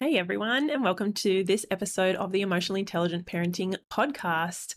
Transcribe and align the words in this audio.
Hey 0.00 0.16
everyone, 0.16 0.70
and 0.70 0.84
welcome 0.84 1.12
to 1.14 1.42
this 1.42 1.66
episode 1.72 2.14
of 2.14 2.30
the 2.30 2.42
Emotionally 2.42 2.78
Intelligent 2.78 3.26
Parenting 3.26 3.74
Podcast. 3.90 4.76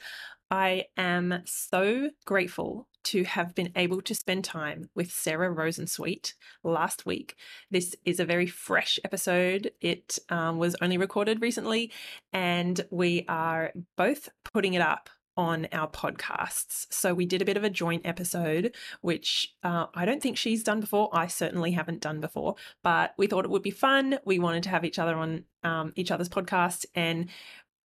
I 0.49 0.85
am 0.97 1.43
so 1.45 2.09
grateful 2.25 2.87
to 3.03 3.23
have 3.25 3.53
been 3.53 3.71
able 3.75 4.01
to 4.01 4.15
spend 4.15 4.43
time 4.43 4.89
with 4.95 5.11
Sarah 5.11 5.53
Rosensweet 5.53 6.33
last 6.63 7.05
week. 7.05 7.35
This 7.69 7.95
is 8.03 8.19
a 8.19 8.25
very 8.25 8.47
fresh 8.47 8.97
episode. 9.05 9.69
It 9.79 10.17
um, 10.29 10.57
was 10.57 10.75
only 10.81 10.97
recorded 10.97 11.39
recently, 11.39 11.91
and 12.33 12.83
we 12.89 13.23
are 13.29 13.73
both 13.95 14.27
putting 14.51 14.73
it 14.73 14.81
up 14.81 15.07
on 15.37 15.67
our 15.71 15.89
podcasts. 15.89 16.87
So 16.89 17.13
we 17.13 17.25
did 17.25 17.41
a 17.41 17.45
bit 17.45 17.57
of 17.57 17.63
a 17.63 17.69
joint 17.69 18.05
episode, 18.05 18.75
which 19.01 19.53
uh, 19.63 19.87
I 19.93 20.05
don't 20.05 20.21
think 20.21 20.37
she's 20.37 20.63
done 20.63 20.79
before. 20.79 21.09
I 21.13 21.27
certainly 21.27 21.71
haven't 21.71 22.01
done 22.01 22.19
before, 22.19 22.55
but 22.83 23.13
we 23.17 23.27
thought 23.27 23.45
it 23.45 23.51
would 23.51 23.63
be 23.63 23.71
fun. 23.71 24.19
We 24.25 24.39
wanted 24.39 24.63
to 24.63 24.69
have 24.69 24.85
each 24.85 24.99
other 24.99 25.15
on 25.15 25.45
um, 25.63 25.93
each 25.95 26.11
other's 26.11 26.29
podcasts, 26.29 26.85
and 26.95 27.29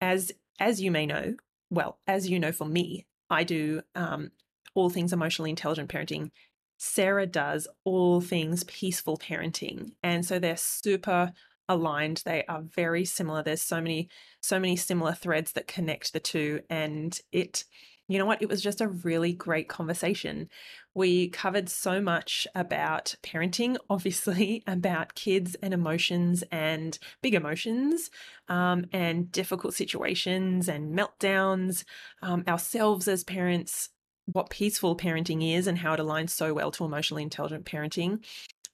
as 0.01 0.33
as 0.59 0.81
you 0.81 0.91
may 0.91 1.07
know, 1.07 1.37
well, 1.71 1.99
as 2.07 2.29
you 2.29 2.39
know, 2.39 2.53
for 2.53 2.67
me, 2.67 3.07
I 3.31 3.45
do 3.45 3.83
um, 3.95 4.31
all 4.75 4.91
things 4.91 5.13
emotionally 5.13 5.51
intelligent 5.51 5.91
parenting. 5.91 6.31
Sarah 6.79 7.27
does 7.27 7.67
all 7.85 8.21
things 8.21 8.65
peaceful 8.65 9.17
parenting, 9.17 9.93
and 10.03 10.25
so 10.25 10.39
they're 10.39 10.57
super 10.57 11.33
aligned. 11.69 12.23
They 12.25 12.45
are 12.49 12.63
very 12.63 13.05
similar. 13.05 13.43
There's 13.43 13.63
so 13.63 13.81
many 13.81 14.09
so 14.41 14.59
many 14.59 14.77
similar 14.77 15.13
threads 15.13 15.53
that 15.53 15.67
connect 15.67 16.13
the 16.13 16.21
two 16.21 16.61
and 16.71 17.19
it 17.33 17.65
you 18.09 18.19
know 18.21 18.27
what? 18.27 18.41
It 18.41 18.49
was 18.49 18.63
just 18.63 18.81
a 18.81 18.87
really 18.87 19.33
great 19.33 19.69
conversation. 19.69 20.49
We 20.95 21.29
covered 21.29 21.69
so 21.69 22.01
much 22.01 22.47
about 22.55 23.17
parenting 23.23 23.77
obviously 23.91 24.63
about 24.67 25.15
kids 25.15 25.57
and 25.63 25.75
emotions 25.75 26.45
and 26.53 26.99
big 27.23 27.35
emotions 27.35 28.11
um, 28.49 28.87
and 28.93 29.31
difficult 29.33 29.75
situations 29.75 30.69
and 30.69 30.97
meltdowns 30.97 31.85
um, 32.23 32.45
ourselves 32.47 33.09
as 33.09 33.25
parents 33.25 33.91
what 34.33 34.51
peaceful 34.51 34.97
parenting 34.97 35.57
is 35.57 35.69
and 35.69 35.79
how 35.79 35.95
it 35.95 36.01
aligns 36.01 36.31
so 36.31 36.53
well 36.53 36.73
to 36.73 36.85
emotionally 36.85 37.23
intelligent 37.23 37.65
parenting 37.65 38.25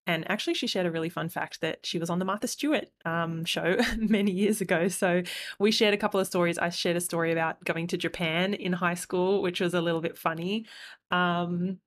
and 0.06 0.28
actually, 0.31 0.55
she 0.55 0.67
shared 0.67 0.86
a 0.86 0.91
really 0.91 1.08
fun 1.08 1.28
fact 1.28 1.61
that 1.61 1.86
she 1.86 1.98
was 1.98 2.11
on 2.11 2.19
the 2.19 2.25
Martha 2.25 2.48
Stewart 2.48 2.86
um, 3.05 3.45
show 3.45 3.77
many 3.97 4.33
years 4.33 4.61
ago. 4.61 4.89
So 4.89 5.22
we 5.61 5.70
shared 5.70 5.95
a 5.95 5.98
couple 5.98 6.19
of 6.19 6.27
stories. 6.27 6.58
I 6.58 6.70
shared 6.70 6.97
a 6.97 7.00
story 7.00 7.31
about 7.31 7.62
going 7.64 7.86
to 7.89 7.97
Japan 7.97 8.55
in 8.55 8.73
high 8.73 8.95
school, 8.95 9.42
which 9.42 9.61
was 9.61 9.75
a 9.75 9.80
little 9.80 10.00
bit 10.00 10.19
funny. 10.19 10.67
Um, 11.11 11.78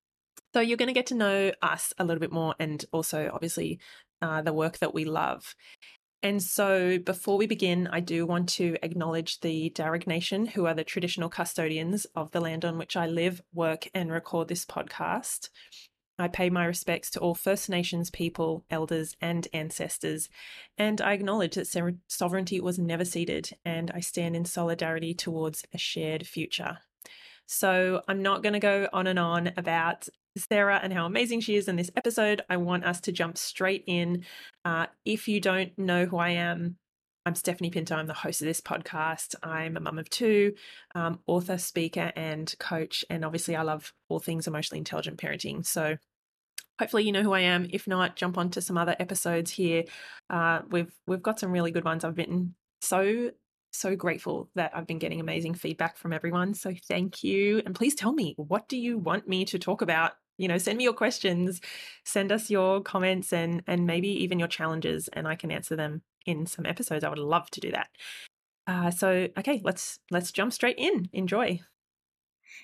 so 0.53 0.61
you're 0.61 0.77
going 0.77 0.87
to 0.87 0.93
get 0.93 1.07
to 1.07 1.15
know 1.15 1.51
us 1.61 1.93
a 1.97 2.05
little 2.05 2.21
bit 2.21 2.31
more 2.31 2.55
and 2.57 2.83
also, 2.93 3.29
obviously, 3.33 3.79
uh, 4.21 4.41
the 4.41 4.53
work 4.53 4.77
that 4.77 4.93
we 4.93 5.03
love. 5.03 5.53
And 6.23 6.41
so, 6.41 6.97
before 6.97 7.37
we 7.37 7.45
begin, 7.45 7.87
I 7.91 7.99
do 7.99 8.25
want 8.25 8.49
to 8.49 8.77
acknowledge 8.81 9.41
the 9.41 9.71
Darug 9.75 10.07
Nation, 10.07 10.45
who 10.45 10.65
are 10.65 10.73
the 10.73 10.83
traditional 10.83 11.29
custodians 11.29 12.05
of 12.15 12.31
the 12.31 12.39
land 12.39 12.63
on 12.63 12.77
which 12.77 12.95
I 12.95 13.05
live, 13.05 13.41
work, 13.53 13.89
and 13.93 14.11
record 14.11 14.47
this 14.47 14.65
podcast. 14.65 15.49
I 16.17 16.27
pay 16.27 16.49
my 16.49 16.65
respects 16.65 17.09
to 17.11 17.19
all 17.19 17.35
First 17.35 17.69
Nations 17.69 18.09
people, 18.09 18.63
elders, 18.69 19.15
and 19.19 19.47
ancestors, 19.53 20.29
and 20.77 21.01
I 21.01 21.13
acknowledge 21.13 21.55
that 21.55 21.67
sovereignty 22.07 22.59
was 22.61 22.79
never 22.79 23.05
ceded, 23.05 23.51
and 23.65 23.91
I 23.91 23.99
stand 23.99 24.35
in 24.35 24.45
solidarity 24.45 25.13
towards 25.13 25.65
a 25.73 25.77
shared 25.77 26.25
future. 26.25 26.77
So 27.45 28.01
I'm 28.07 28.21
not 28.21 28.43
going 28.43 28.53
to 28.53 28.59
go 28.59 28.87
on 28.91 29.07
and 29.07 29.19
on 29.19 29.51
about 29.57 30.07
Sarah 30.37 30.79
and 30.81 30.91
how 30.91 31.05
amazing 31.05 31.41
she 31.41 31.55
is 31.55 31.67
in 31.67 31.75
this 31.75 31.91
episode. 31.95 32.41
I 32.49 32.57
want 32.57 32.85
us 32.85 32.99
to 33.01 33.11
jump 33.11 33.37
straight 33.37 33.83
in. 33.87 34.25
Uh, 34.63 34.87
if 35.05 35.27
you 35.27 35.39
don't 35.39 35.77
know 35.77 36.05
who 36.05 36.17
I 36.17 36.29
am, 36.31 36.77
I'm 37.27 37.33
Stephanie 37.33 37.71
Pinto. 37.71 37.95
I'm 37.95 38.05
the 38.05 38.13
host 38.13 38.41
of 38.41 38.45
this 38.45 38.61
podcast. 38.61 39.33
I'm 39.41 39.77
a 39.77 39.79
mum 39.79 39.97
of 39.97 40.07
two, 40.11 40.53
um, 40.93 41.19
author, 41.25 41.57
speaker, 41.57 42.11
and 42.15 42.53
coach. 42.59 43.03
And 43.09 43.25
obviously, 43.25 43.55
I 43.55 43.63
love 43.63 43.93
all 44.09 44.19
things 44.19 44.45
emotionally 44.45 44.77
intelligent 44.77 45.17
parenting. 45.17 45.65
So, 45.65 45.97
hopefully, 46.77 47.03
you 47.03 47.11
know 47.11 47.23
who 47.23 47.33
I 47.33 47.39
am. 47.39 47.67
If 47.71 47.87
not, 47.87 48.15
jump 48.15 48.37
onto 48.37 48.61
some 48.61 48.77
other 48.77 48.95
episodes 48.99 49.49
here. 49.49 49.85
Uh, 50.29 50.61
we've 50.69 50.93
we've 51.07 51.23
got 51.23 51.39
some 51.39 51.51
really 51.51 51.71
good 51.71 51.83
ones. 51.83 52.03
I've 52.03 52.13
been 52.13 52.53
so 52.81 53.31
so 53.71 53.95
grateful 53.95 54.49
that 54.53 54.71
I've 54.75 54.87
been 54.87 54.99
getting 54.99 55.19
amazing 55.19 55.55
feedback 55.55 55.97
from 55.97 56.13
everyone. 56.13 56.53
So 56.53 56.75
thank 56.87 57.23
you, 57.23 57.63
and 57.65 57.73
please 57.73 57.95
tell 57.95 58.13
me 58.13 58.35
what 58.37 58.69
do 58.69 58.77
you 58.77 58.99
want 58.99 59.27
me 59.27 59.45
to 59.45 59.57
talk 59.57 59.81
about 59.81 60.11
you 60.37 60.47
know 60.47 60.57
send 60.57 60.77
me 60.77 60.83
your 60.83 60.93
questions 60.93 61.61
send 62.03 62.29
us 62.29 62.49
your 62.49 62.81
comments 62.81 63.31
and 63.31 63.63
and 63.67 63.87
maybe 63.87 64.09
even 64.09 64.37
your 64.37 64.49
challenges 64.49 65.07
and 65.13 65.29
i 65.29 65.33
can 65.33 65.49
answer 65.49 65.77
them 65.77 66.01
in 66.25 66.45
some 66.45 66.65
episodes 66.65 67.03
i 67.03 67.09
would 67.09 67.17
love 67.19 67.49
to 67.51 67.59
do 67.59 67.71
that. 67.71 67.89
Uh, 68.67 68.89
so 68.89 69.27
okay 69.37 69.61
let's 69.63 69.99
let's 70.11 70.31
jump 70.31 70.51
straight 70.51 70.77
in. 70.77 71.09
Enjoy 71.13 71.59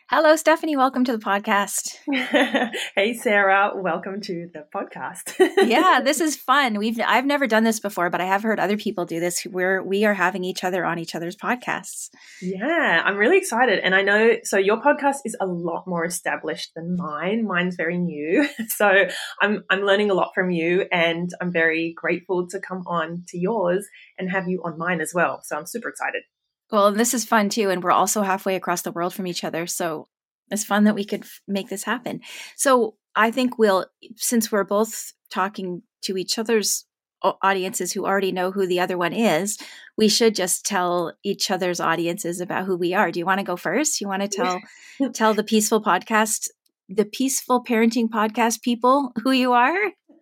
Hello, 0.10 0.36
Stephanie. 0.36 0.76
Welcome 0.76 1.06
to 1.06 1.14
the 1.14 1.24
podcast. 1.24 1.96
hey, 2.96 3.14
Sarah. 3.14 3.72
Welcome 3.74 4.20
to 4.22 4.50
the 4.54 4.66
podcast. 4.76 5.34
yeah, 5.70 6.02
this 6.04 6.20
is 6.20 6.36
fun. 6.36 6.78
We've 6.78 7.00
I've 7.00 7.26
never 7.26 7.48
done 7.48 7.64
this 7.64 7.80
before, 7.80 8.10
but 8.10 8.20
I 8.20 8.26
have 8.26 8.44
heard 8.44 8.60
other 8.60 8.76
people 8.76 9.06
do 9.06 9.22
this. 9.22 9.44
Where 9.44 9.82
we 9.82 10.04
are 10.04 10.14
having 10.14 10.44
each 10.44 10.66
other 10.66 10.84
on 10.84 11.00
each 11.00 11.16
other's 11.16 11.38
podcasts. 11.38 12.10
Yeah, 12.42 13.02
I'm 13.06 13.16
really 13.16 13.38
excited, 13.38 13.80
and 13.80 13.96
I 13.96 14.02
know. 14.02 14.36
So 14.44 14.58
your 14.58 14.82
podcast 14.82 15.20
is 15.24 15.38
a 15.40 15.46
lot 15.46 15.88
more 15.88 16.04
established 16.04 16.72
than 16.76 16.98
mine. 16.98 17.46
Mine's 17.48 17.76
very 17.76 17.98
new, 17.98 18.50
so 18.68 19.06
I'm 19.42 19.64
I'm 19.70 19.82
learning 19.82 20.12
a 20.12 20.14
lot 20.14 20.32
from 20.36 20.52
you, 20.52 20.88
and 20.92 21.30
I'm 21.40 21.54
very 21.54 21.94
grateful 21.96 22.48
to 22.50 22.60
come 22.60 22.84
on 22.86 23.24
to 23.30 23.40
yours 23.40 23.88
and 24.20 24.30
have 24.30 24.50
you 24.50 24.62
on 24.66 24.78
mine 24.78 25.00
as 25.00 25.14
well. 25.16 25.40
So 25.44 25.58
I'm 25.58 25.66
super 25.66 25.88
excited. 25.88 26.24
Well, 26.72 26.88
and 26.88 27.00
this 27.00 27.14
is 27.14 27.26
fun 27.26 27.50
too. 27.50 27.70
And 27.70 27.84
we're 27.84 27.92
also 27.92 28.22
halfway 28.22 28.56
across 28.56 28.82
the 28.82 28.92
world 28.92 29.14
from 29.14 29.28
each 29.28 29.44
other. 29.44 29.68
So 29.68 30.08
it's 30.50 30.64
fun 30.64 30.86
that 30.86 30.96
we 30.96 31.06
could 31.06 31.22
f- 31.22 31.42
make 31.48 31.70
this 31.70 31.84
happen. 31.84 32.22
So 32.56 32.96
I 33.16 33.32
think 33.32 33.58
we'll, 33.58 33.88
since 34.16 34.52
we're 34.52 34.64
both 34.64 35.14
talking 35.30 35.84
to 36.04 36.18
each 36.18 36.38
other's 36.38 36.86
audiences 37.24 37.92
who 37.92 38.06
already 38.06 38.32
know 38.32 38.52
who 38.52 38.66
the 38.66 38.80
other 38.80 38.98
one 38.98 39.14
is, 39.14 39.58
we 39.98 40.08
should 40.08 40.36
just 40.36 40.66
tell 40.66 41.14
each 41.24 41.52
other's 41.52 41.80
audiences 41.80 42.42
about 42.42 42.66
who 42.66 42.76
we 42.76 42.94
are. 42.94 43.12
Do 43.12 43.20
you 43.20 43.26
want 43.26 43.40
to 43.40 43.46
go 43.46 43.56
first? 43.56 44.02
You 44.02 44.08
want 44.08 44.24
to 44.24 44.28
tell 44.28 44.60
tell 45.14 45.34
the 45.34 45.44
peaceful 45.44 45.84
podcast, 45.84 46.50
the 46.90 47.06
peaceful 47.06 47.64
parenting 47.64 48.10
podcast 48.10 48.62
people 48.62 49.12
who 49.24 49.32
you 49.32 49.54
are? 49.54 49.92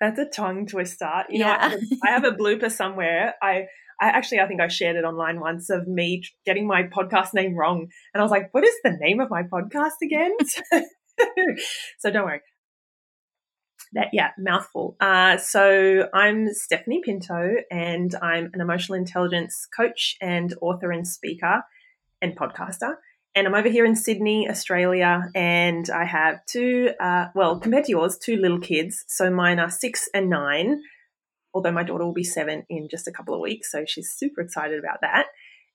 That's 0.00 0.18
a 0.18 0.26
tongue 0.26 0.66
twister. 0.66 1.24
You 1.28 1.40
yeah. 1.40 1.68
know, 1.68 1.78
I 2.04 2.10
have 2.10 2.24
a 2.24 2.32
blooper 2.32 2.70
somewhere. 2.70 3.34
I 3.42 3.66
I 4.00 4.08
actually, 4.08 4.40
I 4.40 4.46
think 4.46 4.60
I 4.60 4.68
shared 4.68 4.96
it 4.96 5.04
online 5.04 5.40
once 5.40 5.70
of 5.70 5.86
me 5.86 6.22
getting 6.44 6.66
my 6.66 6.84
podcast 6.84 7.34
name 7.34 7.56
wrong. 7.56 7.86
And 8.12 8.20
I 8.20 8.22
was 8.22 8.30
like, 8.30 8.52
what 8.52 8.64
is 8.64 8.74
the 8.82 8.96
name 9.00 9.20
of 9.20 9.30
my 9.30 9.42
podcast 9.42 10.02
again? 10.02 10.32
so 11.98 12.10
don't 12.10 12.24
worry. 12.24 12.40
That, 13.92 14.08
yeah, 14.12 14.30
mouthful. 14.38 14.96
Uh, 15.00 15.36
so 15.36 16.08
I'm 16.12 16.52
Stephanie 16.52 17.00
Pinto 17.04 17.56
and 17.70 18.14
I'm 18.20 18.50
an 18.52 18.60
emotional 18.60 18.98
intelligence 18.98 19.68
coach 19.76 20.16
and 20.20 20.52
author 20.60 20.90
and 20.90 21.06
speaker 21.06 21.62
and 22.20 22.36
podcaster. 22.36 22.94
And 23.36 23.46
I'm 23.46 23.54
over 23.54 23.68
here 23.68 23.84
in 23.84 23.96
Sydney, 23.96 24.48
Australia, 24.48 25.28
and 25.34 25.90
I 25.90 26.04
have 26.04 26.44
two, 26.46 26.90
uh, 27.00 27.26
well, 27.34 27.58
compared 27.58 27.84
to 27.86 27.90
yours, 27.90 28.16
two 28.16 28.36
little 28.36 28.60
kids. 28.60 29.04
So 29.08 29.28
mine 29.28 29.58
are 29.58 29.70
six 29.70 30.08
and 30.14 30.30
nine 30.30 30.80
although 31.54 31.72
my 31.72 31.84
daughter 31.84 32.04
will 32.04 32.12
be 32.12 32.24
seven 32.24 32.64
in 32.68 32.88
just 32.90 33.08
a 33.08 33.12
couple 33.12 33.34
of 33.34 33.40
weeks. 33.40 33.70
So 33.70 33.84
she's 33.86 34.12
super 34.14 34.40
excited 34.40 34.78
about 34.78 35.00
that. 35.02 35.26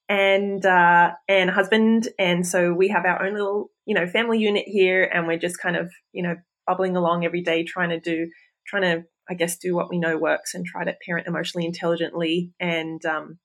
And, 0.10 0.66
uh, 0.66 1.12
and 1.28 1.50
husband. 1.50 2.10
And 2.20 2.46
so 2.46 2.74
we 2.74 2.90
have 2.90 3.06
our 3.06 3.26
own 3.26 3.34
little, 3.34 3.70
you 3.86 3.96
know, 3.96 4.08
family 4.08 4.40
unit 4.40 4.66
here 4.68 5.04
and 5.04 5.28
we're 5.28 5.38
just 5.38 5.60
kind 5.60 5.76
of, 5.76 5.92
you 6.12 6.24
know, 6.24 6.36
bubbling 6.68 6.98
along 6.98 7.26
every 7.26 7.42
day, 7.42 7.64
trying 7.64 7.90
to 7.90 8.00
do, 8.00 8.28
trying 8.68 8.82
to, 8.82 9.04
I 9.30 9.36
guess, 9.36 9.58
do 9.58 9.76
what 9.76 9.90
we 9.90 10.00
know 10.00 10.18
works 10.18 10.54
and 10.54 10.66
try 10.66 10.84
to 10.84 10.96
parent 11.06 11.28
emotionally 11.28 11.66
intelligently. 11.66 12.52
And, 12.60 13.04
um, 13.06 13.40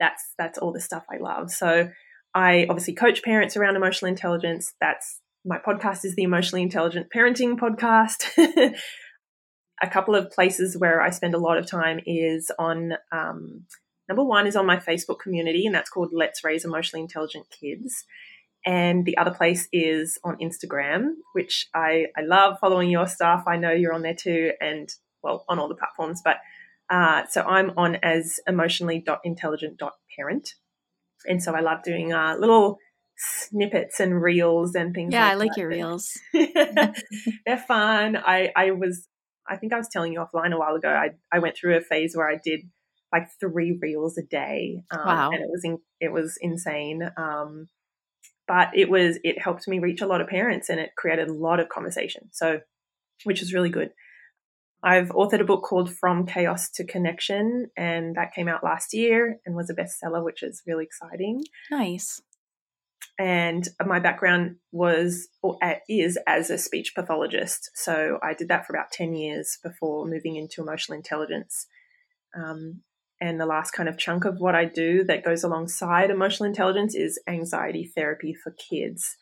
that's, 0.00 0.32
that's 0.38 0.58
all 0.58 0.72
the 0.72 0.80
stuff 0.80 1.04
I 1.12 1.18
love. 1.20 1.50
So 1.50 1.90
I 2.34 2.66
obviously 2.70 2.94
coach 2.94 3.22
parents 3.24 3.56
around 3.56 3.74
emotional 3.74 4.08
intelligence. 4.08 4.72
That's 4.80 5.20
my 5.44 5.58
podcast 5.58 6.04
is 6.04 6.14
the 6.14 6.22
emotionally 6.22 6.62
intelligent 6.62 7.08
parenting 7.14 7.58
podcast. 7.58 8.28
a 9.82 9.88
couple 9.88 10.14
of 10.14 10.30
places 10.30 10.76
where 10.76 11.00
I 11.00 11.10
spend 11.10 11.34
a 11.34 11.38
lot 11.38 11.58
of 11.58 11.66
time 11.66 12.00
is 12.06 12.50
on 12.58 12.92
um, 13.12 13.64
number 14.08 14.24
one 14.24 14.46
is 14.46 14.56
on 14.56 14.66
my 14.66 14.76
Facebook 14.76 15.20
community, 15.20 15.66
and 15.66 15.74
that's 15.74 15.90
called 15.90 16.10
Let's 16.12 16.44
Raise 16.44 16.64
Emotionally 16.64 17.02
Intelligent 17.02 17.46
Kids. 17.50 18.04
And 18.66 19.04
the 19.04 19.16
other 19.16 19.30
place 19.30 19.68
is 19.72 20.18
on 20.24 20.36
Instagram, 20.38 21.10
which 21.32 21.68
I, 21.74 22.06
I 22.16 22.22
love 22.22 22.58
following 22.60 22.90
your 22.90 23.06
stuff. 23.06 23.44
I 23.46 23.56
know 23.56 23.70
you're 23.70 23.94
on 23.94 24.02
there 24.02 24.14
too, 24.14 24.52
and 24.60 24.92
well, 25.22 25.44
on 25.48 25.58
all 25.58 25.68
the 25.68 25.76
platforms. 25.76 26.20
But 26.24 26.38
uh, 26.90 27.24
so 27.30 27.42
I'm 27.42 27.72
on 27.76 27.96
as 27.96 28.40
emotionally.intelligent.parent. 28.46 30.54
And 31.26 31.42
so 31.42 31.54
I 31.54 31.60
love 31.60 31.82
doing 31.82 32.12
uh, 32.12 32.36
little 32.38 32.78
snippets 33.16 34.00
and 34.00 34.22
reels 34.22 34.74
and 34.74 34.94
things. 34.94 35.12
Yeah, 35.12 35.24
like 35.24 35.32
I 35.32 35.36
like 35.36 35.50
that. 35.50 35.60
your 35.60 35.68
reels. 35.68 36.18
They're 36.32 36.94
fun. 37.66 38.16
I, 38.16 38.50
I 38.56 38.70
was 38.72 39.06
I 39.48 39.56
think 39.56 39.72
I 39.72 39.78
was 39.78 39.88
telling 39.88 40.12
you 40.12 40.20
offline 40.20 40.52
a 40.52 40.58
while 40.58 40.74
ago, 40.74 40.88
I, 40.88 41.10
I 41.32 41.38
went 41.38 41.56
through 41.56 41.76
a 41.76 41.80
phase 41.80 42.14
where 42.14 42.28
I 42.28 42.36
did 42.42 42.60
like 43.12 43.28
three 43.40 43.78
reels 43.80 44.18
a 44.18 44.22
day. 44.22 44.82
Um, 44.90 45.06
wow. 45.06 45.30
And 45.30 45.40
it 45.42 45.48
was, 45.48 45.62
in, 45.64 45.78
it 46.00 46.12
was 46.12 46.38
insane. 46.40 47.10
Um, 47.16 47.68
but 48.46 48.68
it 48.74 48.90
was, 48.90 49.18
it 49.24 49.40
helped 49.40 49.66
me 49.68 49.78
reach 49.78 50.00
a 50.00 50.06
lot 50.06 50.20
of 50.20 50.28
parents 50.28 50.68
and 50.68 50.78
it 50.80 50.90
created 50.96 51.28
a 51.28 51.32
lot 51.32 51.60
of 51.60 51.68
conversation. 51.68 52.28
So, 52.32 52.60
which 53.24 53.42
is 53.42 53.52
really 53.52 53.70
good. 53.70 53.90
I've 54.82 55.08
authored 55.08 55.40
a 55.40 55.44
book 55.44 55.64
called 55.64 55.92
From 55.92 56.24
Chaos 56.24 56.70
to 56.74 56.84
Connection, 56.84 57.68
and 57.76 58.14
that 58.14 58.32
came 58.32 58.46
out 58.46 58.62
last 58.62 58.94
year 58.94 59.40
and 59.44 59.56
was 59.56 59.70
a 59.70 59.74
bestseller, 59.74 60.24
which 60.24 60.44
is 60.44 60.62
really 60.68 60.84
exciting. 60.84 61.42
Nice. 61.68 62.22
And 63.18 63.68
my 63.84 63.98
background 63.98 64.56
was 64.70 65.28
or 65.42 65.58
is 65.88 66.18
as 66.26 66.50
a 66.50 66.58
speech 66.58 66.92
pathologist. 66.94 67.70
So 67.74 68.18
I 68.22 68.34
did 68.34 68.48
that 68.48 68.64
for 68.64 68.74
about 68.74 68.92
10 68.92 69.16
years 69.16 69.58
before 69.62 70.06
moving 70.06 70.36
into 70.36 70.62
emotional 70.62 70.96
intelligence. 70.96 71.66
Um, 72.36 72.82
and 73.20 73.40
the 73.40 73.46
last 73.46 73.72
kind 73.72 73.88
of 73.88 73.98
chunk 73.98 74.24
of 74.24 74.38
what 74.38 74.54
I 74.54 74.64
do 74.64 75.02
that 75.04 75.24
goes 75.24 75.42
alongside 75.42 76.10
emotional 76.10 76.48
intelligence 76.48 76.94
is 76.94 77.20
anxiety 77.26 77.90
therapy 77.92 78.34
for 78.34 78.52
kids. 78.52 79.16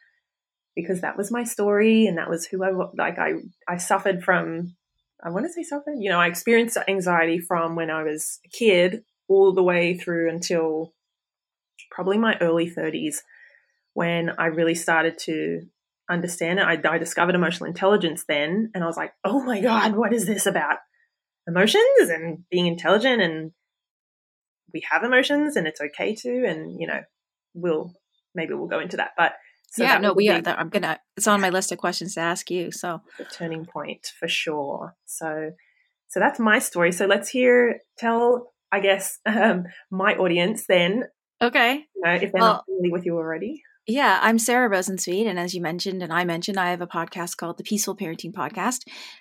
Because 0.75 1.01
that 1.01 1.17
was 1.17 1.33
my 1.33 1.45
story 1.45 2.07
and 2.07 2.19
that 2.19 2.29
was 2.29 2.45
who 2.47 2.63
I 2.63 2.71
like 2.99 3.19
I 3.19 3.37
I 3.67 3.79
suffered 3.79 4.23
from 4.23 4.77
I 5.25 5.31
want 5.31 5.47
to 5.47 5.53
say 5.53 5.63
suffered, 5.63 5.97
you 5.99 6.11
know, 6.11 6.21
I 6.21 6.27
experienced 6.27 6.77
anxiety 6.87 7.39
from 7.39 7.77
when 7.77 7.91
I 7.91 8.03
was 8.03 8.41
a 8.45 8.49
kid 8.49 9.03
all 9.29 9.55
the 9.55 9.63
way 9.63 9.97
through 9.97 10.29
until 10.29 10.93
probably 11.91 12.19
my 12.19 12.37
early 12.43 12.71
30s 12.71 13.17
when 13.97 14.31
I 14.39 14.49
really 14.49 14.75
started 14.75 15.17
to 15.21 15.63
understand 16.11 16.59
it. 16.59 16.67
I, 16.67 16.79
I 16.87 16.99
discovered 16.99 17.35
emotional 17.35 17.67
intelligence 17.67 18.25
then 18.29 18.71
and 18.75 18.85
I 18.85 18.87
was 18.87 18.97
like, 18.97 19.15
"Oh 19.25 19.43
my 19.43 19.63
god, 19.63 19.97
what 19.97 20.13
is 20.13 20.27
this 20.27 20.45
about?" 20.45 20.77
Emotions 21.49 22.11
and 22.11 22.45
being 22.51 22.67
intelligent 22.67 23.23
and 23.23 23.53
we 24.75 24.83
have 24.91 25.03
emotions 25.03 25.57
and 25.57 25.67
it's 25.67 25.81
okay 25.81 26.15
to 26.15 26.45
and 26.45 26.79
you 26.79 26.87
know 26.87 27.01
we'll 27.55 27.95
maybe 28.35 28.53
we'll 28.53 28.67
go 28.67 28.81
into 28.81 28.99
that 28.99 29.13
but 29.17 29.33
so 29.71 29.85
yeah 29.85 29.97
no 29.99 30.13
we 30.13 30.29
are 30.29 30.43
i'm 30.45 30.69
gonna 30.69 30.99
it's 31.17 31.29
on 31.29 31.41
my 31.41 31.51
list 31.51 31.71
of 31.71 31.79
questions 31.79 32.15
to 32.15 32.21
ask 32.21 32.51
you 32.51 32.71
so. 32.73 33.01
The 33.17 33.25
turning 33.25 33.65
point 33.65 34.13
for 34.19 34.29
sure. 34.29 34.95
So 35.07 35.53
so 36.09 36.21
that's 36.21 36.39
my 36.39 36.59
story. 36.59 36.93
So 36.93 37.07
let's 37.07 37.31
hear 37.31 37.81
tell 37.97 38.53
i 38.71 38.81
guess 38.81 39.19
um, 39.27 39.65
my 39.91 40.17
audience 40.17 40.67
then. 40.69 41.05
Okay. 41.41 41.85
You 41.95 42.03
know, 42.05 42.15
if 42.15 42.33
they're 42.33 42.41
well, 42.41 42.55
not 42.55 42.65
familiar 42.67 42.93
with 42.93 43.07
you 43.07 43.17
already 43.17 43.63
yeah, 43.87 44.19
I'm 44.23 44.39
Sarah 44.39 44.69
Rosensweet, 44.69 45.27
and 45.27 45.39
as 45.39 45.55
you 45.55 45.61
mentioned, 45.61 46.03
and 46.03 46.13
I 46.13 46.25
mentioned, 46.25 46.59
I 46.59 46.71
have 46.71 46.81
a 46.81 46.87
podcast 46.87 47.37
called 47.37 47.57
the 47.57 47.65
Peaceful 47.65 47.97
Parenting 47.97 48.33
Podcast, 48.33 48.81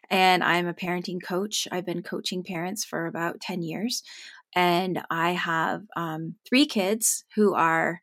and 0.09 0.43
I'm 0.43 0.67
a 0.67 0.73
parenting 0.73 1.23
coach. 1.23 1.67
I've 1.71 1.85
been 1.85 2.01
coaching 2.03 2.43
parents 2.43 2.83
for 2.83 3.05
about 3.05 3.39
10 3.41 3.61
years 3.61 4.03
and 4.55 5.01
I 5.11 5.31
have 5.31 5.83
um, 5.95 6.35
three 6.47 6.65
kids 6.65 7.25
who 7.35 7.53
are, 7.53 8.01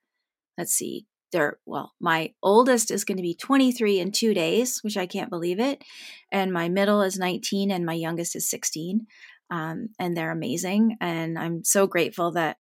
let's 0.59 0.75
see, 0.75 1.07
they're 1.33 1.59
well, 1.65 1.95
my 1.99 2.35
oldest 2.43 2.91
is 2.91 3.05
going 3.05 3.17
to 3.17 3.23
be 3.23 3.35
23 3.35 3.99
in 3.99 4.13
two 4.13 4.35
days, 4.35 4.81
which 4.83 4.99
I 4.99 5.07
can't 5.07 5.31
believe 5.31 5.59
it, 5.59 5.83
and 6.31 6.53
my 6.53 6.69
middle 6.69 7.01
is 7.01 7.19
19, 7.19 7.71
and 7.71 7.87
my 7.87 7.95
youngest 7.95 8.37
is 8.37 8.51
16, 8.51 9.07
um, 9.51 9.89
and 9.99 10.15
they're 10.15 10.31
amazing, 10.31 10.99
and 11.01 11.39
I'm 11.39 11.65
so 11.65 11.87
grateful 11.87 12.33
that 12.33 12.59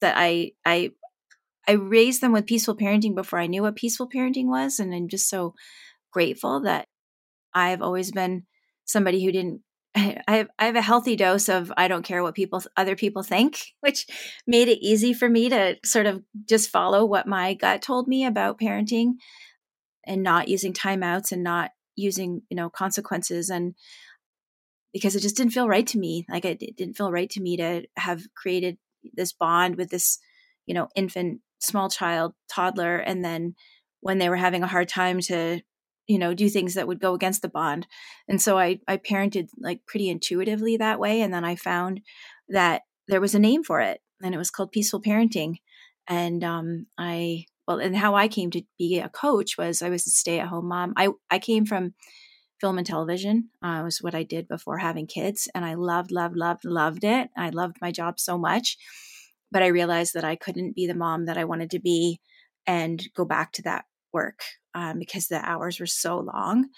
that 0.00 0.14
I 0.18 0.50
I 0.64 0.90
I 1.68 1.72
raised 1.72 2.20
them 2.20 2.32
with 2.32 2.46
peaceful 2.46 2.76
parenting 2.76 3.14
before 3.14 3.38
I 3.38 3.46
knew 3.46 3.62
what 3.62 3.76
peaceful 3.76 4.08
parenting 4.08 4.46
was, 4.46 4.78
and 4.78 4.94
I'm 4.94 5.08
just 5.08 5.28
so 5.28 5.54
grateful 6.12 6.60
that 6.62 6.88
I've 7.54 7.82
always 7.82 8.12
been 8.12 8.44
somebody 8.84 9.24
who 9.24 9.32
didn't 9.32 9.62
I 9.96 10.36
have, 10.36 10.48
I 10.58 10.66
have 10.66 10.76
a 10.76 10.82
healthy 10.82 11.16
dose 11.16 11.48
of 11.48 11.72
I 11.76 11.88
don't 11.88 12.04
care 12.04 12.22
what 12.22 12.34
people 12.34 12.62
other 12.76 12.96
people 12.96 13.22
think, 13.22 13.72
which 13.80 14.06
made 14.46 14.68
it 14.68 14.84
easy 14.84 15.12
for 15.12 15.28
me 15.28 15.48
to 15.48 15.76
sort 15.84 16.06
of 16.06 16.22
just 16.48 16.70
follow 16.70 17.04
what 17.04 17.26
my 17.26 17.54
gut 17.54 17.82
told 17.82 18.06
me 18.06 18.24
about 18.24 18.60
parenting 18.60 19.14
and 20.06 20.22
not 20.22 20.48
using 20.48 20.72
timeouts 20.72 21.32
and 21.32 21.42
not 21.42 21.70
using, 21.96 22.42
you 22.50 22.56
know, 22.56 22.68
consequences 22.68 23.48
and 23.48 23.74
because 24.92 25.16
it 25.16 25.20
just 25.20 25.36
didn't 25.36 25.52
feel 25.52 25.68
right 25.68 25.86
to 25.86 25.98
me. 25.98 26.24
Like 26.28 26.44
it, 26.44 26.62
it 26.62 26.76
didn't 26.76 26.96
feel 26.96 27.10
right 27.10 27.28
to 27.30 27.40
me 27.40 27.56
to 27.56 27.84
have 27.96 28.22
created 28.34 28.78
this 29.14 29.32
bond 29.32 29.76
with 29.76 29.90
this, 29.90 30.18
you 30.66 30.74
know, 30.74 30.88
infant, 30.94 31.40
small 31.58 31.88
child, 31.88 32.34
toddler 32.48 32.96
and 32.96 33.24
then 33.24 33.54
when 34.00 34.18
they 34.18 34.28
were 34.28 34.36
having 34.36 34.62
a 34.62 34.68
hard 34.68 34.88
time 34.88 35.20
to 35.20 35.60
you 36.06 36.18
know 36.18 36.34
do 36.34 36.48
things 36.48 36.74
that 36.74 36.86
would 36.86 37.00
go 37.00 37.14
against 37.14 37.42
the 37.42 37.48
bond. 37.48 37.86
And 38.28 38.40
so 38.40 38.58
i 38.58 38.78
i 38.86 38.96
parented 38.96 39.48
like 39.58 39.80
pretty 39.86 40.08
intuitively 40.08 40.76
that 40.76 41.00
way 41.00 41.20
and 41.20 41.32
then 41.34 41.44
i 41.44 41.56
found 41.56 42.00
that 42.48 42.82
there 43.08 43.20
was 43.20 43.34
a 43.34 43.40
name 43.40 43.64
for 43.64 43.80
it 43.80 44.00
and 44.22 44.34
it 44.34 44.38
was 44.38 44.50
called 44.50 44.72
peaceful 44.72 45.02
parenting. 45.02 45.56
And 46.08 46.44
um 46.44 46.86
i 46.98 47.46
well 47.66 47.80
and 47.80 47.96
how 47.96 48.14
i 48.14 48.28
came 48.28 48.50
to 48.52 48.62
be 48.78 48.98
a 49.00 49.08
coach 49.08 49.58
was 49.58 49.82
i 49.82 49.88
was 49.88 50.06
a 50.06 50.10
stay-at-home 50.10 50.68
mom. 50.68 50.94
I 50.96 51.08
i 51.30 51.38
came 51.38 51.66
from 51.66 51.94
film 52.60 52.78
and 52.78 52.86
television 52.86 53.50
uh, 53.62 53.82
was 53.84 53.98
what 53.98 54.14
i 54.14 54.22
did 54.22 54.48
before 54.48 54.78
having 54.78 55.06
kids 55.06 55.48
and 55.54 55.64
i 55.64 55.74
loved 55.74 56.10
loved 56.12 56.36
loved 56.36 56.64
loved 56.64 57.04
it. 57.04 57.28
I 57.36 57.50
loved 57.50 57.76
my 57.80 57.90
job 57.90 58.20
so 58.20 58.38
much 58.38 58.78
but 59.50 59.62
i 59.62 59.66
realized 59.66 60.14
that 60.14 60.24
i 60.24 60.36
couldn't 60.36 60.74
be 60.74 60.86
the 60.86 60.94
mom 60.94 61.26
that 61.26 61.38
i 61.38 61.44
wanted 61.44 61.70
to 61.70 61.78
be 61.78 62.20
and 62.66 63.04
go 63.14 63.24
back 63.24 63.52
to 63.52 63.62
that 63.62 63.84
work 64.12 64.40
um, 64.74 64.98
because 64.98 65.28
the 65.28 65.46
hours 65.46 65.78
were 65.78 65.86
so 65.86 66.18
long. 66.18 66.68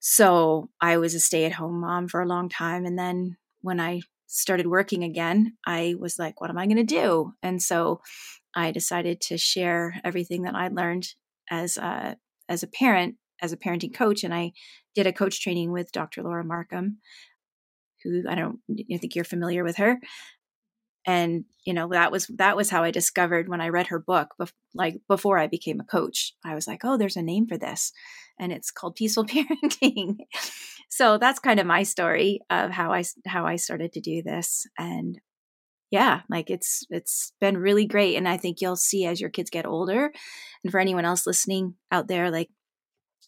So 0.00 0.70
I 0.80 0.98
was 0.98 1.14
a 1.14 1.20
stay 1.20 1.44
at 1.44 1.52
home 1.52 1.80
mom 1.80 2.08
for 2.08 2.20
a 2.20 2.26
long 2.26 2.48
time. 2.48 2.84
And 2.84 2.98
then 2.98 3.36
when 3.62 3.80
I 3.80 4.02
started 4.26 4.66
working 4.66 5.02
again, 5.02 5.56
I 5.66 5.94
was 5.98 6.18
like, 6.18 6.40
what 6.40 6.50
am 6.50 6.58
I 6.58 6.66
going 6.66 6.76
to 6.76 6.84
do? 6.84 7.32
And 7.42 7.62
so 7.62 8.00
I 8.54 8.70
decided 8.70 9.20
to 9.22 9.38
share 9.38 10.00
everything 10.04 10.42
that 10.42 10.54
I 10.54 10.68
learned 10.68 11.08
as 11.50 11.76
a, 11.76 12.16
as 12.48 12.62
a 12.62 12.68
parent, 12.68 13.16
as 13.42 13.52
a 13.52 13.56
parenting 13.56 13.94
coach. 13.94 14.22
And 14.24 14.34
I 14.34 14.52
did 14.94 15.06
a 15.06 15.12
coach 15.12 15.42
training 15.42 15.72
with 15.72 15.92
Dr. 15.92 16.22
Laura 16.22 16.44
Markham, 16.44 16.98
who 18.02 18.22
I 18.28 18.34
don't 18.34 18.60
I 18.92 18.98
think 18.98 19.14
you're 19.14 19.24
familiar 19.24 19.64
with 19.64 19.76
her 19.76 19.98
and 21.06 21.44
you 21.64 21.72
know 21.72 21.88
that 21.88 22.12
was 22.12 22.26
that 22.36 22.56
was 22.56 22.70
how 22.70 22.82
i 22.82 22.90
discovered 22.90 23.48
when 23.48 23.60
i 23.60 23.68
read 23.68 23.86
her 23.86 23.98
book 23.98 24.34
bef- 24.40 24.52
like 24.74 24.96
before 25.08 25.38
i 25.38 25.46
became 25.46 25.80
a 25.80 25.84
coach 25.84 26.34
i 26.44 26.54
was 26.54 26.66
like 26.66 26.80
oh 26.84 26.96
there's 26.96 27.16
a 27.16 27.22
name 27.22 27.46
for 27.46 27.56
this 27.56 27.92
and 28.38 28.52
it's 28.52 28.70
called 28.70 28.96
peaceful 28.96 29.24
parenting. 29.26 30.16
So 30.88 31.18
that's 31.18 31.38
kind 31.38 31.60
of 31.60 31.66
my 31.66 31.82
story 31.82 32.40
of 32.50 32.70
how 32.70 32.92
i 32.92 33.02
how 33.26 33.46
i 33.46 33.56
started 33.56 33.92
to 33.92 34.00
do 34.00 34.22
this 34.22 34.66
and 34.78 35.20
yeah 35.90 36.20
like 36.28 36.50
it's 36.50 36.84
it's 36.90 37.32
been 37.40 37.58
really 37.58 37.86
great 37.86 38.16
and 38.16 38.28
i 38.28 38.36
think 38.36 38.60
you'll 38.60 38.76
see 38.76 39.04
as 39.04 39.20
your 39.20 39.30
kids 39.30 39.50
get 39.50 39.66
older 39.66 40.12
and 40.64 40.70
for 40.70 40.80
anyone 40.80 41.04
else 41.04 41.26
listening 41.26 41.74
out 41.92 42.08
there 42.08 42.30
like 42.30 42.50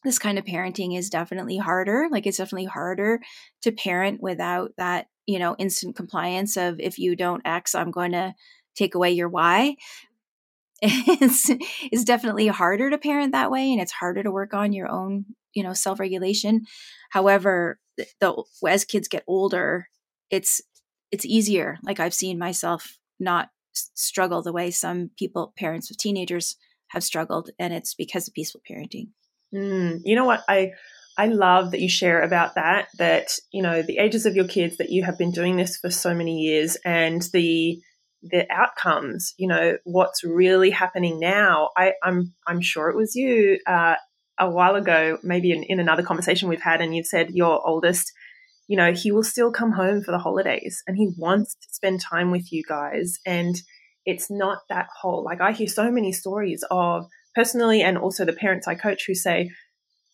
this 0.04 0.18
kind 0.18 0.38
of 0.38 0.44
parenting 0.44 0.96
is 0.96 1.10
definitely 1.10 1.56
harder 1.56 2.08
like 2.10 2.26
it's 2.26 2.38
definitely 2.38 2.66
harder 2.66 3.20
to 3.62 3.72
parent 3.72 4.20
without 4.22 4.72
that 4.78 5.06
you 5.26 5.38
know 5.38 5.56
instant 5.58 5.96
compliance 5.96 6.56
of 6.56 6.78
if 6.80 6.98
you 6.98 7.16
don't 7.16 7.42
x 7.44 7.74
i'm 7.74 7.90
going 7.90 8.12
to 8.12 8.34
take 8.78 8.94
away 8.94 9.10
your 9.10 9.28
y. 9.28 9.76
It's, 10.80 11.50
it's 11.90 12.04
definitely 12.04 12.46
harder 12.46 12.88
to 12.88 12.98
parent 12.98 13.32
that 13.32 13.50
way 13.50 13.72
and 13.72 13.80
it's 13.80 13.90
harder 13.90 14.22
to 14.22 14.30
work 14.30 14.54
on 14.54 14.72
your 14.72 14.88
own 14.88 15.24
you 15.52 15.64
know 15.64 15.72
self-regulation. 15.72 16.66
However 17.10 17.80
the, 18.20 18.44
as 18.64 18.84
kids 18.84 19.08
get 19.08 19.24
older 19.26 19.88
it's 20.30 20.60
it's 21.10 21.26
easier. 21.26 21.78
Like 21.82 21.98
i've 21.98 22.14
seen 22.14 22.38
myself 22.38 22.96
not 23.18 23.48
struggle 23.72 24.40
the 24.40 24.52
way 24.52 24.70
some 24.70 25.10
people 25.18 25.52
parents 25.58 25.88
with 25.88 25.98
teenagers 25.98 26.54
have 26.88 27.02
struggled 27.02 27.50
and 27.58 27.74
it's 27.74 27.94
because 27.94 28.28
of 28.28 28.34
peaceful 28.34 28.62
parenting 28.70 29.08
mm, 29.54 30.00
you 30.04 30.16
know 30.16 30.24
what 30.24 30.42
i 30.48 30.72
I 31.18 31.26
love 31.26 31.72
that 31.72 31.80
you 31.80 31.88
share 31.88 32.22
about 32.22 32.54
that, 32.54 32.86
that, 32.98 33.32
you 33.52 33.60
know, 33.60 33.82
the 33.82 33.98
ages 33.98 34.24
of 34.24 34.36
your 34.36 34.46
kids, 34.46 34.76
that 34.76 34.90
you 34.90 35.02
have 35.02 35.18
been 35.18 35.32
doing 35.32 35.56
this 35.56 35.76
for 35.76 35.90
so 35.90 36.14
many 36.14 36.38
years 36.38 36.76
and 36.84 37.20
the, 37.32 37.80
the 38.22 38.46
outcomes, 38.52 39.34
you 39.36 39.48
know, 39.48 39.78
what's 39.82 40.22
really 40.22 40.70
happening 40.70 41.18
now. 41.18 41.70
I, 41.76 41.94
I'm, 42.04 42.34
I'm 42.46 42.60
sure 42.60 42.88
it 42.88 42.96
was 42.96 43.16
you, 43.16 43.58
uh, 43.66 43.96
a 44.38 44.48
while 44.48 44.76
ago, 44.76 45.18
maybe 45.24 45.50
in, 45.50 45.64
in 45.64 45.80
another 45.80 46.04
conversation 46.04 46.48
we've 46.48 46.62
had, 46.62 46.80
and 46.80 46.94
you've 46.94 47.06
said 47.06 47.30
your 47.30 47.66
oldest, 47.66 48.12
you 48.68 48.76
know, 48.76 48.92
he 48.92 49.10
will 49.10 49.24
still 49.24 49.50
come 49.50 49.72
home 49.72 50.04
for 50.04 50.12
the 50.12 50.18
holidays 50.18 50.84
and 50.86 50.96
he 50.96 51.10
wants 51.18 51.56
to 51.56 51.68
spend 51.72 52.00
time 52.00 52.30
with 52.30 52.52
you 52.52 52.62
guys. 52.68 53.18
And 53.26 53.56
it's 54.06 54.30
not 54.30 54.58
that 54.68 54.86
whole, 55.00 55.24
like 55.24 55.40
I 55.40 55.50
hear 55.50 55.66
so 55.66 55.90
many 55.90 56.12
stories 56.12 56.62
of 56.70 57.06
personally 57.38 57.82
and 57.82 57.96
also 57.96 58.24
the 58.24 58.32
parents 58.32 58.66
I 58.66 58.74
coach 58.74 59.04
who 59.06 59.14
say, 59.14 59.50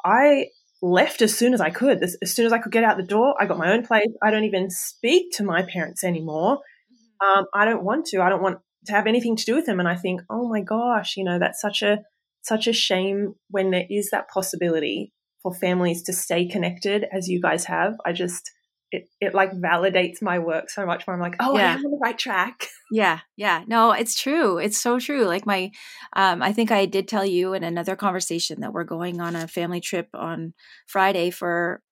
I 0.05 0.49
left 0.83 1.23
as 1.23 1.35
soon 1.35 1.55
as 1.55 1.61
I 1.63 1.71
could. 1.71 2.03
As, 2.03 2.19
as, 2.21 2.35
soon 2.35 2.45
as 2.45 2.53
I 2.53 2.59
could 2.59 2.71
get 2.71 2.85
out 2.85 2.99
the 2.99 3.03
door, 3.03 3.35
I 3.41 3.47
got 3.47 3.57
my 3.57 3.73
own 3.73 3.87
place. 3.87 4.09
I 4.23 4.31
don't 4.31 4.45
even 4.45 4.69
speak 4.69 5.33
to 5.37 5.43
my 5.43 5.63
parents 5.63 6.05
anymore. 6.05 6.59
Mm-hmm. 6.59 7.39
Um, 7.39 7.47
I 7.55 7.65
don't 7.65 7.83
want 7.83 8.05
to. 8.07 8.21
I 8.21 8.29
don't 8.29 8.43
want 8.43 8.59
to 8.87 8.93
have 8.93 9.07
anything 9.07 9.37
to 9.37 9.45
do 9.47 9.55
with 9.55 9.65
them. 9.65 9.81
And 9.81 9.89
I 9.89 9.97
think, 9.97 10.21
oh 10.29 10.47
my 10.51 10.61
gosh, 10.61 11.17
you 11.17 11.25
know, 11.25 11.39
that's 11.39 11.63
such 11.63 11.81
a 11.81 12.03
such 12.43 12.67
a 12.67 12.75
shame 12.75 13.37
when 13.49 13.71
there 13.71 13.87
is 13.89 14.11
that 14.11 14.29
possibility 14.29 15.15
for 15.43 15.55
families 15.55 16.03
to 16.03 16.13
stay 16.13 16.47
connected 16.47 17.07
as 17.11 17.27
you 17.27 17.41
guys 17.41 17.65
have. 17.65 17.95
I 18.05 18.13
just 18.13 18.51
it, 18.91 19.09
it 19.21 19.35
like 19.35 19.53
validates 19.53 20.21
my 20.21 20.39
work 20.39 20.69
so 20.69 20.85
much 20.85 21.07
more. 21.07 21.15
I'm 21.15 21.21
like, 21.21 21.37
oh, 21.41 21.57
yeah. 21.57 21.73
I'm 21.73 21.85
on 21.85 21.91
the 21.91 21.99
right 22.03 22.19
track. 22.19 22.69
Yeah, 22.95 23.19
yeah. 23.37 23.65
No, 23.67 23.91
it's 23.91 24.15
true. 24.15 24.59
It's 24.59 24.79
so 24.79 25.01
true. 25.01 25.25
Like 25.25 25.47
my, 25.47 25.73
um, 26.15 26.41
I 26.41 26.53
think 26.53 26.71
I 26.71 26.87
did 26.87 27.09
tell 27.09 27.27
you 27.27 27.53
in 27.53 27.65
another 27.65 27.97
conversation 27.97 28.61
that 28.61 28.73
we're 28.73 28.85
going 28.85 29.21
on 29.21 29.35
a 29.35 29.49
family 29.49 29.81
trip 29.81 30.09
on 30.15 30.55
Friday 30.87 31.31
for 31.31 31.83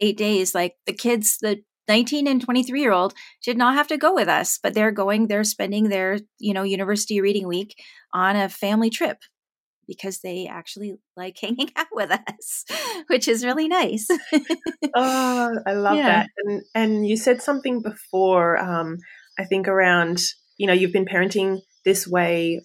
eight 0.00 0.16
days. 0.16 0.56
Like 0.56 0.74
the 0.84 0.92
kids, 0.92 1.38
the 1.40 1.62
19 1.86 2.26
and 2.26 2.42
23 2.42 2.80
year 2.80 2.90
old 2.90 3.14
did 3.44 3.56
not 3.56 3.74
have 3.74 3.86
to 3.86 3.96
go 3.96 4.12
with 4.12 4.26
us, 4.26 4.58
but 4.60 4.74
they're 4.74 4.90
going, 4.90 5.28
they're 5.28 5.44
spending 5.44 5.90
their, 5.90 6.18
you 6.40 6.52
know, 6.52 6.64
university 6.64 7.20
reading 7.20 7.46
week 7.46 7.80
on 8.12 8.34
a 8.34 8.48
family 8.48 8.90
trip 8.90 9.18
because 9.86 10.18
they 10.18 10.48
actually 10.50 10.96
like 11.16 11.38
hanging 11.40 11.70
out 11.76 11.86
with 11.92 12.10
us, 12.10 12.64
which 13.06 13.28
is 13.28 13.44
really 13.44 13.68
nice. 13.68 14.08
oh, 14.96 15.50
I 15.64 15.72
love 15.74 15.96
yeah. 15.98 16.08
that. 16.08 16.28
And 16.44 16.62
and 16.74 17.06
you 17.06 17.16
said 17.16 17.42
something 17.42 17.80
before, 17.80 18.58
um, 18.58 18.96
I 19.38 19.44
think 19.44 19.68
around, 19.68 20.18
you 20.58 20.66
know, 20.66 20.74
you've 20.74 20.92
been 20.92 21.06
parenting 21.06 21.60
this 21.84 22.06
way 22.06 22.60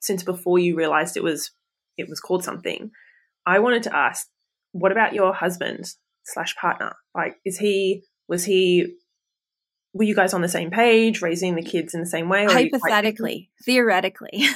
since 0.00 0.22
before 0.22 0.58
you 0.58 0.76
realized 0.76 1.16
it 1.16 1.22
was 1.22 1.50
it 1.98 2.08
was 2.08 2.20
called 2.20 2.44
something. 2.44 2.90
I 3.44 3.58
wanted 3.58 3.82
to 3.84 3.94
ask, 3.94 4.26
what 4.70 4.92
about 4.92 5.12
your 5.12 5.34
husband 5.34 5.84
slash 6.24 6.56
partner? 6.56 6.96
Like, 7.14 7.36
is 7.44 7.58
he 7.58 8.04
was 8.28 8.44
he 8.44 8.94
were 9.92 10.04
you 10.04 10.14
guys 10.14 10.32
on 10.32 10.40
the 10.40 10.48
same 10.48 10.70
page, 10.70 11.20
raising 11.20 11.54
the 11.54 11.62
kids 11.62 11.92
in 11.92 12.00
the 12.00 12.06
same 12.06 12.30
way? 12.30 12.46
Hypothetically, 12.46 13.50
theoretically, 13.66 14.46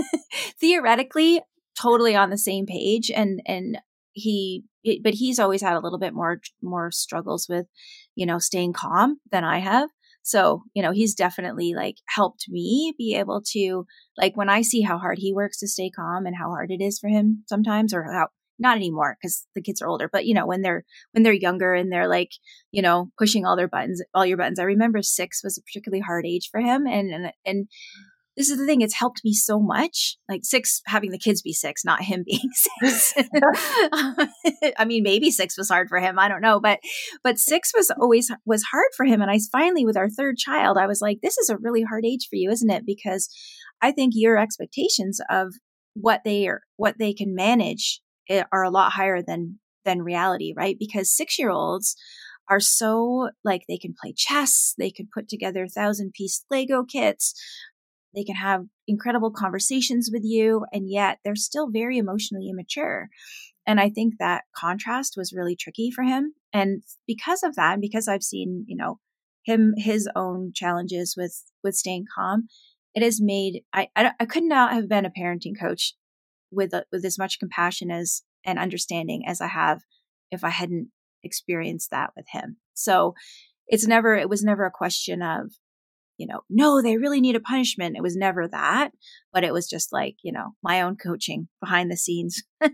theoretically, 0.60 1.42
totally 1.78 2.16
on 2.16 2.30
the 2.30 2.38
same 2.38 2.66
page 2.66 3.10
and 3.10 3.40
and 3.46 3.78
he 4.12 4.64
but 5.02 5.14
he's 5.14 5.38
always 5.38 5.62
had 5.62 5.74
a 5.74 5.80
little 5.80 5.98
bit 5.98 6.14
more 6.14 6.40
more 6.62 6.90
struggles 6.90 7.46
with 7.48 7.66
you 8.14 8.26
know 8.26 8.38
staying 8.38 8.72
calm 8.72 9.20
than 9.30 9.44
i 9.44 9.58
have 9.58 9.88
so 10.28 10.62
you 10.74 10.82
know 10.82 10.92
he's 10.92 11.14
definitely 11.14 11.72
like 11.74 11.96
helped 12.06 12.46
me 12.48 12.94
be 12.98 13.14
able 13.14 13.42
to 13.44 13.86
like 14.16 14.36
when 14.36 14.48
i 14.48 14.62
see 14.62 14.82
how 14.82 14.98
hard 14.98 15.18
he 15.18 15.32
works 15.32 15.58
to 15.58 15.68
stay 15.68 15.90
calm 15.90 16.26
and 16.26 16.36
how 16.36 16.48
hard 16.48 16.70
it 16.70 16.82
is 16.82 16.98
for 16.98 17.08
him 17.08 17.44
sometimes 17.48 17.94
or 17.94 18.12
how 18.12 18.28
not 18.58 18.76
anymore 18.76 19.16
because 19.20 19.46
the 19.54 19.62
kids 19.62 19.80
are 19.80 19.88
older 19.88 20.08
but 20.12 20.26
you 20.26 20.34
know 20.34 20.46
when 20.46 20.62
they're 20.62 20.84
when 21.12 21.22
they're 21.22 21.32
younger 21.32 21.74
and 21.74 21.92
they're 21.92 22.08
like 22.08 22.32
you 22.72 22.82
know 22.82 23.10
pushing 23.18 23.46
all 23.46 23.56
their 23.56 23.68
buttons 23.68 24.02
all 24.14 24.26
your 24.26 24.36
buttons. 24.36 24.58
I 24.58 24.64
remember 24.64 25.00
six 25.02 25.42
was 25.42 25.56
a 25.56 25.62
particularly 25.62 26.02
hard 26.02 26.26
age 26.26 26.48
for 26.50 26.60
him 26.60 26.86
and 26.86 27.12
and 27.12 27.32
and 27.44 27.68
this 28.38 28.48
is 28.48 28.56
the 28.56 28.64
thing 28.64 28.80
it's 28.80 28.94
helped 28.94 29.20
me 29.24 29.34
so 29.34 29.60
much 29.60 30.16
like 30.28 30.40
six 30.44 30.80
having 30.86 31.10
the 31.10 31.18
kids 31.18 31.42
be 31.42 31.52
six 31.52 31.84
not 31.84 32.02
him 32.02 32.24
being 32.24 32.48
six. 32.52 33.14
I 34.78 34.84
mean 34.86 35.02
maybe 35.02 35.30
six 35.30 35.58
was 35.58 35.68
hard 35.68 35.88
for 35.88 35.98
him 35.98 36.18
i 36.18 36.28
don't 36.28 36.40
know 36.40 36.60
but 36.60 36.78
but 37.22 37.38
six 37.38 37.72
was 37.76 37.90
always 38.00 38.30
was 38.46 38.62
hard 38.70 38.88
for 38.96 39.04
him 39.04 39.20
and 39.20 39.30
i 39.30 39.38
finally 39.50 39.84
with 39.84 39.96
our 39.96 40.08
third 40.08 40.36
child 40.38 40.78
i 40.78 40.86
was 40.86 41.00
like 41.02 41.18
this 41.20 41.36
is 41.36 41.50
a 41.50 41.58
really 41.58 41.82
hard 41.82 42.06
age 42.06 42.28
for 42.30 42.36
you 42.36 42.50
isn't 42.50 42.70
it? 42.70 42.84
Because 42.86 43.28
i 43.82 43.92
think 43.92 44.12
your 44.14 44.38
expectations 44.38 45.20
of 45.28 45.54
what 45.94 46.22
they 46.24 46.46
are 46.46 46.62
what 46.76 46.96
they 46.98 47.12
can 47.12 47.34
manage 47.34 48.00
eh, 48.30 48.44
are 48.52 48.62
a 48.62 48.70
lot 48.70 48.92
higher 48.92 49.20
than 49.22 49.58
than 49.84 50.02
reality 50.02 50.54
right? 50.56 50.76
Because 50.78 51.14
six 51.14 51.38
year 51.38 51.50
olds 51.50 51.96
are 52.50 52.60
so 52.60 53.28
like 53.44 53.62
they 53.68 53.76
can 53.76 53.94
play 54.00 54.14
chess, 54.16 54.74
they 54.78 54.90
can 54.90 55.08
put 55.12 55.28
together 55.28 55.66
thousand 55.66 56.12
piece 56.12 56.44
Lego 56.50 56.84
kits, 56.84 57.34
they 58.14 58.24
can 58.24 58.36
have 58.36 58.64
incredible 58.86 59.30
conversations 59.30 60.10
with 60.12 60.22
you, 60.24 60.64
and 60.72 60.90
yet 60.90 61.18
they're 61.24 61.36
still 61.36 61.70
very 61.70 61.98
emotionally 61.98 62.48
immature. 62.48 63.08
And 63.66 63.78
I 63.78 63.90
think 63.90 64.14
that 64.18 64.44
contrast 64.56 65.14
was 65.16 65.32
really 65.32 65.54
tricky 65.54 65.90
for 65.90 66.02
him. 66.02 66.32
And 66.52 66.82
because 67.06 67.42
of 67.42 67.54
that, 67.56 67.80
because 67.80 68.08
I've 68.08 68.22
seen, 68.22 68.64
you 68.66 68.76
know, 68.76 68.98
him 69.44 69.74
his 69.76 70.08
own 70.16 70.52
challenges 70.54 71.14
with 71.16 71.44
with 71.62 71.74
staying 71.74 72.06
calm, 72.14 72.48
it 72.94 73.02
has 73.02 73.20
made 73.20 73.62
I 73.72 73.88
I, 73.94 74.12
I 74.18 74.24
could 74.24 74.44
not 74.44 74.72
have 74.72 74.88
been 74.88 75.04
a 75.04 75.10
parenting 75.10 75.58
coach 75.58 75.94
with 76.50 76.72
with 76.90 77.04
as 77.04 77.18
much 77.18 77.38
compassion 77.38 77.90
as 77.90 78.22
and 78.44 78.58
understanding 78.58 79.24
as 79.26 79.40
I 79.40 79.48
have 79.48 79.80
if 80.30 80.44
I 80.44 80.50
hadn't 80.50 80.88
experienced 81.22 81.90
that 81.90 82.10
with 82.16 82.26
him. 82.30 82.56
So 82.74 83.14
it's 83.66 83.86
never 83.86 84.14
it 84.14 84.28
was 84.28 84.42
never 84.42 84.64
a 84.64 84.70
question 84.70 85.22
of 85.22 85.52
you 86.18 86.26
know, 86.26 86.40
no, 86.50 86.82
they 86.82 86.98
really 86.98 87.20
need 87.20 87.36
a 87.36 87.40
punishment. 87.40 87.96
It 87.96 88.02
was 88.02 88.16
never 88.16 88.46
that, 88.48 88.90
but 89.32 89.44
it 89.44 89.52
was 89.52 89.68
just 89.68 89.92
like, 89.92 90.16
you 90.22 90.32
know, 90.32 90.54
my 90.62 90.82
own 90.82 90.96
coaching 90.96 91.48
behind 91.60 91.90
the 91.90 91.96
scenes. 91.96 92.42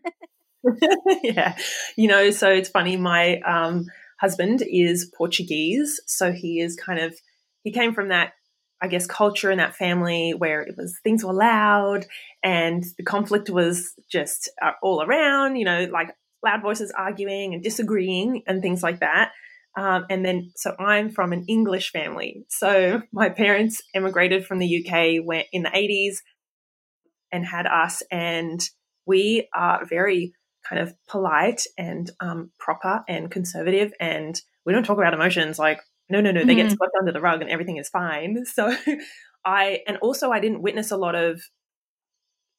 yeah. 1.22 1.56
You 1.96 2.08
know, 2.08 2.30
so 2.30 2.50
it's 2.50 2.68
funny. 2.68 2.96
My 2.96 3.38
um, 3.40 3.86
husband 4.20 4.62
is 4.66 5.10
Portuguese. 5.16 6.00
So 6.06 6.32
he 6.32 6.60
is 6.60 6.76
kind 6.76 6.98
of, 6.98 7.14
he 7.62 7.72
came 7.72 7.94
from 7.94 8.08
that, 8.08 8.32
I 8.80 8.88
guess, 8.88 9.06
culture 9.06 9.50
and 9.50 9.60
that 9.60 9.76
family 9.76 10.34
where 10.36 10.62
it 10.62 10.74
was 10.76 10.98
things 11.02 11.24
were 11.24 11.32
loud 11.32 12.06
and 12.42 12.84
the 12.98 13.04
conflict 13.04 13.50
was 13.50 13.92
just 14.10 14.50
uh, 14.62 14.72
all 14.82 15.02
around, 15.02 15.56
you 15.56 15.64
know, 15.64 15.88
like 15.92 16.14
loud 16.44 16.62
voices 16.62 16.92
arguing 16.96 17.54
and 17.54 17.62
disagreeing 17.62 18.42
and 18.46 18.60
things 18.60 18.82
like 18.82 19.00
that. 19.00 19.32
Um, 19.76 20.06
and 20.08 20.24
then, 20.24 20.52
so 20.56 20.74
I'm 20.78 21.10
from 21.10 21.32
an 21.32 21.46
English 21.48 21.90
family. 21.90 22.44
So 22.48 23.02
my 23.12 23.28
parents 23.28 23.82
immigrated 23.94 24.46
from 24.46 24.58
the 24.58 24.86
UK 24.86 25.24
went 25.24 25.46
in 25.52 25.62
the 25.62 25.70
80s 25.70 26.18
and 27.32 27.44
had 27.44 27.66
us, 27.66 28.02
and 28.10 28.60
we 29.06 29.48
are 29.54 29.84
very 29.84 30.34
kind 30.68 30.80
of 30.80 30.94
polite 31.08 31.62
and 31.76 32.10
um, 32.20 32.50
proper 32.58 33.02
and 33.08 33.30
conservative, 33.30 33.92
and 34.00 34.40
we 34.64 34.72
don't 34.72 34.84
talk 34.84 34.98
about 34.98 35.14
emotions. 35.14 35.58
Like, 35.58 35.80
no, 36.08 36.20
no, 36.20 36.30
no, 36.30 36.44
they 36.44 36.54
mm-hmm. 36.54 36.68
get 36.68 36.76
swept 36.76 36.92
under 36.98 37.12
the 37.12 37.20
rug 37.20 37.40
and 37.40 37.50
everything 37.50 37.78
is 37.78 37.88
fine. 37.88 38.44
So 38.54 38.74
I, 39.44 39.80
and 39.86 39.98
also 39.98 40.30
I 40.30 40.40
didn't 40.40 40.62
witness 40.62 40.90
a 40.90 40.96
lot 40.96 41.14
of 41.14 41.42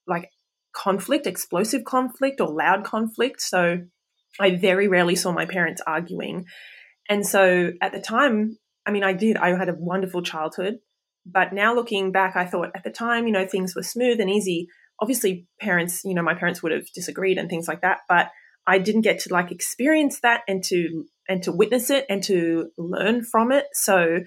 like 0.08 0.30
conflict, 0.76 1.26
explosive 1.26 1.84
conflict 1.84 2.40
or 2.42 2.48
loud 2.48 2.84
conflict. 2.84 3.42
So 3.42 3.80
I 4.40 4.56
very 4.56 4.88
rarely 4.88 5.16
saw 5.16 5.32
my 5.32 5.46
parents 5.46 5.82
arguing. 5.86 6.46
And 7.10 7.26
so 7.26 7.72
at 7.82 7.92
the 7.92 8.02
time, 8.02 8.58
I 8.86 8.92
mean, 8.92 9.04
I 9.04 9.14
did, 9.14 9.38
I 9.38 9.58
had 9.58 9.70
a 9.70 9.76
wonderful 9.76 10.22
childhood. 10.22 10.80
But 11.26 11.54
now 11.54 11.74
looking 11.74 12.12
back, 12.12 12.36
I 12.36 12.46
thought 12.46 12.70
at 12.76 12.84
the 12.84 12.92
time, 12.92 13.26
you 13.26 13.34
know, 13.34 13.48
things 13.48 13.76
were 13.76 13.84
smooth 13.84 14.20
and 14.20 14.30
easy. 14.30 14.68
Obviously, 15.00 15.48
parents, 15.60 16.04
you 16.06 16.14
know, 16.14 16.22
my 16.22 16.36
parents 16.36 16.62
would 16.62 16.72
have 16.72 16.86
disagreed 16.94 17.38
and 17.38 17.50
things 17.50 17.68
like 17.68 17.82
that. 17.82 18.00
But 18.08 18.30
I 18.68 18.78
didn't 18.78 19.02
get 19.02 19.20
to 19.20 19.34
like 19.34 19.52
experience 19.52 20.20
that 20.22 20.42
and 20.48 20.64
to 20.66 21.06
and 21.28 21.42
to 21.44 21.52
witness 21.52 21.90
it 21.90 22.06
and 22.10 22.24
to 22.24 22.70
learn 22.78 23.24
from 23.24 23.52
it. 23.52 23.66
So 23.74 24.20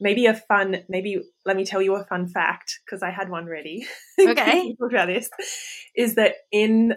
maybe 0.00 0.26
a 0.26 0.34
fun 0.34 0.76
maybe 0.88 1.20
let 1.44 1.56
me 1.56 1.64
tell 1.64 1.80
you 1.80 1.94
a 1.94 2.04
fun 2.04 2.28
fact 2.28 2.80
because 2.84 3.02
I 3.02 3.10
had 3.10 3.28
one 3.28 3.46
ready. 3.46 3.86
Okay. 4.18 4.74
talk 4.80 4.92
about 4.92 5.08
this 5.08 5.30
is 5.96 6.14
that 6.16 6.34
in 6.50 6.94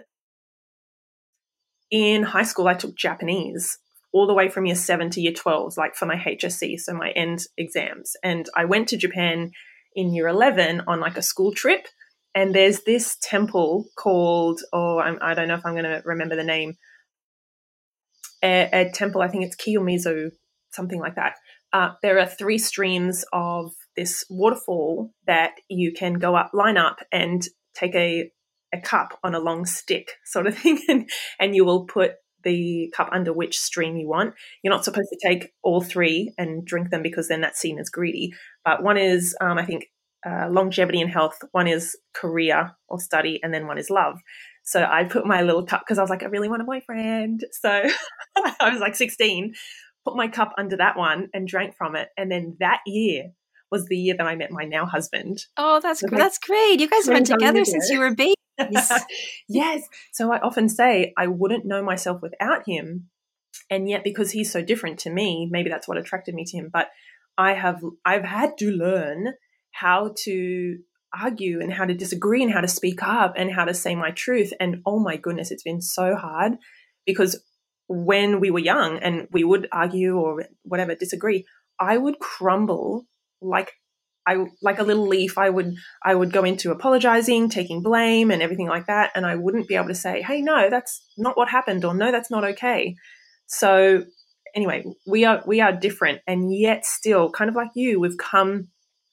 in 1.90 2.22
high 2.22 2.42
school 2.42 2.68
I 2.68 2.74
took 2.74 2.96
Japanese 2.96 3.78
all 4.12 4.26
the 4.26 4.34
way 4.34 4.48
from 4.48 4.66
year 4.66 4.74
seven 4.74 5.10
to 5.10 5.20
year 5.20 5.32
12, 5.32 5.76
like 5.76 5.94
for 5.94 6.06
my 6.06 6.16
HSC, 6.16 6.78
so 6.78 6.94
my 6.94 7.10
end 7.10 7.44
exams. 7.56 8.16
And 8.22 8.48
I 8.56 8.64
went 8.64 8.88
to 8.88 8.96
Japan 8.96 9.52
in 9.94 10.14
year 10.14 10.28
11 10.28 10.82
on 10.86 11.00
like 11.00 11.16
a 11.16 11.22
school 11.22 11.52
trip. 11.52 11.86
And 12.34 12.54
there's 12.54 12.82
this 12.82 13.16
temple 13.20 13.86
called, 13.96 14.60
oh, 14.72 14.98
I'm, 14.98 15.18
I 15.20 15.34
do 15.34 15.40
not 15.40 15.48
know 15.48 15.54
if 15.54 15.66
I'm 15.66 15.74
going 15.74 15.84
to 15.84 16.02
remember 16.04 16.36
the 16.36 16.44
name, 16.44 16.74
a, 18.42 18.68
a, 18.72 18.90
temple, 18.90 19.20
I 19.20 19.28
think 19.28 19.44
it's 19.44 19.56
Kiyomizu, 19.56 20.30
something 20.70 21.00
like 21.00 21.16
that. 21.16 21.34
Uh, 21.72 21.90
there 22.02 22.18
are 22.20 22.26
three 22.26 22.58
streams 22.58 23.24
of 23.32 23.72
this 23.96 24.24
waterfall 24.30 25.10
that 25.26 25.54
you 25.68 25.92
can 25.92 26.14
go 26.14 26.36
up, 26.36 26.50
line 26.54 26.76
up, 26.76 27.00
and 27.12 27.42
take 27.74 27.94
a 27.94 28.30
a 28.72 28.78
cup 28.78 29.18
on 29.24 29.34
a 29.34 29.40
long 29.40 29.64
stick, 29.64 30.12
sort 30.24 30.46
of 30.46 30.56
thing, 30.56 30.80
and, 30.88 31.08
and 31.38 31.54
you 31.54 31.64
will 31.64 31.86
put 31.86 32.12
the 32.48 32.92
cup 32.96 33.10
under 33.12 33.32
which 33.32 33.58
stream 33.58 33.96
you 33.96 34.08
want. 34.08 34.34
You're 34.62 34.72
not 34.72 34.84
supposed 34.84 35.10
to 35.10 35.28
take 35.28 35.52
all 35.62 35.82
three 35.82 36.32
and 36.38 36.64
drink 36.64 36.90
them 36.90 37.02
because 37.02 37.28
then 37.28 37.42
that's 37.42 37.60
seen 37.60 37.78
as 37.78 37.90
greedy. 37.90 38.32
But 38.64 38.82
one 38.82 38.96
is, 38.96 39.36
um, 39.40 39.58
I 39.58 39.64
think, 39.66 39.86
uh, 40.26 40.48
longevity 40.50 41.00
and 41.00 41.10
health. 41.10 41.38
One 41.52 41.68
is 41.68 41.96
career 42.14 42.72
or 42.88 42.98
study, 42.98 43.38
and 43.42 43.52
then 43.52 43.66
one 43.66 43.78
is 43.78 43.90
love. 43.90 44.18
So 44.64 44.82
I 44.82 45.04
put 45.04 45.26
my 45.26 45.42
little 45.42 45.64
cup 45.64 45.82
because 45.82 45.98
I 45.98 46.02
was 46.02 46.10
like, 46.10 46.22
I 46.22 46.26
really 46.26 46.48
want 46.48 46.62
a 46.62 46.64
boyfriend. 46.64 47.44
So 47.52 47.68
I 48.60 48.70
was 48.70 48.80
like 48.80 48.96
16, 48.96 49.54
put 50.04 50.16
my 50.16 50.28
cup 50.28 50.52
under 50.58 50.76
that 50.78 50.96
one 50.96 51.28
and 51.34 51.46
drank 51.46 51.74
from 51.76 51.96
it. 51.96 52.08
And 52.16 52.30
then 52.30 52.56
that 52.60 52.80
year 52.86 53.30
was 53.70 53.84
the 53.86 53.96
year 53.96 54.14
that 54.16 54.26
I 54.26 54.36
met 54.36 54.50
my 54.50 54.64
now 54.64 54.86
husband. 54.86 55.44
Oh, 55.56 55.80
that's 55.80 56.00
so 56.00 56.06
that's 56.10 56.38
great. 56.38 56.80
You 56.80 56.88
guys 56.88 57.06
have 57.06 57.14
been 57.14 57.24
together 57.24 57.64
since 57.64 57.90
you 57.90 58.00
were 58.00 58.14
babies. 58.14 58.34
Yes. 58.58 59.04
yes. 59.48 59.82
So 60.12 60.32
I 60.32 60.38
often 60.40 60.68
say 60.68 61.12
I 61.16 61.26
wouldn't 61.26 61.66
know 61.66 61.82
myself 61.82 62.20
without 62.22 62.62
him. 62.66 63.08
And 63.70 63.88
yet 63.88 64.04
because 64.04 64.30
he's 64.30 64.52
so 64.52 64.62
different 64.62 64.98
to 65.00 65.10
me, 65.10 65.48
maybe 65.50 65.70
that's 65.70 65.88
what 65.88 65.98
attracted 65.98 66.34
me 66.34 66.44
to 66.46 66.56
him, 66.56 66.70
but 66.72 66.88
I 67.36 67.52
have 67.52 67.82
I've 68.04 68.24
had 68.24 68.58
to 68.58 68.70
learn 68.70 69.34
how 69.72 70.14
to 70.24 70.78
argue 71.16 71.60
and 71.60 71.72
how 71.72 71.84
to 71.84 71.94
disagree 71.94 72.42
and 72.42 72.52
how 72.52 72.60
to 72.60 72.68
speak 72.68 73.02
up 73.02 73.34
and 73.36 73.50
how 73.50 73.64
to 73.64 73.72
say 73.72 73.94
my 73.94 74.10
truth 74.10 74.52
and 74.60 74.82
oh 74.84 74.98
my 74.98 75.16
goodness, 75.16 75.50
it's 75.50 75.62
been 75.62 75.80
so 75.80 76.14
hard 76.16 76.52
because 77.06 77.42
when 77.88 78.40
we 78.40 78.50
were 78.50 78.58
young 78.58 78.98
and 78.98 79.28
we 79.30 79.44
would 79.44 79.68
argue 79.72 80.16
or 80.16 80.44
whatever, 80.62 80.94
disagree, 80.94 81.46
I 81.80 81.96
would 81.96 82.18
crumble 82.18 83.06
like 83.40 83.72
I 84.28 84.44
like 84.62 84.78
a 84.78 84.82
little 84.84 85.06
leaf. 85.06 85.38
I 85.38 85.48
would 85.48 85.74
I 86.04 86.14
would 86.14 86.32
go 86.32 86.44
into 86.44 86.70
apologizing, 86.70 87.48
taking 87.48 87.82
blame, 87.82 88.30
and 88.30 88.42
everything 88.42 88.68
like 88.68 88.86
that, 88.86 89.10
and 89.14 89.24
I 89.24 89.36
wouldn't 89.36 89.68
be 89.68 89.76
able 89.76 89.88
to 89.88 89.94
say, 89.94 90.20
"Hey, 90.20 90.42
no, 90.42 90.68
that's 90.68 91.02
not 91.16 91.36
what 91.36 91.48
happened," 91.48 91.84
or 91.84 91.94
"No, 91.94 92.12
that's 92.12 92.30
not 92.30 92.44
okay." 92.44 92.94
So 93.46 94.04
anyway, 94.54 94.84
we 95.06 95.24
are 95.24 95.42
we 95.46 95.60
are 95.60 95.72
different, 95.72 96.20
and 96.26 96.54
yet 96.54 96.84
still, 96.84 97.30
kind 97.30 97.48
of 97.48 97.56
like 97.56 97.70
you, 97.74 98.00
we've 98.00 98.18
come 98.18 98.68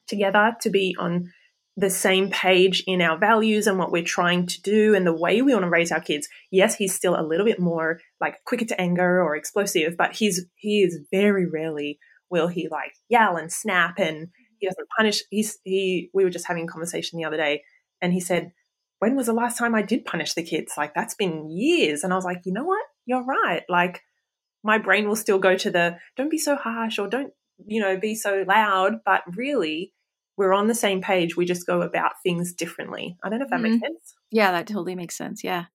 together 0.08 0.56
to 0.62 0.70
be 0.70 0.96
on 1.00 1.32
the 1.78 1.90
same 1.90 2.30
page 2.30 2.84
in 2.88 3.02
our 3.02 3.18
values 3.18 3.68
and 3.68 3.78
what 3.78 3.92
we're 3.92 4.04
trying 4.04 4.48
to 4.48 4.62
do 4.62 4.96
and 4.96 5.06
the 5.06 5.16
way 5.16 5.42
we 5.42 5.54
want 5.54 5.64
to 5.64 5.70
raise 5.70 5.92
our 5.92 6.00
kids. 6.00 6.28
Yes, 6.52 6.76
he's 6.76 6.96
still 6.96 7.20
a 7.20 7.28
little 7.28 7.46
bit 7.46 7.60
more 7.60 8.00
like 8.22 8.44
quicker 8.46 8.66
to 8.66 8.80
anger 8.80 9.22
or 9.22 9.36
explosive, 9.36 9.96
but 9.98 10.14
he's 10.14 10.46
he 10.56 10.84
is 10.84 11.00
very 11.12 11.46
rarely 11.46 12.00
will 12.30 12.48
he 12.48 12.68
like 12.70 12.94
yell 13.08 13.38
and 13.38 13.52
snap 13.52 14.00
and 14.00 14.30
he 14.66 14.70
doesn't 14.70 14.88
punish 14.98 15.22
he's 15.30 15.60
he 15.64 16.10
we 16.14 16.24
were 16.24 16.30
just 16.30 16.48
having 16.48 16.64
a 16.66 16.68
conversation 16.68 17.18
the 17.18 17.26
other 17.26 17.38
day 17.38 17.62
and 18.02 18.14
he 18.14 18.20
said 18.20 18.52
when 19.00 19.16
was 19.16 19.28
the 19.28 19.34
last 19.34 19.58
time 19.58 19.76
I 19.76 19.82
did 19.82 20.06
punish 20.06 20.34
the 20.34 20.44
kids? 20.44 20.74
Like 20.78 20.94
that's 20.94 21.16
been 21.16 21.50
years. 21.50 22.04
And 22.04 22.14
I 22.14 22.16
was 22.16 22.26
like, 22.26 22.42
you 22.46 22.54
know 22.54 22.64
what? 22.64 22.84
You're 23.06 23.24
right. 23.24 23.64
Like 23.70 24.02
my 24.64 24.78
brain 24.78 25.08
will 25.08 25.16
still 25.16 25.40
go 25.40 25.56
to 25.58 25.70
the 25.70 25.98
don't 26.16 26.32
be 26.32 26.38
so 26.38 26.56
harsh 26.56 26.98
or 26.98 27.08
don't, 27.08 27.32
you 27.66 27.82
know, 27.82 27.98
be 27.98 28.16
so 28.16 28.44
loud. 28.48 29.02
But 29.06 29.22
really, 29.36 29.94
we're 30.38 30.54
on 30.54 30.68
the 30.68 30.76
same 30.76 31.02
page. 31.02 31.36
We 31.36 31.46
just 31.46 31.68
go 31.68 31.82
about 31.82 32.14
things 32.24 32.54
differently. 32.54 33.18
I 33.24 33.30
don't 33.30 33.40
know 33.40 33.46
if 33.46 33.52
that 33.52 33.60
mm-hmm. 33.60 33.74
makes 33.74 33.82
sense. 33.82 34.16
Yeah, 34.32 34.52
that 34.52 34.68
totally 34.68 34.96
makes 34.96 35.16
sense. 35.16 35.44
Yeah. 35.44 35.66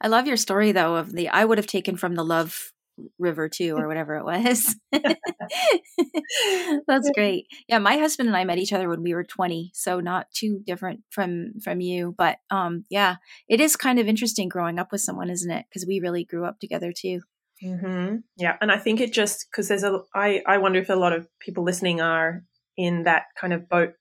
I 0.00 0.08
love 0.08 0.26
your 0.26 0.36
story 0.36 0.72
though 0.72 0.96
of 0.96 1.12
the 1.12 1.28
I 1.28 1.44
would 1.44 1.58
have 1.58 1.66
taken 1.66 1.96
from 1.96 2.14
the 2.14 2.24
love 2.24 2.72
river 3.18 3.48
too 3.48 3.76
or 3.76 3.88
whatever 3.88 4.16
it 4.16 4.24
was. 4.24 4.76
That's 6.86 7.10
great. 7.14 7.46
Yeah, 7.68 7.78
my 7.78 7.96
husband 7.96 8.28
and 8.28 8.36
I 8.36 8.44
met 8.44 8.58
each 8.58 8.72
other 8.72 8.88
when 8.88 9.02
we 9.02 9.14
were 9.14 9.24
20, 9.24 9.70
so 9.74 10.00
not 10.00 10.30
too 10.32 10.60
different 10.66 11.00
from 11.10 11.52
from 11.62 11.80
you, 11.80 12.14
but 12.16 12.38
um 12.50 12.84
yeah, 12.90 13.16
it 13.48 13.60
is 13.60 13.76
kind 13.76 13.98
of 13.98 14.08
interesting 14.08 14.48
growing 14.48 14.78
up 14.78 14.92
with 14.92 15.00
someone, 15.00 15.30
isn't 15.30 15.50
it? 15.50 15.66
Because 15.68 15.86
we 15.86 16.00
really 16.00 16.24
grew 16.24 16.44
up 16.44 16.60
together 16.60 16.92
too. 16.96 17.20
Mm-hmm. 17.62 18.16
Yeah, 18.36 18.56
and 18.60 18.72
I 18.72 18.78
think 18.78 19.00
it 19.00 19.12
just 19.12 19.46
because 19.50 19.68
there's 19.68 19.84
a 19.84 20.00
I 20.14 20.42
I 20.46 20.58
wonder 20.58 20.78
if 20.78 20.88
a 20.88 20.94
lot 20.94 21.12
of 21.12 21.28
people 21.40 21.64
listening 21.64 22.00
are 22.00 22.44
in 22.76 23.04
that 23.04 23.24
kind 23.38 23.52
of 23.52 23.68
boat 23.68 23.94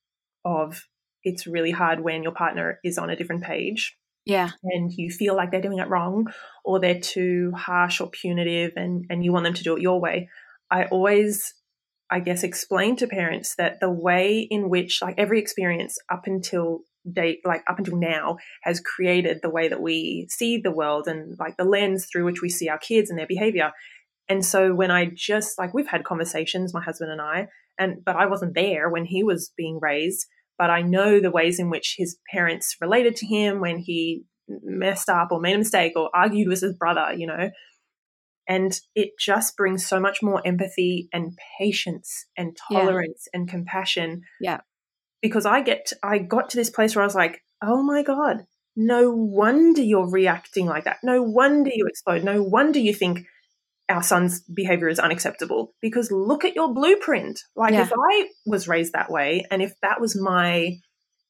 of 0.45 0.87
it's 1.23 1.45
really 1.45 1.71
hard 1.71 1.99
when 1.99 2.23
your 2.23 2.31
partner 2.31 2.79
is 2.83 2.97
on 2.97 3.09
a 3.09 3.15
different 3.15 3.43
page. 3.43 3.97
Yeah. 4.29 4.51
And 4.63 4.91
you 4.91 5.09
feel 5.09 5.35
like 5.35 5.51
they're 5.51 5.59
doing 5.59 5.79
it 5.79 5.89
wrong 5.89 6.27
or 6.63 6.79
they're 6.79 6.99
too 6.99 7.51
harsh 7.55 7.99
or 7.99 8.09
punitive 8.09 8.73
and, 8.75 9.05
and 9.09 9.23
you 9.25 9.33
want 9.33 9.45
them 9.45 9.55
to 9.55 9.63
do 9.63 9.75
it 9.75 9.81
your 9.81 9.99
way. 9.99 10.29
I 10.69 10.85
always, 10.85 11.55
I 12.11 12.19
guess, 12.19 12.43
explain 12.43 12.95
to 12.97 13.07
parents 13.07 13.55
that 13.57 13.79
the 13.79 13.89
way 13.89 14.47
in 14.49 14.69
which, 14.69 15.01
like, 15.01 15.15
every 15.17 15.39
experience 15.39 15.97
up 16.11 16.27
until 16.27 16.81
date, 17.11 17.39
like, 17.43 17.63
up 17.67 17.79
until 17.79 17.97
now, 17.97 18.37
has 18.61 18.79
created 18.79 19.39
the 19.41 19.49
way 19.49 19.67
that 19.67 19.81
we 19.81 20.27
see 20.29 20.59
the 20.59 20.71
world 20.71 21.07
and, 21.07 21.35
like, 21.39 21.57
the 21.57 21.63
lens 21.63 22.05
through 22.05 22.25
which 22.25 22.41
we 22.41 22.49
see 22.49 22.69
our 22.69 22.77
kids 22.77 23.09
and 23.09 23.17
their 23.17 23.27
behavior. 23.27 23.71
And 24.27 24.45
so 24.45 24.75
when 24.75 24.91
I 24.91 25.09
just, 25.11 25.57
like, 25.57 25.73
we've 25.73 25.87
had 25.87 26.03
conversations, 26.03 26.73
my 26.73 26.83
husband 26.83 27.11
and 27.11 27.21
I, 27.21 27.47
and 27.79 28.05
but 28.05 28.15
I 28.15 28.27
wasn't 28.27 28.53
there 28.53 28.89
when 28.89 29.05
he 29.05 29.23
was 29.23 29.51
being 29.57 29.79
raised. 29.81 30.27
But 30.59 30.69
I 30.69 30.81
know 30.81 31.19
the 31.19 31.31
ways 31.31 31.57
in 31.57 31.71
which 31.71 31.95
his 31.97 32.17
parents 32.31 32.75
related 32.79 33.15
to 33.15 33.25
him 33.25 33.61
when 33.61 33.79
he 33.79 34.25
messed 34.47 35.09
up 35.09 35.29
or 35.31 35.39
made 35.39 35.55
a 35.55 35.59
mistake 35.59 35.93
or 35.95 36.09
argued 36.13 36.49
with 36.49 36.61
his 36.61 36.73
brother, 36.73 37.13
you 37.15 37.25
know. 37.25 37.49
And 38.47 38.77
it 38.93 39.11
just 39.17 39.55
brings 39.55 39.85
so 39.85 39.99
much 39.99 40.19
more 40.21 40.45
empathy 40.45 41.07
and 41.13 41.37
patience 41.59 42.25
and 42.35 42.57
tolerance 42.69 43.27
yeah. 43.31 43.39
and 43.39 43.49
compassion. 43.49 44.23
Yeah. 44.41 44.59
Because 45.21 45.45
I 45.45 45.61
get 45.61 45.93
I 46.03 46.17
got 46.17 46.49
to 46.49 46.57
this 46.57 46.69
place 46.69 46.95
where 46.95 47.03
I 47.03 47.07
was 47.07 47.15
like, 47.15 47.41
oh 47.63 47.81
my 47.81 48.03
God, 48.03 48.45
no 48.75 49.11
wonder 49.11 49.81
you're 49.81 50.09
reacting 50.09 50.65
like 50.65 50.85
that. 50.85 50.97
No 51.03 51.21
wonder 51.21 51.69
you 51.73 51.85
explode. 51.87 52.23
No 52.23 52.43
wonder 52.43 52.79
you 52.79 52.93
think 52.93 53.25
our 53.89 54.03
son's 54.03 54.41
behavior 54.41 54.87
is 54.87 54.99
unacceptable 54.99 55.73
because 55.81 56.11
look 56.11 56.45
at 56.45 56.55
your 56.55 56.73
blueprint. 56.73 57.39
Like 57.55 57.73
yeah. 57.73 57.83
if 57.83 57.91
I 57.93 58.29
was 58.45 58.67
raised 58.67 58.93
that 58.93 59.11
way 59.11 59.45
and 59.49 59.61
if 59.61 59.73
that 59.81 59.99
was 59.99 60.19
my 60.19 60.77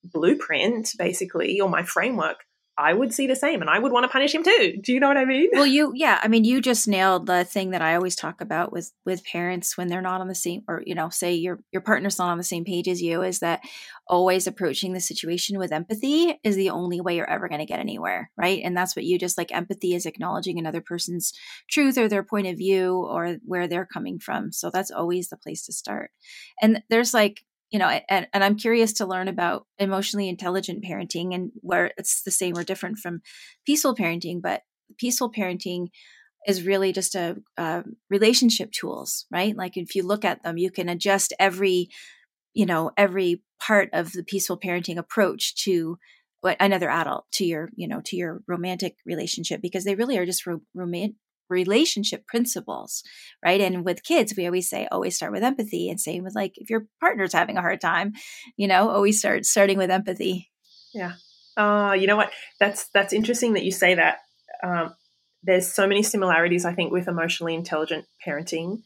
blueprint 0.03 0.89
basically 0.97 1.59
or 1.59 1.69
my 1.69 1.83
framework, 1.83 2.37
I 2.79 2.93
would 2.93 3.13
see 3.13 3.27
the 3.27 3.35
same 3.35 3.59
and 3.59 3.69
I 3.69 3.77
would 3.77 3.91
want 3.91 4.05
to 4.05 4.07
punish 4.07 4.33
him 4.33 4.43
too. 4.43 4.79
Do 4.81 4.93
you 4.93 5.01
know 5.01 5.09
what 5.09 5.17
I 5.17 5.25
mean? 5.25 5.49
Well, 5.51 5.67
you 5.67 5.91
yeah, 5.95 6.19
I 6.23 6.29
mean 6.29 6.45
you 6.45 6.61
just 6.61 6.87
nailed 6.87 7.25
the 7.25 7.43
thing 7.43 7.71
that 7.71 7.81
I 7.81 7.95
always 7.95 8.15
talk 8.15 8.39
about 8.39 8.71
with 8.71 8.93
with 9.05 9.25
parents 9.25 9.77
when 9.77 9.89
they're 9.89 10.01
not 10.01 10.21
on 10.21 10.29
the 10.29 10.35
same 10.35 10.63
or 10.67 10.81
you 10.85 10.95
know, 10.95 11.09
say 11.09 11.33
your 11.33 11.59
your 11.73 11.81
partner's 11.81 12.17
not 12.17 12.29
on 12.29 12.37
the 12.37 12.43
same 12.43 12.63
page 12.63 12.87
as 12.87 13.01
you 13.01 13.21
is 13.21 13.39
that 13.39 13.61
always 14.07 14.47
approaching 14.47 14.93
the 14.93 15.01
situation 15.01 15.59
with 15.59 15.73
empathy 15.73 16.39
is 16.43 16.55
the 16.55 16.69
only 16.69 17.01
way 17.01 17.15
you're 17.15 17.29
ever 17.29 17.49
going 17.49 17.59
to 17.59 17.65
get 17.65 17.79
anywhere, 17.79 18.31
right? 18.37 18.61
And 18.63 18.75
that's 18.75 18.95
what 18.95 19.05
you 19.05 19.19
just 19.19 19.37
like 19.37 19.53
empathy 19.53 19.93
is 19.93 20.05
acknowledging 20.05 20.57
another 20.57 20.81
person's 20.81 21.33
truth 21.69 21.97
or 21.97 22.07
their 22.07 22.23
point 22.23 22.47
of 22.47 22.57
view 22.57 22.95
or 22.95 23.37
where 23.45 23.67
they're 23.67 23.85
coming 23.85 24.19
from. 24.19 24.51
So 24.51 24.71
that's 24.71 24.89
always 24.89 25.29
the 25.29 25.37
place 25.37 25.65
to 25.65 25.73
start. 25.73 26.11
And 26.61 26.81
there's 26.89 27.13
like 27.13 27.43
you 27.71 27.79
know 27.79 27.87
and, 27.87 28.27
and 28.33 28.43
i'm 28.43 28.55
curious 28.55 28.93
to 28.93 29.05
learn 29.05 29.27
about 29.27 29.65
emotionally 29.77 30.29
intelligent 30.29 30.83
parenting 30.83 31.33
and 31.33 31.51
where 31.61 31.91
it's 31.97 32.23
the 32.23 32.31
same 32.31 32.57
or 32.57 32.63
different 32.63 32.97
from 32.97 33.21
peaceful 33.65 33.95
parenting 33.95 34.41
but 34.41 34.61
peaceful 34.97 35.31
parenting 35.31 35.87
is 36.47 36.63
really 36.63 36.93
just 36.93 37.15
a, 37.15 37.37
relationship 38.09 38.71
tools 38.71 39.25
right? 39.31 39.55
Like 39.55 39.77
if 39.77 39.95
you 39.95 40.03
look 40.03 40.25
at 40.25 40.43
them 40.43 40.57
you 40.57 40.71
can 40.71 40.89
adjust 40.89 41.33
every 41.39 41.89
you 42.53 42.65
know 42.65 42.91
every 42.97 43.43
part 43.59 43.89
of 43.93 44.11
the 44.13 44.23
peaceful 44.23 44.59
parenting 44.59 44.97
approach 44.97 45.55
to 45.63 45.97
what 46.41 46.57
another 46.59 46.89
adult 46.89 47.25
to 47.33 47.45
your 47.45 47.69
you 47.75 47.87
know 47.87 48.01
to 48.05 48.15
your 48.15 48.41
romantic 48.47 48.95
relationship 49.05 49.61
because 49.61 49.83
they 49.83 49.95
really 49.95 50.17
are 50.17 50.25
just 50.25 50.45
ro- 50.45 50.61
relationship 51.49 52.25
principles, 52.27 53.03
right? 53.43 53.61
And 53.61 53.83
with 53.83 54.03
kids, 54.03 54.33
we 54.37 54.45
always 54.45 54.69
say 54.69 54.87
always 54.91 55.15
start 55.15 55.31
with 55.31 55.43
empathy, 55.43 55.89
and 55.89 55.99
same 55.99 56.23
with 56.23 56.35
like 56.35 56.53
if 56.55 56.69
your 56.69 56.87
partner's 56.99 57.33
having 57.33 57.57
a 57.57 57.61
hard 57.61 57.81
time, 57.81 58.13
you 58.57 58.67
know, 58.67 58.89
always 58.89 59.19
start 59.19 59.45
starting 59.45 59.77
with 59.77 59.91
empathy. 59.91 60.49
Yeah. 60.93 61.13
Uh, 61.57 61.93
you 61.93 62.07
know 62.07 62.17
what? 62.17 62.31
That's 62.59 62.87
that's 62.93 63.13
interesting 63.13 63.53
that 63.53 63.65
you 63.65 63.71
say 63.71 63.95
that. 63.95 64.19
Um, 64.63 64.95
there's 65.43 65.71
so 65.71 65.87
many 65.87 66.03
similarities, 66.03 66.65
I 66.65 66.73
think, 66.73 66.91
with 66.91 67.07
emotionally 67.07 67.55
intelligent 67.55 68.05
parenting, 68.25 68.83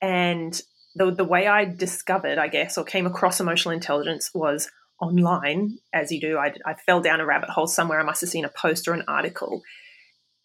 and 0.00 0.60
the 0.94 1.10
the 1.10 1.24
way 1.24 1.46
I 1.46 1.64
discovered, 1.64 2.38
I 2.38 2.48
guess, 2.48 2.78
or 2.78 2.84
came 2.84 3.06
across 3.06 3.40
emotional 3.40 3.74
intelligence 3.74 4.30
was 4.34 4.70
online, 5.00 5.78
as 5.92 6.10
you 6.10 6.20
do. 6.20 6.38
I, 6.38 6.52
I 6.66 6.74
fell 6.74 7.00
down 7.00 7.20
a 7.20 7.26
rabbit 7.26 7.50
hole 7.50 7.66
somewhere. 7.66 8.00
I 8.00 8.04
must 8.04 8.20
have 8.20 8.30
seen 8.30 8.44
a 8.44 8.48
post 8.50 8.88
or 8.88 8.94
an 8.94 9.04
article, 9.08 9.62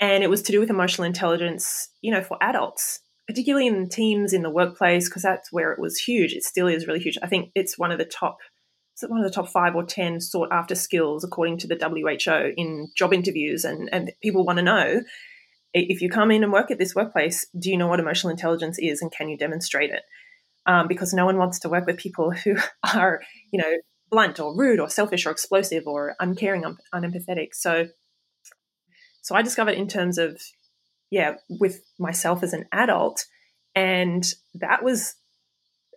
and 0.04 0.22
it 0.22 0.30
was 0.30 0.42
to 0.42 0.52
do 0.52 0.60
with 0.60 0.70
emotional 0.70 1.06
intelligence, 1.06 1.88
you 2.02 2.12
know, 2.12 2.22
for 2.22 2.38
adults, 2.42 3.00
particularly 3.26 3.68
in 3.68 3.88
teams 3.88 4.34
in 4.34 4.42
the 4.42 4.50
workplace, 4.50 5.08
because 5.08 5.22
that's 5.22 5.50
where 5.50 5.72
it 5.72 5.80
was 5.80 5.98
huge. 5.98 6.34
It 6.34 6.44
still 6.44 6.68
is 6.68 6.88
really 6.88 7.00
huge. 7.00 7.18
I 7.24 7.28
think 7.28 7.52
it's 7.56 7.78
one 7.78 7.90
of 7.90 8.00
the 8.00 8.06
top, 8.06 8.36
it's 8.94 9.10
one 9.10 9.24
of 9.24 9.26
the 9.26 9.34
top 9.34 9.48
five 9.48 9.76
or 9.76 9.86
ten 9.86 10.20
sought 10.20 10.50
after 10.52 10.76
skills 10.76 11.24
according 11.24 11.60
to 11.60 11.68
the 11.68 11.78
WHO 11.78 12.52
in 12.58 12.90
job 12.98 13.14
interviews, 13.14 13.64
and 13.64 13.90
and 13.94 14.12
people 14.22 14.44
want 14.44 14.58
to 14.58 14.64
know 14.64 15.04
if 15.74 16.02
you 16.02 16.10
come 16.10 16.32
in 16.32 16.44
and 16.44 16.52
work 16.52 16.70
at 16.70 16.80
this 16.80 16.94
workplace, 16.94 17.48
do 17.58 17.72
you 17.72 17.78
know 17.78 17.88
what 17.88 18.02
emotional 18.02 18.32
intelligence 18.32 18.78
is, 18.80 19.02
and 19.02 19.10
can 19.10 19.30
you 19.30 19.38
demonstrate 19.38 19.90
it? 19.90 20.04
Um, 20.66 20.90
because 20.90 21.14
no 21.14 21.26
one 21.26 21.38
wants 21.38 21.60
to 21.60 21.70
work 21.70 21.86
with 21.86 21.98
people 21.98 22.32
who 22.32 22.58
are, 22.94 23.22
you 23.54 23.62
know, 23.62 23.74
blunt 24.12 24.42
or 24.42 24.54
rude 24.54 24.82
or 24.82 24.90
selfish 24.90 25.26
or 25.26 25.32
explosive 25.32 25.88
or 25.88 26.16
uncaring, 26.20 26.66
un- 26.66 26.78
unempathetic. 26.94 27.54
So 27.54 27.88
so 29.24 29.36
I 29.36 29.42
discovered 29.42 29.76
in 29.76 29.88
terms 29.88 30.18
of, 30.18 30.40
yeah, 31.10 31.36
with 31.50 31.82
myself 31.98 32.44
as 32.44 32.54
an 32.54 32.66
adult. 32.72 33.26
And 33.74 34.24
that 34.54 34.84
was 34.84 35.16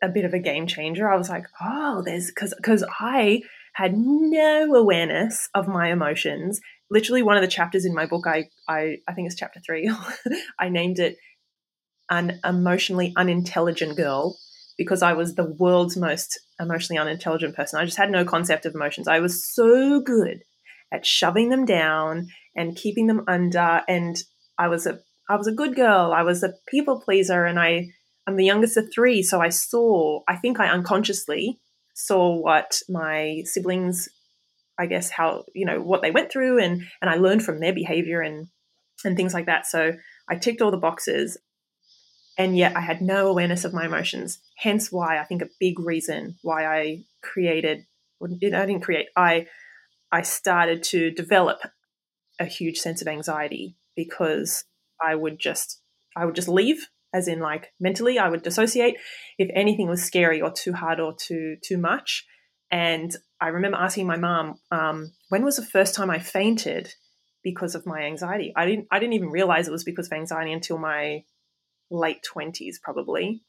a 0.03 0.09
bit 0.09 0.25
of 0.25 0.33
a 0.33 0.39
game 0.39 0.67
changer. 0.67 1.11
I 1.11 1.17
was 1.17 1.29
like, 1.29 1.45
oh, 1.61 2.03
there's 2.05 2.29
because 2.29 2.55
because 2.57 2.85
I 3.01 3.43
had 3.75 3.95
no 3.97 4.75
awareness 4.75 5.49
of 5.55 5.69
my 5.69 5.91
emotions. 5.91 6.61
Literally, 6.91 7.23
one 7.23 7.37
of 7.37 7.43
the 7.43 7.49
chapters 7.49 7.85
in 7.85 7.95
my 7.95 8.07
book, 8.07 8.27
I 8.27 8.49
I, 8.69 8.99
I 9.09 9.13
think 9.13 9.27
it's 9.27 9.37
chapter 9.37 9.61
three. 9.61 9.91
I 10.59 10.69
named 10.69 10.99
it 10.99 11.17
an 12.09 12.39
emotionally 12.45 13.13
unintelligent 13.17 13.97
girl 13.97 14.39
because 14.79 15.03
I 15.03 15.15
was 15.15 15.35
the 15.35 15.55
world's 15.59 15.97
most 15.97 16.39
emotionally 16.61 16.99
unintelligent 16.99 17.57
person. 17.57 17.81
I 17.81 17.85
just 17.85 17.97
had 17.97 18.11
no 18.11 18.25
concept 18.25 18.67
of 18.67 18.75
emotions. 18.75 19.09
I 19.09 19.21
was 19.21 19.45
so 19.53 20.01
good 20.01 20.43
at 20.93 21.05
shoving 21.05 21.49
them 21.49 21.65
down 21.65 22.29
and 22.57 22.77
keeping 22.77 23.07
them 23.07 23.25
under. 23.29 23.83
And 23.87 24.17
I 24.59 24.69
was 24.69 24.87
a 24.87 25.01
I 25.29 25.37
was 25.37 25.47
a 25.47 25.53
good 25.53 25.77
girl. 25.77 26.13
I 26.13 26.23
was 26.23 26.43
a 26.43 26.55
people 26.69 27.01
pleaser, 27.01 27.45
and 27.45 27.61
I 27.61 27.89
I'm 28.27 28.37
the 28.37 28.45
youngest 28.45 28.77
of 28.77 28.93
three, 28.93 29.23
so 29.23 29.41
I 29.41 29.51
saw. 29.51 30.21
I 30.27 30.37
think 30.37 30.59
I 30.59 30.69
unconsciously 30.69 31.61
saw 31.95 32.37
what 32.37 32.81
my 32.89 33.43
siblings, 33.45 34.09
I 34.79 34.87
guess, 34.87 35.11
how 35.11 35.45
you 35.55 35.67
know 35.67 35.81
what 35.81 36.03
they 36.03 36.11
went 36.11 36.33
through, 36.33 36.59
and 36.59 36.83
and 37.01 37.11
I 37.11 37.17
learned 37.17 37.45
from 37.45 37.61
their 37.61 37.75
behavior 37.75 38.21
and 38.21 38.49
and 39.05 39.17
things 39.17 39.35
like 39.35 39.47
that. 39.47 39.67
So 39.67 39.93
I 40.29 40.37
ticked 40.37 40.63
all 40.63 40.71
the 40.71 40.77
boxes, 40.77 41.39
and 42.39 42.57
yet 42.57 42.77
I 42.77 42.81
had 42.81 43.03
no 43.03 43.29
awareness 43.29 43.65
of 43.65 43.75
my 43.75 43.87
emotions. 43.87 44.39
Hence, 44.57 44.91
why 44.91 45.19
I 45.19 45.25
think 45.25 45.43
a 45.43 45.49
big 45.61 45.79
reason 45.79 46.37
why 46.43 46.67
I 46.67 47.05
created, 47.23 47.85
I 48.23 48.27
didn't 48.39 48.81
create, 48.81 49.07
I 49.17 49.47
I 50.11 50.23
started 50.23 50.83
to 50.85 51.11
develop 51.11 51.59
a 52.39 52.45
huge 52.45 52.79
sense 52.79 53.03
of 53.03 53.09
anxiety 53.09 53.77
because 53.97 54.65
I 55.03 55.15
would 55.15 55.39
just 55.39 55.81
I 56.17 56.25
would 56.25 56.35
just 56.35 56.49
leave 56.49 56.89
as 57.13 57.29
in 57.29 57.41
like 57.41 57.73
mentally 57.81 58.19
I 58.19 58.29
would 58.29 58.43
dissociate 58.43 58.97
if 59.39 59.49
anything 59.55 59.89
was 59.89 60.03
scary 60.03 60.41
or 60.41 60.51
too 60.51 60.73
hard 60.73 61.01
or 61.01 61.15
too 61.15 61.57
too 61.63 61.79
much. 61.79 62.27
And 62.71 63.15
I 63.41 63.49
remember 63.49 63.79
asking 63.79 64.07
my 64.07 64.17
mom 64.17 64.59
um, 64.71 65.13
when 65.29 65.45
was 65.45 65.57
the 65.57 65.65
first 65.65 65.95
time 65.95 66.11
I 66.11 66.19
fainted 66.19 66.95
because 67.43 67.75
of 67.75 67.87
my 67.87 68.03
anxiety? 68.03 68.53
I 68.57 68.67
didn't 68.67 68.89
I 68.91 68.99
didn't 68.99 69.15
even 69.15 69.31
realize 69.31 69.69
it 69.69 69.73
was 69.73 69.85
because 69.85 70.07
of 70.07 70.13
anxiety 70.13 70.53
until 70.53 70.79
my 70.79 71.23
late 71.91 72.25
20s 72.35 72.77
probably. 72.83 73.43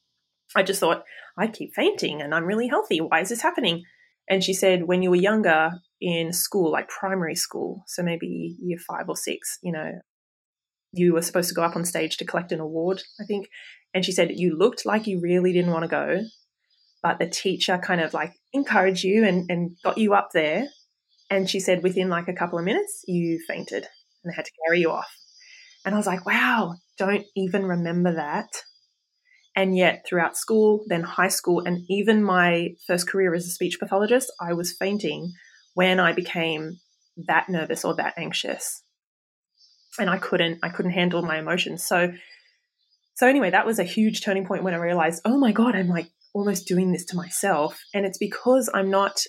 I 0.55 0.63
just 0.63 0.79
thought 0.79 1.03
I 1.37 1.47
keep 1.47 1.73
fainting 1.73 2.21
and 2.21 2.33
I'm 2.33 2.45
really 2.45 2.67
healthy. 2.67 3.01
Why 3.01 3.21
is 3.21 3.29
this 3.29 3.41
happening? 3.41 3.83
And 4.29 4.43
she 4.43 4.53
said 4.53 4.87
when 4.87 5.01
you 5.01 5.09
were 5.09 5.15
younger 5.15 5.71
in 5.99 6.31
school, 6.33 6.71
like 6.71 6.89
primary 6.89 7.35
school, 7.35 7.83
so 7.87 8.03
maybe 8.03 8.55
year 8.61 8.77
five 8.87 9.09
or 9.09 9.15
six, 9.15 9.57
you 9.63 9.71
know, 9.71 9.91
you 10.93 11.13
were 11.13 11.21
supposed 11.21 11.49
to 11.49 11.55
go 11.55 11.63
up 11.63 11.75
on 11.75 11.85
stage 11.85 12.17
to 12.17 12.25
collect 12.25 12.51
an 12.51 12.59
award, 12.59 13.01
I 13.19 13.25
think. 13.25 13.47
And 13.93 14.05
she 14.05 14.11
said 14.11 14.31
you 14.35 14.57
looked 14.57 14.85
like 14.85 15.07
you 15.07 15.19
really 15.21 15.53
didn't 15.53 15.71
want 15.71 15.83
to 15.83 15.89
go, 15.89 16.21
but 17.01 17.19
the 17.19 17.27
teacher 17.27 17.77
kind 17.77 18.01
of 18.01 18.13
like 18.13 18.33
encouraged 18.53 19.03
you 19.03 19.25
and, 19.25 19.49
and 19.49 19.77
got 19.83 19.97
you 19.97 20.13
up 20.13 20.29
there. 20.33 20.67
And 21.29 21.49
she 21.49 21.59
said 21.59 21.83
within 21.83 22.09
like 22.09 22.27
a 22.27 22.33
couple 22.33 22.57
of 22.57 22.65
minutes, 22.65 23.03
you 23.07 23.39
fainted 23.47 23.87
and 24.23 24.31
they 24.31 24.35
had 24.35 24.45
to 24.45 24.51
carry 24.65 24.79
you 24.79 24.91
off. 24.91 25.11
And 25.85 25.93
I 25.95 25.97
was 25.97 26.07
like, 26.07 26.25
wow, 26.25 26.75
don't 26.97 27.25
even 27.35 27.65
remember 27.65 28.15
that. 28.15 28.49
And 29.55 29.75
yet, 29.75 30.05
throughout 30.07 30.37
school, 30.37 30.83
then 30.87 31.01
high 31.01 31.29
school, 31.29 31.63
and 31.65 31.83
even 31.89 32.23
my 32.23 32.75
first 32.85 33.09
career 33.09 33.33
as 33.33 33.47
a 33.47 33.49
speech 33.49 33.79
pathologist, 33.79 34.31
I 34.39 34.53
was 34.53 34.75
fainting 34.77 35.33
when 35.77 35.99
I 35.99 36.11
became 36.11 36.79
that 37.27 37.49
nervous 37.49 37.85
or 37.85 37.93
that 37.97 38.15
anxious. 38.17 38.81
And 39.99 40.09
I 40.09 40.17
couldn't, 40.17 40.57
I 40.63 40.69
couldn't 40.69 40.93
handle 40.93 41.21
my 41.21 41.37
emotions. 41.37 41.83
So, 41.85 42.13
so 43.13 43.27
anyway, 43.27 43.51
that 43.51 43.67
was 43.67 43.77
a 43.77 43.83
huge 43.83 44.23
turning 44.23 44.47
point 44.47 44.63
when 44.63 44.73
I 44.73 44.77
realized, 44.77 45.21
oh 45.23 45.37
my 45.37 45.51
God, 45.51 45.75
I'm 45.75 45.87
like 45.87 46.09
almost 46.33 46.65
doing 46.65 46.91
this 46.91 47.05
to 47.05 47.15
myself. 47.15 47.79
And 47.93 48.07
it's 48.07 48.17
because 48.17 48.71
I'm 48.73 48.89
not 48.89 49.21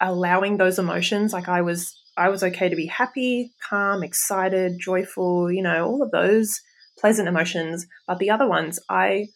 allowing 0.00 0.56
those 0.56 0.80
emotions. 0.80 1.32
Like 1.32 1.48
I 1.48 1.62
was, 1.62 1.96
I 2.16 2.28
was 2.28 2.42
okay 2.42 2.68
to 2.68 2.74
be 2.74 2.86
happy, 2.86 3.52
calm, 3.62 4.02
excited, 4.02 4.80
joyful, 4.80 5.48
you 5.48 5.62
know, 5.62 5.86
all 5.86 6.02
of 6.02 6.10
those 6.10 6.60
pleasant 6.98 7.28
emotions. 7.28 7.86
But 8.08 8.18
the 8.18 8.30
other 8.30 8.48
ones, 8.48 8.80
I 8.90 9.28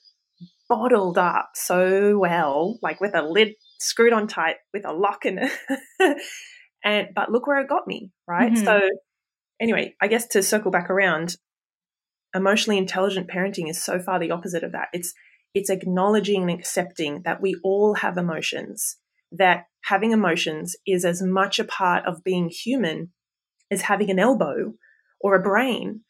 bottled 0.68 1.18
up 1.18 1.50
so 1.54 2.18
well, 2.18 2.80
like 2.82 3.00
with 3.00 3.14
a 3.14 3.22
lid 3.22 3.54
screwed 3.78 4.12
on 4.12 4.26
tight 4.26 4.56
with 4.72 4.86
a 4.86 4.92
lock 4.92 5.24
in 5.26 5.38
it. 5.38 5.52
and 6.84 7.08
but 7.14 7.30
look 7.30 7.46
where 7.46 7.60
it 7.60 7.68
got 7.68 7.86
me, 7.86 8.10
right? 8.26 8.52
Mm-hmm. 8.52 8.64
So 8.64 8.80
anyway, 9.60 9.94
I 10.00 10.08
guess 10.08 10.26
to 10.28 10.42
circle 10.42 10.70
back 10.70 10.90
around, 10.90 11.36
emotionally 12.34 12.78
intelligent 12.78 13.28
parenting 13.28 13.68
is 13.68 13.82
so 13.82 13.98
far 13.98 14.18
the 14.18 14.30
opposite 14.30 14.64
of 14.64 14.72
that. 14.72 14.88
It's 14.92 15.12
it's 15.54 15.70
acknowledging 15.70 16.42
and 16.42 16.50
accepting 16.50 17.22
that 17.24 17.40
we 17.40 17.56
all 17.64 17.94
have 17.94 18.18
emotions, 18.18 18.96
that 19.32 19.64
having 19.84 20.12
emotions 20.12 20.76
is 20.86 21.04
as 21.04 21.22
much 21.22 21.58
a 21.58 21.64
part 21.64 22.04
of 22.06 22.22
being 22.22 22.50
human 22.50 23.10
as 23.70 23.82
having 23.82 24.10
an 24.10 24.18
elbow 24.18 24.74
or 25.20 25.34
a 25.34 25.42
brain, 25.42 26.02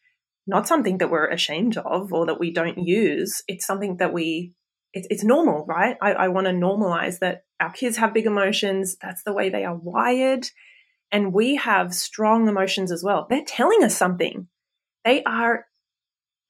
not 0.45 0.67
something 0.67 0.97
that 0.97 1.09
we're 1.09 1.27
ashamed 1.27 1.77
of 1.77 2.11
or 2.11 2.25
that 2.25 2.39
we 2.39 2.51
don't 2.51 2.77
use. 2.77 3.41
It's 3.47 3.65
something 3.65 3.97
that 3.97 4.13
we 4.13 4.53
it's, 4.97 5.07
it's 5.09 5.23
normal, 5.23 5.65
right? 5.67 5.95
I, 6.01 6.13
I 6.13 6.27
want 6.29 6.47
to 6.47 6.53
normalize 6.53 7.19
that 7.19 7.43
our 7.59 7.71
kids 7.71 7.97
have 7.97 8.13
big 8.13 8.25
emotions. 8.25 8.97
That's 9.01 9.23
the 9.23 9.33
way 9.33 9.49
they 9.49 9.63
are 9.63 9.75
wired. 9.75 10.49
And 11.11 11.33
we 11.33 11.55
have 11.55 11.93
strong 11.93 12.47
emotions 12.47 12.91
as 12.91 13.03
well. 13.03 13.27
They're 13.29 13.43
telling 13.45 13.83
us 13.83 13.95
something. 13.95 14.47
They 15.05 15.23
are 15.23 15.65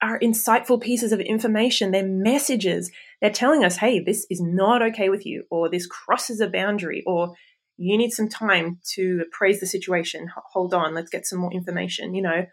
are 0.00 0.18
insightful 0.20 0.80
pieces 0.80 1.12
of 1.12 1.18
information. 1.18 1.90
They're 1.90 2.06
messages. 2.06 2.90
They're 3.20 3.30
telling 3.30 3.64
us, 3.64 3.76
hey, 3.76 3.98
this 3.98 4.26
is 4.30 4.40
not 4.40 4.80
okay 4.80 5.08
with 5.08 5.26
you, 5.26 5.44
or 5.50 5.68
this 5.68 5.88
crosses 5.88 6.40
a 6.40 6.48
boundary, 6.48 7.02
or 7.04 7.34
you 7.76 7.98
need 7.98 8.12
some 8.12 8.28
time 8.28 8.78
to 8.94 9.24
appraise 9.26 9.58
the 9.58 9.66
situation. 9.66 10.30
Hold 10.52 10.72
on, 10.72 10.94
let's 10.94 11.10
get 11.10 11.26
some 11.26 11.40
more 11.40 11.52
information. 11.52 12.14
You 12.14 12.22
know, 12.22 12.46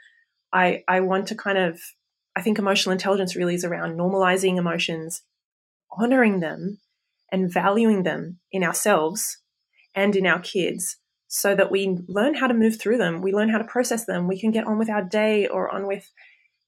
I 0.52 0.84
I 0.88 1.02
want 1.02 1.28
to 1.28 1.36
kind 1.36 1.58
of 1.58 1.80
I 2.36 2.42
think 2.42 2.60
emotional 2.60 2.94
intelligence 2.94 3.36
really 3.36 3.56
is 3.56 3.64
around 3.64 3.98
normalizing 3.98 4.58
emotions 4.58 5.22
honoring 5.98 6.40
them 6.40 6.80
and 7.32 7.52
valuing 7.52 8.04
them 8.04 8.40
in 8.52 8.64
ourselves 8.64 9.40
and 9.94 10.16
in 10.16 10.26
our 10.26 10.40
kids 10.40 10.98
so 11.28 11.56
that 11.56 11.72
we 11.72 11.98
learn 12.08 12.36
how 12.36 12.48
to 12.48 12.54
move 12.54 12.80
through 12.80 12.98
them. 12.98 13.22
We 13.22 13.34
learn 13.34 13.50
how 13.50 13.58
to 13.58 13.64
process 13.64 14.06
them. 14.06 14.28
We 14.28 14.40
can 14.40 14.52
get 14.52 14.68
on 14.68 14.78
with 14.78 14.90
our 14.90 15.04
day 15.04 15.48
or 15.48 15.74
on 15.74 15.88
with 15.88 16.10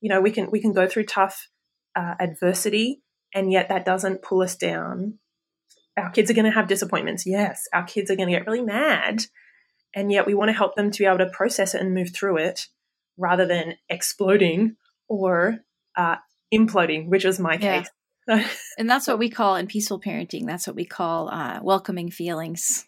you 0.02 0.10
know 0.10 0.22
we 0.22 0.32
can 0.32 0.50
we 0.52 0.62
can 0.62 0.74
go 0.74 0.88
through 0.88 1.06
tough 1.06 1.48
uh, 1.96 2.16
adversity 2.20 3.02
and 3.34 3.52
yet 3.52 3.70
that 3.70 3.86
doesn't 3.86 4.22
pull 4.22 4.42
us 4.42 4.56
down. 4.56 5.20
Our 5.98 6.12
kids 6.12 6.30
are 6.30 6.36
going 6.36 6.46
to 6.46 6.52
have 6.52 6.68
disappointments 6.68 7.26
yes. 7.26 7.68
Our 7.74 7.84
kids 7.84 8.12
are 8.12 8.16
going 8.16 8.30
to 8.30 8.36
get 8.36 8.46
really 8.46 8.62
mad 8.62 9.24
and 9.96 10.12
yet 10.12 10.28
we 10.28 10.34
want 10.34 10.50
to 10.50 10.58
help 10.58 10.76
them 10.76 10.92
to 10.92 11.00
be 11.00 11.06
able 11.06 11.20
to 11.20 11.30
process 11.30 11.74
it 11.74 11.82
and 11.82 11.94
move 11.94 12.13
through 12.13 12.38
it 12.38 12.68
rather 13.18 13.46
than 13.46 13.76
exploding 13.90 14.76
or 15.08 15.60
uh, 15.96 16.18
imploding 16.54 17.10
which 17.10 17.26
was 17.26 17.40
my 17.40 17.58
case 17.58 17.90
and 18.78 18.90
that's 18.90 19.08
what 19.08 19.20
we 19.20 19.30
call 19.30 19.56
in 19.56 19.68
peaceful 19.68 20.00
parenting. 20.00 20.46
That's 20.46 20.68
what 20.68 20.76
we 20.76 20.86
call 20.86 21.30
uh, 21.30 21.60
welcoming 21.62 22.12
feelings. 22.12 22.86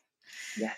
Yes. 0.58 0.76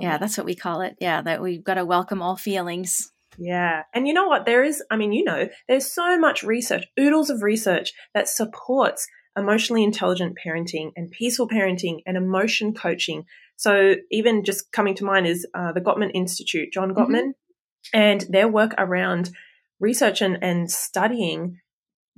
yeah, 0.00 0.12
that. 0.12 0.20
that's 0.20 0.38
what 0.38 0.46
we 0.46 0.54
call 0.54 0.80
it. 0.80 0.96
Yeah, 1.00 1.22
that 1.22 1.42
we've 1.42 1.62
got 1.62 1.74
to 1.74 1.84
welcome 1.84 2.22
all 2.22 2.36
feelings. 2.36 3.12
Yeah. 3.38 3.82
And 3.92 4.06
you 4.06 4.14
know 4.14 4.26
what? 4.26 4.46
There 4.46 4.62
is, 4.64 4.82
I 4.90 4.96
mean, 4.96 5.12
you 5.12 5.24
know, 5.24 5.48
there's 5.68 5.90
so 5.90 6.18
much 6.18 6.42
research, 6.42 6.84
oodles 6.98 7.30
of 7.30 7.42
research 7.42 7.92
that 8.14 8.28
supports 8.28 9.06
emotionally 9.36 9.82
intelligent 9.82 10.38
parenting 10.44 10.92
and 10.96 11.10
peaceful 11.10 11.48
parenting 11.48 11.98
and 12.06 12.16
emotion 12.16 12.72
coaching. 12.72 13.24
So 13.56 13.96
even 14.10 14.44
just 14.44 14.72
coming 14.72 14.94
to 14.96 15.04
mind 15.04 15.26
is 15.26 15.46
uh, 15.54 15.72
the 15.72 15.80
Gottman 15.80 16.12
Institute, 16.14 16.72
John 16.72 16.94
Gottman, 16.94 17.32
mm-hmm. 17.32 17.98
and 17.98 18.20
their 18.30 18.48
work 18.48 18.74
around 18.78 19.30
research 19.80 20.22
and, 20.22 20.38
and 20.42 20.70
studying 20.70 21.58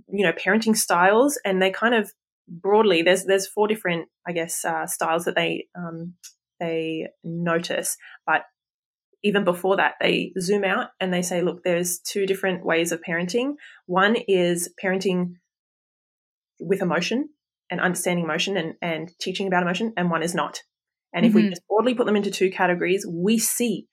you 0.09 0.25
know 0.25 0.33
parenting 0.33 0.77
styles 0.77 1.39
and 1.45 1.61
they 1.61 1.71
kind 1.71 1.95
of 1.95 2.13
broadly 2.49 3.03
there's 3.03 3.25
there's 3.25 3.47
four 3.47 3.67
different 3.67 4.09
i 4.27 4.33
guess 4.33 4.65
uh, 4.65 4.87
styles 4.87 5.25
that 5.25 5.35
they 5.35 5.67
um, 5.77 6.15
they 6.61 7.07
notice 7.25 7.97
but 8.27 8.43
even 9.23 9.45
before 9.45 9.77
that 9.77 9.95
they 10.01 10.33
zoom 10.39 10.65
out 10.65 10.89
and 11.01 11.13
they 11.13 11.23
say 11.23 11.43
look 11.43 11.63
there's 11.65 11.99
two 11.99 12.27
different 12.27 12.65
ways 12.65 12.93
of 12.93 13.03
parenting 13.03 13.55
one 13.87 14.17
is 14.29 14.73
parenting 14.83 15.35
with 16.61 16.83
emotion 16.83 17.29
and 17.71 17.81
understanding 17.81 18.25
emotion 18.25 18.57
and, 18.57 18.75
and 18.81 19.11
teaching 19.21 19.49
about 19.49 19.63
emotion 19.63 19.93
and 19.97 20.11
one 20.11 20.23
is 20.23 20.35
not 20.35 20.63
and 21.13 21.25
mm-hmm. 21.25 21.31
if 21.31 21.35
we 21.35 21.43
mm-hmm. 21.43 21.51
just 21.51 21.67
broadly 21.69 21.95
put 21.95 22.07
them 22.07 22.17
into 22.17 22.31
two 22.31 22.51
categories 22.51 23.05
we 23.09 23.39
see 23.39 23.87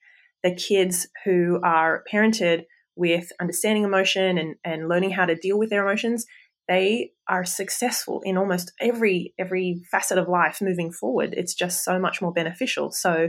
the 0.44 0.54
kids 0.54 1.08
who 1.24 1.58
are 1.64 2.04
parented 2.12 2.64
with 2.96 3.30
understanding 3.40 3.84
emotion 3.84 4.38
and, 4.38 4.54
and 4.64 4.88
learning 4.88 5.10
how 5.10 5.26
to 5.26 5.34
deal 5.34 5.58
with 5.58 5.70
their 5.70 5.82
emotions, 5.82 6.26
they 6.68 7.10
are 7.28 7.44
successful 7.44 8.22
in 8.24 8.38
almost 8.38 8.72
every 8.80 9.34
every 9.38 9.82
facet 9.90 10.18
of 10.18 10.28
life 10.28 10.58
moving 10.62 10.92
forward. 10.92 11.34
It's 11.36 11.54
just 11.54 11.84
so 11.84 11.98
much 11.98 12.22
more 12.22 12.32
beneficial. 12.32 12.90
So, 12.90 13.28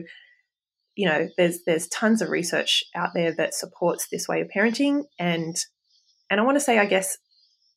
you 0.96 1.08
know, 1.08 1.28
there's 1.38 1.60
there's 1.66 1.88
tons 1.88 2.22
of 2.22 2.30
research 2.30 2.84
out 2.96 3.10
there 3.14 3.34
that 3.36 3.54
supports 3.54 4.08
this 4.10 4.28
way 4.28 4.42
of 4.42 4.48
parenting 4.56 5.04
and 5.20 5.56
and 6.30 6.40
I 6.40 6.44
want 6.44 6.56
to 6.56 6.62
say 6.62 6.80
I 6.80 6.86
guess, 6.86 7.18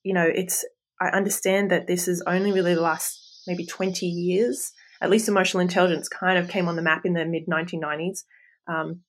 you 0.04 0.14
know, 0.14 0.26
it's 0.32 0.64
I 1.00 1.08
understand 1.08 1.70
that 1.70 1.86
this 1.86 2.06
is 2.06 2.22
only 2.26 2.52
really 2.52 2.74
the 2.74 2.80
last 2.80 3.42
maybe 3.46 3.66
20 3.66 4.06
years. 4.06 4.72
At 5.00 5.10
least 5.10 5.28
emotional 5.28 5.60
intelligence 5.60 6.08
kind 6.08 6.38
of 6.38 6.48
came 6.48 6.68
on 6.68 6.76
the 6.76 6.82
map 6.82 7.04
in 7.04 7.14
the 7.14 7.24
mid 7.24 7.46
1990s. 7.46 8.24
Um, 8.68 9.02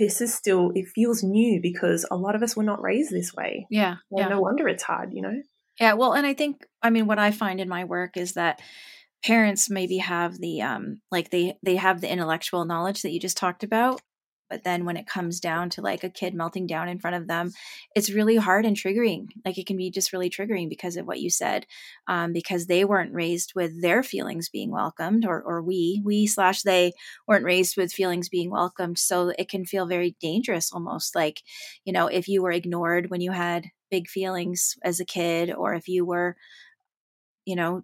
this 0.00 0.22
is 0.22 0.34
still 0.34 0.72
it 0.74 0.88
feels 0.88 1.22
new 1.22 1.60
because 1.60 2.06
a 2.10 2.16
lot 2.16 2.34
of 2.34 2.42
us 2.42 2.56
were 2.56 2.64
not 2.64 2.82
raised 2.82 3.12
this 3.12 3.34
way. 3.34 3.66
Yeah. 3.70 3.96
Well, 4.08 4.24
yeah. 4.24 4.34
No 4.34 4.40
wonder 4.40 4.66
it's 4.66 4.82
hard, 4.82 5.12
you 5.12 5.20
know. 5.22 5.42
Yeah, 5.78 5.92
well, 5.92 6.14
and 6.14 6.26
I 6.26 6.34
think 6.34 6.66
I 6.82 6.90
mean 6.90 7.06
what 7.06 7.18
I 7.18 7.30
find 7.30 7.60
in 7.60 7.68
my 7.68 7.84
work 7.84 8.16
is 8.16 8.32
that 8.32 8.60
parents 9.22 9.68
maybe 9.68 9.98
have 9.98 10.38
the 10.38 10.62
um 10.62 11.02
like 11.10 11.30
they 11.30 11.58
they 11.62 11.76
have 11.76 12.00
the 12.00 12.10
intellectual 12.10 12.64
knowledge 12.64 13.02
that 13.02 13.10
you 13.10 13.20
just 13.20 13.36
talked 13.36 13.62
about 13.62 14.00
but 14.50 14.64
then 14.64 14.84
when 14.84 14.96
it 14.96 15.06
comes 15.06 15.40
down 15.40 15.70
to 15.70 15.80
like 15.80 16.04
a 16.04 16.10
kid 16.10 16.34
melting 16.34 16.66
down 16.66 16.88
in 16.88 16.98
front 16.98 17.16
of 17.16 17.28
them 17.28 17.52
it's 17.94 18.10
really 18.10 18.36
hard 18.36 18.64
and 18.64 18.76
triggering. 18.76 19.26
Like 19.44 19.58
it 19.58 19.66
can 19.66 19.76
be 19.76 19.90
just 19.90 20.12
really 20.12 20.30
triggering 20.30 20.68
because 20.68 20.96
of 20.96 21.06
what 21.06 21.20
you 21.20 21.30
said 21.30 21.66
um, 22.06 22.32
because 22.32 22.66
they 22.66 22.84
weren't 22.84 23.12
raised 23.12 23.52
with 23.54 23.80
their 23.80 24.02
feelings 24.02 24.48
being 24.48 24.70
welcomed 24.70 25.24
or, 25.24 25.42
or 25.42 25.62
we 25.62 26.00
we 26.04 26.26
slash 26.26 26.62
they 26.62 26.92
weren't 27.26 27.44
raised 27.44 27.76
with 27.76 27.92
feelings 27.92 28.28
being 28.28 28.50
welcomed 28.50 28.98
so 28.98 29.32
it 29.38 29.48
can 29.48 29.64
feel 29.64 29.86
very 29.86 30.16
dangerous 30.20 30.72
almost 30.72 31.14
like 31.14 31.42
you 31.84 31.92
know 31.92 32.06
if 32.06 32.28
you 32.28 32.42
were 32.42 32.52
ignored 32.52 33.10
when 33.10 33.20
you 33.20 33.32
had 33.32 33.66
big 33.90 34.08
feelings 34.08 34.76
as 34.82 35.00
a 35.00 35.04
kid 35.04 35.52
or 35.52 35.74
if 35.74 35.88
you 35.88 36.04
were 36.04 36.36
you 37.44 37.56
know 37.56 37.82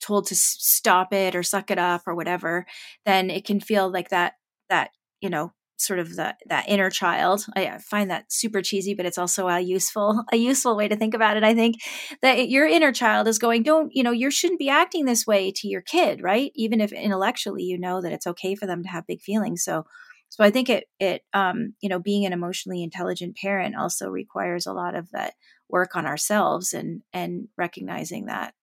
told 0.00 0.26
to 0.26 0.34
stop 0.34 1.12
it 1.12 1.34
or 1.34 1.42
suck 1.42 1.70
it 1.70 1.78
up 1.78 2.02
or 2.06 2.14
whatever 2.14 2.66
then 3.04 3.30
it 3.30 3.44
can 3.44 3.60
feel 3.60 3.90
like 3.90 4.10
that 4.10 4.34
that 4.68 4.90
you 5.20 5.30
know 5.30 5.52
sort 5.76 5.98
of 5.98 6.14
the 6.16 6.34
that 6.46 6.68
inner 6.68 6.90
child. 6.90 7.46
I 7.56 7.78
find 7.78 8.10
that 8.10 8.30
super 8.32 8.60
cheesy 8.62 8.94
but 8.94 9.06
it's 9.06 9.18
also 9.18 9.48
a 9.48 9.60
useful 9.60 10.24
a 10.32 10.36
useful 10.36 10.76
way 10.76 10.88
to 10.88 10.96
think 10.96 11.14
about 11.14 11.36
it 11.36 11.44
i 11.44 11.54
think 11.54 11.76
that 12.22 12.48
your 12.50 12.66
inner 12.66 12.92
child 12.92 13.26
is 13.28 13.38
going 13.38 13.62
don't 13.62 13.90
you 13.94 14.02
know 14.02 14.10
you 14.12 14.30
shouldn't 14.30 14.58
be 14.58 14.68
acting 14.68 15.04
this 15.04 15.26
way 15.26 15.52
to 15.56 15.68
your 15.68 15.82
kid 15.82 16.22
right? 16.22 16.52
Even 16.54 16.80
if 16.80 16.92
intellectually 16.92 17.62
you 17.62 17.78
know 17.78 18.00
that 18.02 18.12
it's 18.12 18.26
okay 18.26 18.54
for 18.54 18.66
them 18.66 18.82
to 18.82 18.88
have 18.88 19.06
big 19.06 19.20
feelings. 19.20 19.64
So 19.64 19.84
so 20.28 20.44
i 20.44 20.50
think 20.50 20.68
it 20.70 20.84
it 20.98 21.22
um 21.32 21.74
you 21.80 21.88
know 21.88 21.98
being 21.98 22.24
an 22.24 22.32
emotionally 22.32 22.82
intelligent 22.82 23.36
parent 23.36 23.76
also 23.76 24.08
requires 24.08 24.66
a 24.66 24.72
lot 24.72 24.94
of 24.94 25.10
that 25.10 25.34
work 25.68 25.96
on 25.96 26.06
ourselves 26.06 26.72
and 26.72 27.02
and 27.12 27.48
recognizing 27.56 28.26
that 28.26 28.54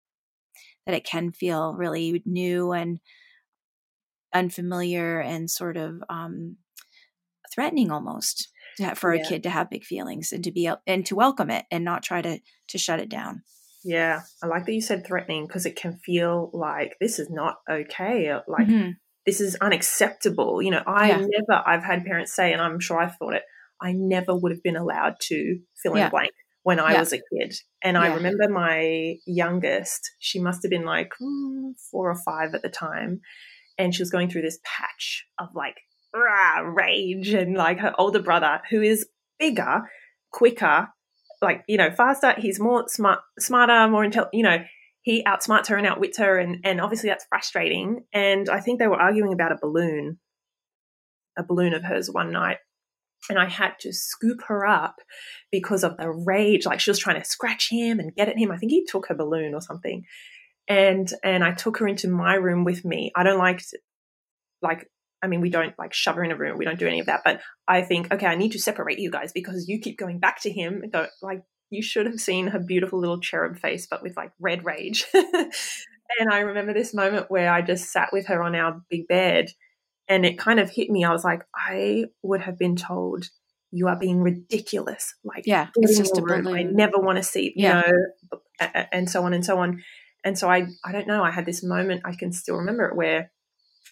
that 0.85 0.95
it 0.95 1.05
can 1.05 1.31
feel 1.31 1.73
really 1.73 2.21
new 2.25 2.71
and 2.71 2.99
unfamiliar 4.37 5.19
and 5.19 5.49
sort 5.49 5.77
of 5.77 6.03
um, 6.09 6.57
threatening 7.53 7.91
almost 7.91 8.49
have, 8.79 8.97
for 8.97 9.13
yeah. 9.13 9.21
a 9.21 9.27
kid 9.27 9.43
to 9.43 9.49
have 9.49 9.69
big 9.69 9.83
feelings 9.83 10.31
and 10.31 10.43
to 10.43 10.51
be 10.51 10.69
and 10.85 11.05
to 11.05 11.15
welcome 11.15 11.49
it 11.49 11.65
and 11.71 11.83
not 11.83 12.03
try 12.03 12.21
to 12.21 12.39
to 12.69 12.77
shut 12.77 12.99
it 12.99 13.09
down. 13.09 13.43
Yeah, 13.83 14.21
I 14.43 14.47
like 14.47 14.65
that 14.65 14.73
you 14.73 14.81
said 14.81 15.05
threatening 15.05 15.47
because 15.47 15.65
it 15.65 15.75
can 15.75 15.97
feel 15.97 16.49
like 16.53 16.95
this 16.99 17.19
is 17.19 17.29
not 17.29 17.55
okay. 17.69 18.29
Uh, 18.29 18.41
like 18.47 18.67
mm-hmm. 18.67 18.91
this 19.25 19.39
is 19.39 19.55
unacceptable. 19.55 20.61
You 20.61 20.71
know, 20.71 20.83
I 20.85 21.09
yeah. 21.09 21.17
never. 21.17 21.63
I've 21.65 21.83
had 21.83 22.05
parents 22.05 22.35
say, 22.35 22.53
and 22.53 22.61
I'm 22.61 22.79
sure 22.79 22.99
I've 22.99 23.15
thought 23.17 23.33
it. 23.33 23.43
I 23.81 23.93
never 23.93 24.35
would 24.35 24.51
have 24.51 24.63
been 24.63 24.75
allowed 24.75 25.15
to 25.21 25.59
fill 25.81 25.93
in 25.93 25.99
yeah. 25.99 26.09
blank 26.09 26.31
when 26.63 26.79
I 26.79 26.93
yeah. 26.93 26.99
was 26.99 27.13
a 27.13 27.17
kid. 27.17 27.55
And 27.81 27.95
yeah. 27.95 28.01
I 28.01 28.15
remember 28.15 28.49
my 28.49 29.15
youngest, 29.25 30.11
she 30.19 30.41
must 30.41 30.63
have 30.63 30.69
been 30.69 30.83
like 30.83 31.11
mm, 31.21 31.71
four 31.91 32.09
or 32.09 32.17
five 32.25 32.53
at 32.55 32.61
the 32.61 32.69
time. 32.69 33.21
And 33.77 33.93
she 33.93 34.01
was 34.01 34.09
going 34.09 34.29
through 34.29 34.41
this 34.41 34.59
patch 34.63 35.25
of 35.39 35.49
like 35.55 35.77
rah, 36.13 36.59
rage. 36.59 37.29
And 37.29 37.55
like 37.55 37.79
her 37.79 37.93
older 37.97 38.21
brother, 38.21 38.61
who 38.69 38.81
is 38.81 39.07
bigger, 39.39 39.83
quicker, 40.31 40.87
like, 41.41 41.63
you 41.67 41.77
know, 41.77 41.91
faster, 41.91 42.33
he's 42.37 42.59
more 42.59 42.85
smart, 42.87 43.19
smarter, 43.39 43.87
more 43.87 44.03
intelligent, 44.03 44.33
you 44.33 44.43
know, 44.43 44.63
he 45.01 45.23
outsmarts 45.23 45.67
her 45.67 45.77
and 45.77 45.87
outwits 45.87 46.17
her. 46.17 46.37
And, 46.37 46.57
and 46.63 46.81
obviously 46.81 47.09
that's 47.09 47.25
frustrating. 47.29 48.03
And 48.11 48.49
I 48.49 48.59
think 48.59 48.79
they 48.79 48.87
were 48.87 48.99
arguing 48.99 49.33
about 49.33 49.51
a 49.51 49.59
balloon, 49.61 50.19
a 51.37 51.43
balloon 51.43 51.73
of 51.73 51.83
hers 51.83 52.09
one 52.11 52.31
night 52.31 52.57
and 53.29 53.39
I 53.39 53.49
had 53.49 53.73
to 53.79 53.93
scoop 53.93 54.41
her 54.47 54.65
up 54.65 55.01
because 55.51 55.83
of 55.83 55.97
the 55.97 56.09
rage. 56.09 56.65
Like 56.65 56.79
she 56.79 56.89
was 56.89 56.99
trying 56.99 57.21
to 57.21 57.27
scratch 57.27 57.69
him 57.69 57.99
and 57.99 58.15
get 58.15 58.29
at 58.29 58.37
him. 58.37 58.51
I 58.51 58.57
think 58.57 58.71
he 58.71 58.85
took 58.85 59.07
her 59.07 59.15
balloon 59.15 59.53
or 59.53 59.61
something. 59.61 60.05
And 60.67 61.11
and 61.23 61.43
I 61.43 61.53
took 61.53 61.77
her 61.77 61.87
into 61.87 62.09
my 62.09 62.35
room 62.35 62.63
with 62.63 62.83
me. 62.83 63.11
I 63.15 63.23
don't 63.23 63.39
like 63.39 63.59
to, 63.59 63.79
like 64.61 64.89
I 65.23 65.27
mean 65.27 65.41
we 65.41 65.49
don't 65.49 65.73
like 65.79 65.93
shove 65.93 66.15
her 66.15 66.23
in 66.23 66.31
a 66.31 66.37
room. 66.37 66.57
We 66.57 66.65
don't 66.65 66.79
do 66.79 66.87
any 66.87 66.99
of 66.99 67.05
that. 67.05 67.21
But 67.23 67.41
I 67.67 67.81
think 67.81 68.11
okay, 68.11 68.27
I 68.27 68.35
need 68.35 68.51
to 68.53 68.59
separate 68.59 68.99
you 68.99 69.11
guys 69.11 69.31
because 69.31 69.67
you 69.67 69.79
keep 69.79 69.97
going 69.97 70.19
back 70.19 70.41
to 70.41 70.51
him. 70.51 70.83
Go 70.91 71.07
like 71.21 71.43
you 71.69 71.81
should 71.81 72.05
have 72.05 72.19
seen 72.19 72.47
her 72.47 72.59
beautiful 72.59 72.99
little 72.99 73.19
cherub 73.19 73.57
face, 73.57 73.87
but 73.89 74.01
with 74.01 74.15
like 74.15 74.31
red 74.39 74.65
rage. 74.65 75.05
and 75.13 76.29
I 76.31 76.39
remember 76.39 76.73
this 76.73 76.93
moment 76.93 77.29
where 77.29 77.51
I 77.51 77.61
just 77.61 77.91
sat 77.91 78.09
with 78.13 78.27
her 78.27 78.41
on 78.41 78.55
our 78.55 78.81
big 78.89 79.07
bed 79.07 79.47
and 80.07 80.25
it 80.25 80.37
kind 80.37 80.59
of 80.59 80.69
hit 80.69 80.89
me. 80.89 81.03
I 81.03 81.11
was 81.11 81.23
like, 81.23 81.43
I 81.53 82.05
would 82.23 82.41
have 82.41 82.57
been 82.57 82.75
told 82.75 83.29
you 83.71 83.87
are 83.87 83.97
being 83.97 84.21
ridiculous. 84.21 85.13
Like, 85.23 85.43
yeah, 85.45 85.67
it's 85.75 85.97
just 85.97 86.17
a 86.17 86.21
balloon. 86.21 86.47
I 86.47 86.63
never 86.63 86.97
want 86.97 87.17
to 87.17 87.23
see, 87.23 87.53
you 87.55 87.67
yeah. 87.67 87.81
know, 87.81 88.39
and 88.91 89.09
so 89.09 89.23
on 89.23 89.33
and 89.33 89.45
so 89.45 89.59
on. 89.59 89.83
And 90.23 90.37
so 90.37 90.49
I, 90.49 90.67
I 90.83 90.91
don't 90.91 91.07
know. 91.07 91.23
I 91.23 91.31
had 91.31 91.45
this 91.45 91.63
moment. 91.63 92.01
I 92.05 92.15
can 92.15 92.31
still 92.31 92.57
remember 92.57 92.85
it 92.85 92.95
where 92.95 93.31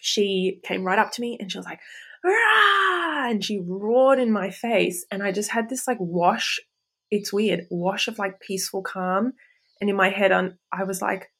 she 0.00 0.60
came 0.64 0.84
right 0.84 0.98
up 0.98 1.12
to 1.12 1.20
me 1.20 1.36
and 1.40 1.50
she 1.50 1.58
was 1.58 1.66
like, 1.66 1.80
Rah! 2.24 2.76
and 3.26 3.44
she 3.44 3.58
roared 3.58 4.18
in 4.18 4.30
my 4.30 4.50
face, 4.50 5.04
and 5.10 5.22
I 5.22 5.32
just 5.32 5.50
had 5.50 5.68
this 5.68 5.86
like 5.86 5.98
wash. 6.00 6.60
It's 7.10 7.32
weird, 7.32 7.66
wash 7.70 8.08
of 8.08 8.18
like 8.18 8.40
peaceful 8.40 8.82
calm, 8.82 9.32
and 9.80 9.90
in 9.90 9.96
my 9.96 10.10
head, 10.10 10.32
on 10.32 10.58
I 10.72 10.84
was 10.84 11.02
like, 11.02 11.30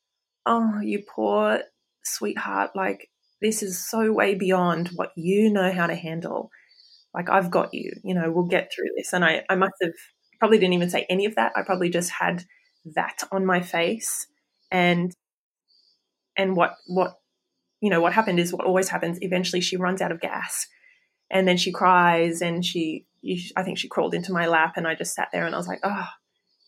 oh, 0.45 0.81
you 0.83 1.03
poor 1.09 1.61
sweetheart, 2.05 2.71
like 2.75 3.11
this 3.43 3.63
is 3.63 3.79
so 3.79 4.13
way 4.13 4.35
beyond 4.35 4.89
what 4.95 5.13
you 5.17 5.51
know 5.51 5.73
how 5.73 5.87
to 5.87 5.95
handle. 5.95 6.51
Like, 7.15 7.31
I've 7.31 7.51
got 7.51 7.73
you, 7.73 7.93
you 8.05 8.15
know, 8.15 8.31
we'll 8.31 8.47
get 8.47 8.71
through 8.75 8.91
this. 8.97 9.13
And 9.13 9.25
I, 9.25 9.43
I 9.49 9.55
must 9.55 9.75
have 9.83 9.93
probably 10.39 10.59
didn't 10.59 10.75
even 10.75 10.91
say 10.91 11.07
any 11.09 11.25
of 11.25 11.35
that. 11.37 11.53
I 11.57 11.63
probably 11.63 11.89
just 11.89 12.11
had 12.11 12.45
that 12.95 13.23
on 13.33 13.47
my 13.47 13.61
face. 13.61 14.27
And, 14.71 15.13
and 16.37 16.57
what, 16.57 16.77
what, 16.87 17.19
you 17.81 17.91
know, 17.91 18.01
what 18.01 18.13
happened 18.13 18.41
is 18.41 18.53
what 18.53 18.67
always 18.67 18.89
happens. 18.89 19.19
Eventually 19.21 19.61
she 19.61 19.77
runs 19.77 20.01
out 20.01 20.13
of 20.13 20.21
gas 20.21 20.67
and 21.31 21.47
then 21.47 21.57
she 21.57 21.73
cries 21.73 22.41
and 22.41 22.65
she, 22.65 23.07
I 23.57 23.63
think 23.63 23.79
she 23.79 23.89
crawled 23.89 24.15
into 24.15 24.33
my 24.33 24.47
lap 24.47 24.75
and 24.77 24.87
I 24.87 24.95
just 24.95 25.15
sat 25.15 25.29
there 25.33 25.47
and 25.47 25.55
I 25.55 25.59
was 25.59 25.69
like, 25.69 25.81
oh, 25.83 26.07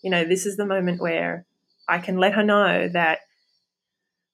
you 0.02 0.11
know, 0.11 0.24
this 0.24 0.46
is 0.46 0.56
the 0.56 0.66
moment 0.66 1.00
where 1.00 1.46
I 1.88 1.98
can 1.98 2.18
let 2.18 2.34
her 2.34 2.44
know 2.44 2.88
that 2.88 3.20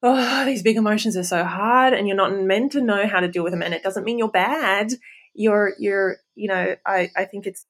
oh, 0.04 0.44
these 0.44 0.62
big 0.62 0.76
emotions 0.76 1.16
are 1.16 1.24
so 1.24 1.42
hard 1.44 1.94
and 1.94 2.06
you're 2.06 2.16
not 2.16 2.38
meant 2.38 2.72
to 2.72 2.82
know 2.82 3.06
how 3.08 3.20
to 3.20 3.28
deal 3.28 3.42
with 3.42 3.52
them. 3.52 3.62
And 3.62 3.72
it 3.72 3.82
doesn't 3.82 4.04
mean 4.04 4.18
you're 4.18 4.28
bad. 4.28 4.92
You're, 5.32 5.72
you're, 5.78 6.18
you 6.34 6.48
know, 6.48 6.76
I, 6.86 7.10
I 7.16 7.24
think 7.24 7.46
it's, 7.46 7.64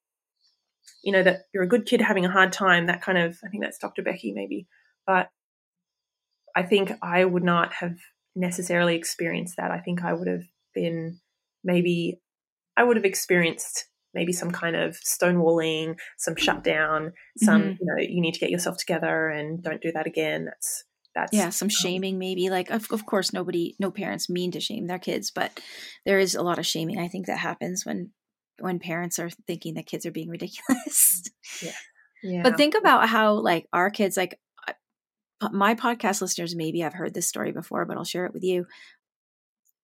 you 1.05 1.13
know, 1.13 1.23
that 1.23 1.43
you're 1.55 1.63
a 1.63 1.69
good 1.69 1.87
kid 1.87 2.01
having 2.01 2.25
a 2.25 2.31
hard 2.31 2.53
time. 2.53 2.87
That 2.87 3.03
kind 3.03 3.19
of, 3.19 3.39
I 3.45 3.49
think 3.49 3.63
that's 3.63 3.79
Dr. 3.79 4.03
Becky 4.03 4.33
maybe. 4.33 4.67
But 5.07 5.31
I 6.55 6.63
think 6.63 6.93
I 7.03 7.25
would 7.25 7.45
not 7.45 7.73
have 7.75 7.97
necessarily 8.37 8.97
experienced 8.97 9.57
that. 9.57 9.71
I 9.71 9.79
think 9.79 10.05
I 10.05 10.13
would 10.13 10.29
have 10.29 10.45
been 10.75 11.21
maybe, 11.63 12.21
I 12.77 12.85
would 12.85 12.97
have 12.97 13.05
experienced 13.05 13.87
maybe 14.13 14.33
some 14.33 14.51
kind 14.51 14.77
of 14.77 14.97
stonewalling, 15.01 15.97
some 16.19 16.37
shutdown, 16.37 17.13
some, 17.39 17.63
mm-hmm. 17.63 17.71
you 17.81 17.87
know, 17.87 17.95
you 17.99 18.21
need 18.21 18.35
to 18.35 18.41
get 18.41 18.51
yourself 18.51 18.77
together 18.77 19.29
and 19.29 19.63
don't 19.63 19.83
do 19.83 19.93
that 19.93 20.07
again. 20.07 20.45
That's, 20.45 20.85
that's 21.15 21.33
yeah 21.33 21.51
some 21.51 21.67
um, 21.67 21.71
shaming 21.71 22.19
maybe 22.19 22.51
like 22.51 22.71
of, 22.71 22.91
of 22.91 23.07
course 23.07 23.33
nobody 23.33 23.77
no 23.79 23.91
parents 23.91 24.29
mean 24.29 24.51
to 24.51 24.61
shame 24.61 24.87
their 24.87 24.99
kids 24.99 25.31
but 25.31 25.61
there 26.05 26.19
is 26.19 26.35
a 26.35 26.43
lot 26.43 26.59
of 26.59 26.67
shaming 26.67 26.99
i 26.99 27.09
think 27.09 27.27
that 27.27 27.39
happens 27.39 27.87
when 27.87 28.11
when 28.59 28.79
parents 28.79 29.19
are 29.19 29.31
thinking 29.47 29.75
that 29.75 29.87
kids 29.87 30.05
are 30.05 30.11
being 30.11 30.29
ridiculous 30.29 31.23
yeah 31.63 31.71
yeah 32.23 32.43
but 32.43 32.57
think 32.57 32.75
about 32.75 33.09
how 33.09 33.35
like 33.35 33.67
our 33.73 33.91
kids 33.91 34.17
like 34.17 34.39
my 35.53 35.75
podcast 35.75 36.21
listeners 36.21 36.55
maybe 36.55 36.81
have 36.81 36.95
heard 36.95 37.15
this 37.15 37.27
story 37.27 37.53
before 37.53 37.85
but 37.85 37.97
i'll 37.97 38.05
share 38.05 38.27
it 38.27 38.33
with 38.33 38.45
you 38.45 38.67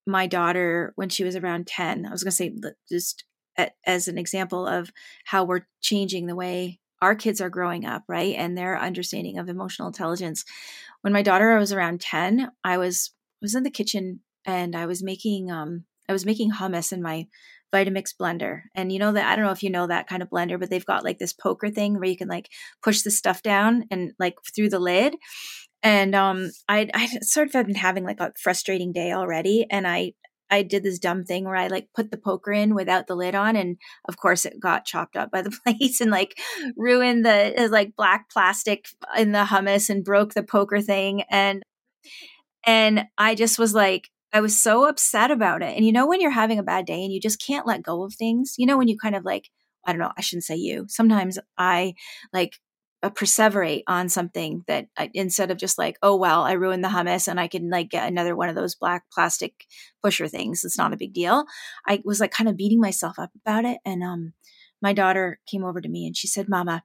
my 0.07 0.27
daughter 0.27 0.92
when 0.96 1.09
she 1.09 1.25
was 1.25 1.37
around 1.37 1.66
10 1.66 2.07
i 2.07 2.11
was 2.11 2.23
going 2.23 2.31
to 2.31 2.37
say 2.37 2.55
just 2.88 3.25
as 3.85 4.09
an 4.09 4.18
example 4.18 4.66
of 4.66 4.90
how 5.25 5.44
we're 5.44 5.66
changing 5.81 6.27
the 6.27 6.37
way 6.37 6.81
our 7.03 7.14
kids 7.14 7.40
are 7.40 7.51
growing 7.51 7.85
up, 7.85 8.05
right? 8.09 8.35
And 8.37 8.57
their 8.57 8.79
understanding 8.79 9.38
of 9.38 9.49
emotional 9.49 9.88
intelligence. 9.88 10.44
When 11.01 11.12
my 11.12 11.23
daughter 11.23 11.57
was 11.57 11.73
around 11.73 12.01
10, 12.01 12.51
I 12.62 12.79
was 12.79 13.12
was 13.40 13.55
in 13.55 13.62
the 13.62 13.70
kitchen 13.70 14.20
and 14.44 14.77
I 14.77 14.87
was 14.87 15.03
making 15.03 15.51
um 15.51 15.85
I 16.09 16.12
was 16.12 16.27
making 16.27 16.53
hummus 16.53 16.92
in 16.92 17.01
my 17.01 17.27
Vitamix 17.72 18.14
blender. 18.20 18.62
And 18.74 18.92
you 18.92 18.98
know 18.98 19.12
that 19.12 19.26
I 19.26 19.37
don't 19.37 19.44
know 19.44 19.52
if 19.52 19.62
you 19.62 19.70
know 19.70 19.87
that 19.87 20.09
kind 20.09 20.22
of 20.22 20.30
blender, 20.30 20.59
but 20.59 20.70
they've 20.70 20.85
got 20.85 21.04
like 21.04 21.18
this 21.18 21.33
poker 21.33 21.70
thing 21.70 21.94
where 21.94 22.09
you 22.09 22.16
can 22.16 22.28
like 22.28 22.48
push 22.83 23.02
the 23.02 23.11
stuff 23.11 23.42
down 23.42 23.85
and 23.90 24.12
like 24.18 24.37
through 24.54 24.70
the 24.70 24.78
lid. 24.78 25.14
And 25.83 26.14
um 26.14 26.50
I 26.68 26.88
I 26.94 27.06
sort 27.22 27.48
of 27.48 27.54
have 27.54 27.66
been 27.66 27.74
having 27.76 28.04
like 28.04 28.20
a 28.20 28.33
frustrating 28.40 28.92
day 28.92 29.12
already 29.12 29.66
and 29.70 29.87
I 29.87 30.12
I 30.50 30.62
did 30.62 30.83
this 30.83 30.98
dumb 30.98 31.24
thing 31.24 31.44
where 31.44 31.56
I 31.56 31.68
like 31.68 31.88
put 31.94 32.11
the 32.11 32.18
poker 32.18 32.52
in 32.52 32.74
without 32.74 33.06
the 33.06 33.14
lid 33.14 33.35
on, 33.35 33.56
and 33.56 33.76
of 34.09 34.16
course 34.16 34.44
it 34.44 34.59
got 34.61 34.85
chopped 34.85 35.16
up 35.16 35.30
by 35.30 35.42
the 35.42 35.56
plates 35.64 36.00
and 36.00 36.11
like 36.11 36.38
ruined 36.76 37.24
the 37.24 37.68
like 37.70 37.94
black 37.96 38.28
plastic 38.30 38.87
in 39.16 39.33
the 39.33 39.44
hummus 39.44 39.88
and 39.88 40.04
broke 40.04 40.35
the 40.35 40.42
poker 40.42 40.80
thing. 40.80 41.22
And 41.30 41.62
and 42.66 43.04
I 43.16 43.35
just 43.35 43.59
was 43.59 43.74
like, 43.74 44.11
I 44.33 44.40
was 44.40 44.61
so 44.61 44.88
upset 44.88 45.31
about 45.31 45.62
it. 45.62 45.77
And 45.77 45.85
you 45.85 45.93
know 45.93 46.07
when 46.07 46.21
you're 46.21 46.31
having 46.31 46.59
a 46.59 46.62
bad 46.62 46.87
day 46.87 47.03
and 47.03 47.12
you 47.12 47.21
just 47.21 47.45
can't 47.45 47.66
let 47.66 47.83
go 47.83 48.05
of 48.05 48.14
things, 48.14 48.55
you 48.59 48.66
know 48.66 48.79
when 48.79 48.88
you 48.88 48.97
kind 48.97 49.16
of 49.16 49.25
like, 49.25 49.49
I 49.87 49.93
don't 49.93 50.01
know, 50.01 50.12
I 50.16 50.21
shouldn't 50.21 50.45
say 50.45 50.57
you. 50.57 50.87
Sometimes 50.88 51.38
I 51.59 51.95
like 52.33 52.55
uh, 53.03 53.11
perseverate 53.11 53.83
on 53.87 54.09
something 54.09 54.62
that 54.66 54.87
I, 54.97 55.11
instead 55.14 55.51
of 55.51 55.57
just 55.59 55.79
like, 55.79 55.97
oh 56.03 56.16
well, 56.16 56.43
I 56.43 56.53
ruined 56.53 56.85
the 56.85 56.88
hummus 56.88 57.29
and 57.29 57.40
I 57.40 57.49
can 57.49 57.71
like 57.71 57.90
get 57.90 58.07
another 58.09 58.37
one 58.37 58.49
of 58.49 58.55
those 58.55 58.75
black 58.75 59.05
plastic 59.12 59.66
pusher 60.03 60.29
things. 60.29 60.64
It's 60.64 60.79
not 60.79 60.93
a 60.93 60.99
big 60.99 61.12
deal. 61.14 61.45
I 61.87 62.03
was 62.05 62.21
like 62.21 62.31
kind 62.31 62.49
of 62.49 62.57
beating 62.57 62.81
myself 62.81 63.19
up 63.19 63.31
about 63.45 63.64
it, 63.64 63.79
and 63.85 64.03
um, 64.03 64.35
my 64.83 64.93
daughter 64.93 65.40
came 65.47 65.64
over 65.64 65.81
to 65.81 65.88
me 65.88 66.07
and 66.07 66.16
she 66.16 66.29
said, 66.29 66.49
"Mama, 66.49 66.83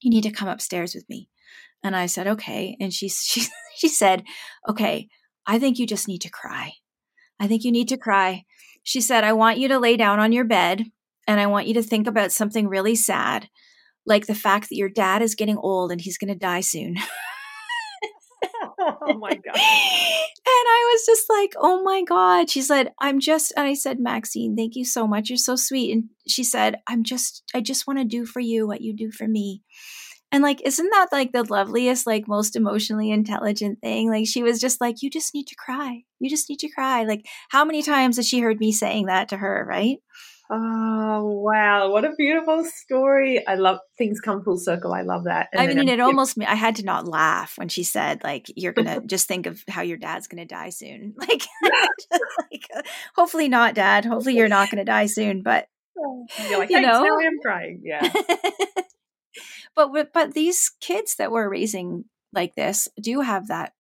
you 0.00 0.10
need 0.10 0.22
to 0.22 0.30
come 0.30 0.48
upstairs 0.48 0.94
with 0.94 1.08
me." 1.08 1.28
And 1.82 1.96
I 1.96 2.06
said, 2.06 2.26
"Okay." 2.28 2.76
And 2.80 2.92
she 2.92 3.08
she 3.08 3.42
she 3.76 3.88
said, 3.88 4.24
"Okay, 4.68 5.08
I 5.48 5.58
think 5.58 5.80
you 5.80 5.86
just 5.86 6.06
need 6.06 6.20
to 6.20 6.30
cry. 6.30 6.74
I 7.40 7.48
think 7.48 7.64
you 7.64 7.72
need 7.72 7.88
to 7.88 7.96
cry." 7.96 8.44
She 8.84 9.00
said, 9.00 9.24
"I 9.24 9.32
want 9.32 9.58
you 9.58 9.66
to 9.68 9.80
lay 9.80 9.96
down 9.96 10.20
on 10.20 10.30
your 10.30 10.44
bed 10.44 10.84
and 11.26 11.40
I 11.40 11.46
want 11.46 11.66
you 11.66 11.74
to 11.74 11.82
think 11.82 12.06
about 12.06 12.30
something 12.30 12.68
really 12.68 12.94
sad." 12.94 13.48
like 14.08 14.26
the 14.26 14.34
fact 14.34 14.70
that 14.70 14.76
your 14.76 14.88
dad 14.88 15.22
is 15.22 15.34
getting 15.34 15.58
old 15.58 15.92
and 15.92 16.00
he's 16.00 16.18
going 16.18 16.32
to 16.32 16.38
die 16.38 16.60
soon. 16.60 16.96
oh 18.80 19.18
my 19.18 19.34
god. 19.34 19.54
And 19.54 20.66
I 20.66 20.92
was 20.92 21.06
just 21.06 21.28
like, 21.28 21.52
"Oh 21.58 21.82
my 21.82 22.02
god." 22.02 22.48
She 22.48 22.62
said, 22.62 22.92
"I'm 22.98 23.20
just 23.20 23.52
and 23.56 23.66
I 23.66 23.74
said, 23.74 24.00
"Maxine, 24.00 24.56
thank 24.56 24.74
you 24.74 24.84
so 24.84 25.06
much. 25.06 25.28
You're 25.28 25.36
so 25.36 25.56
sweet." 25.56 25.92
And 25.92 26.04
she 26.26 26.42
said, 26.42 26.76
"I'm 26.88 27.04
just 27.04 27.42
I 27.54 27.60
just 27.60 27.86
want 27.86 27.98
to 27.98 28.04
do 28.04 28.24
for 28.24 28.40
you 28.40 28.66
what 28.66 28.80
you 28.80 28.96
do 28.96 29.10
for 29.12 29.28
me." 29.28 29.62
And 30.30 30.42
like 30.42 30.60
isn't 30.64 30.90
that 30.90 31.08
like 31.10 31.32
the 31.32 31.44
loveliest 31.44 32.06
like 32.06 32.28
most 32.28 32.56
emotionally 32.56 33.10
intelligent 33.10 33.80
thing? 33.80 34.10
Like 34.10 34.26
she 34.26 34.42
was 34.42 34.60
just 34.60 34.80
like, 34.80 35.02
"You 35.02 35.10
just 35.10 35.34
need 35.34 35.46
to 35.46 35.54
cry. 35.54 36.02
You 36.20 36.28
just 36.28 36.48
need 36.50 36.58
to 36.60 36.68
cry." 36.68 37.04
Like 37.04 37.26
how 37.48 37.64
many 37.64 37.82
times 37.82 38.16
has 38.16 38.28
she 38.28 38.40
heard 38.40 38.60
me 38.60 38.72
saying 38.72 39.06
that 39.06 39.30
to 39.30 39.36
her, 39.38 39.64
right? 39.68 39.98
Oh 40.50 41.42
wow, 41.44 41.90
what 41.90 42.06
a 42.06 42.14
beautiful 42.16 42.64
story. 42.64 43.46
I 43.46 43.56
love 43.56 43.80
things 43.98 44.18
come 44.18 44.42
full 44.42 44.56
circle. 44.56 44.94
I 44.94 45.02
love 45.02 45.24
that. 45.24 45.48
And 45.52 45.60
I 45.60 45.74
mean, 45.74 45.90
it 45.90 46.00
almost 46.00 46.38
I 46.40 46.54
had 46.54 46.76
to 46.76 46.84
not 46.84 47.06
laugh 47.06 47.58
when 47.58 47.68
she 47.68 47.82
said 47.82 48.24
like 48.24 48.46
you're 48.56 48.72
going 48.72 48.86
to 48.86 49.06
just 49.06 49.28
think 49.28 49.44
of 49.44 49.62
how 49.68 49.82
your 49.82 49.98
dad's 49.98 50.26
going 50.26 50.46
to 50.46 50.54
die 50.54 50.70
soon. 50.70 51.14
Like, 51.28 51.46
like 52.50 52.66
uh, 52.74 52.82
hopefully 53.14 53.48
not 53.48 53.74
dad. 53.74 54.06
Hopefully 54.06 54.36
you're 54.36 54.48
not 54.48 54.70
going 54.70 54.78
to 54.78 54.84
die 54.84 55.06
soon, 55.06 55.42
but 55.42 55.68
like, 56.50 56.70
you 56.70 56.80
know, 56.80 57.04
I 57.04 57.24
am 57.24 57.38
crying. 57.42 57.82
Yeah. 57.84 58.10
But 59.86 60.12
but 60.12 60.34
these 60.34 60.70
kids 60.80 61.16
that 61.16 61.30
we're 61.30 61.48
raising 61.48 62.04
like 62.32 62.54
this 62.54 62.88
do 63.00 63.20
have 63.20 63.48
that 63.48 63.72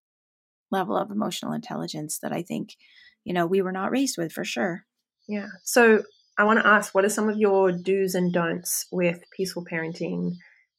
level 0.70 0.96
of 0.96 1.10
emotional 1.10 1.52
intelligence 1.52 2.18
that 2.22 2.32
I 2.32 2.42
think, 2.42 2.76
you 3.24 3.32
know, 3.32 3.46
we 3.46 3.62
were 3.62 3.72
not 3.72 3.90
raised 3.90 4.18
with 4.18 4.32
for 4.32 4.44
sure. 4.44 4.84
Yeah. 5.28 5.46
So 5.64 6.02
I 6.38 6.44
want 6.44 6.60
to 6.60 6.66
ask 6.66 6.94
what 6.94 7.04
are 7.04 7.10
some 7.10 7.28
of 7.28 7.38
your 7.38 7.72
do's 7.72 8.14
and 8.14 8.32
don'ts 8.32 8.86
with 8.92 9.20
peaceful 9.36 9.64
parenting 9.64 10.32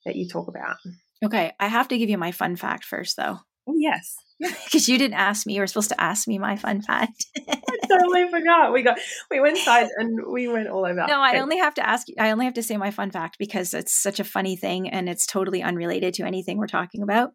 that 0.05 0.15
you 0.15 0.27
talk 0.27 0.47
about? 0.47 0.77
Okay, 1.23 1.51
I 1.59 1.67
have 1.67 1.87
to 1.87 1.97
give 1.97 2.09
you 2.09 2.17
my 2.17 2.31
fun 2.31 2.55
fact 2.55 2.85
first, 2.85 3.17
though. 3.17 3.39
Oh, 3.67 3.75
yes. 3.75 4.15
Because 4.65 4.87
you 4.87 4.97
didn't 4.97 5.15
ask 5.15 5.47
me. 5.47 5.55
You 5.55 5.61
were 5.61 5.67
supposed 5.67 5.89
to 5.89 5.99
ask 5.99 6.27
me 6.27 6.37
my 6.37 6.57
fun 6.57 6.81
fact. 6.81 7.25
I 7.49 7.59
totally 7.89 8.29
forgot. 8.29 8.71
We 8.71 8.83
got 8.83 8.99
we 9.31 9.39
went 9.39 9.57
inside 9.57 9.87
and 9.97 10.31
we 10.31 10.47
went 10.47 10.67
all 10.67 10.85
over. 10.85 11.05
No, 11.07 11.19
I 11.19 11.39
only 11.39 11.57
have 11.57 11.73
to 11.75 11.87
ask 11.87 12.07
you. 12.07 12.15
I 12.19 12.31
only 12.31 12.45
have 12.45 12.53
to 12.55 12.63
say 12.63 12.77
my 12.77 12.91
fun 12.91 13.09
fact 13.09 13.37
because 13.39 13.73
it's 13.73 13.99
such 13.99 14.19
a 14.19 14.23
funny 14.23 14.55
thing 14.55 14.89
and 14.89 15.09
it's 15.09 15.25
totally 15.25 15.63
unrelated 15.63 16.13
to 16.15 16.23
anything 16.23 16.57
we're 16.57 16.67
talking 16.67 17.01
about. 17.01 17.31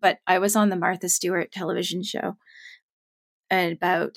But 0.00 0.18
I 0.26 0.38
was 0.38 0.54
on 0.54 0.68
the 0.68 0.76
Martha 0.76 1.08
Stewart 1.08 1.50
television 1.50 2.02
show 2.04 2.36
about 3.50 4.16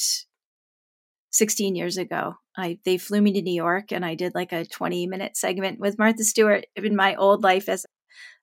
16 1.32 1.76
years 1.76 1.98
ago. 1.98 2.36
I 2.58 2.80
they 2.86 2.98
flew 2.98 3.22
me 3.22 3.34
to 3.34 3.42
New 3.42 3.54
York 3.54 3.92
and 3.92 4.06
I 4.06 4.16
did 4.16 4.34
like 4.36 4.52
a 4.52 4.66
20 4.66 5.08
minute 5.08 5.38
segment 5.38 5.80
with 5.80 6.00
Martha 6.00 6.24
Stewart 6.24 6.66
in 6.76 6.96
my 6.96 7.16
old 7.16 7.44
life 7.44 7.70
as 7.70 7.86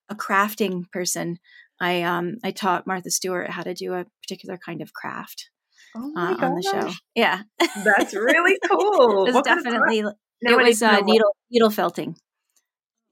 a 0.08 0.14
crafting 0.14 0.90
person. 0.90 1.38
I 1.80 2.02
um 2.02 2.36
I 2.44 2.50
taught 2.50 2.86
Martha 2.86 3.10
Stewart 3.10 3.50
how 3.50 3.62
to 3.62 3.74
do 3.74 3.94
a 3.94 4.06
particular 4.22 4.58
kind 4.64 4.80
of 4.80 4.92
craft 4.92 5.50
oh 5.96 6.12
uh, 6.16 6.36
on 6.40 6.54
the 6.54 6.62
show. 6.62 6.90
Yeah, 7.14 7.42
that's 7.84 8.14
really 8.14 8.58
cool. 8.70 9.26
it 9.26 9.34
was 9.34 9.42
definitely 9.44 10.04
it 10.40 10.56
was 10.56 10.82
uh, 10.82 11.00
needle 11.00 11.34
needle 11.50 11.70
felting. 11.70 12.16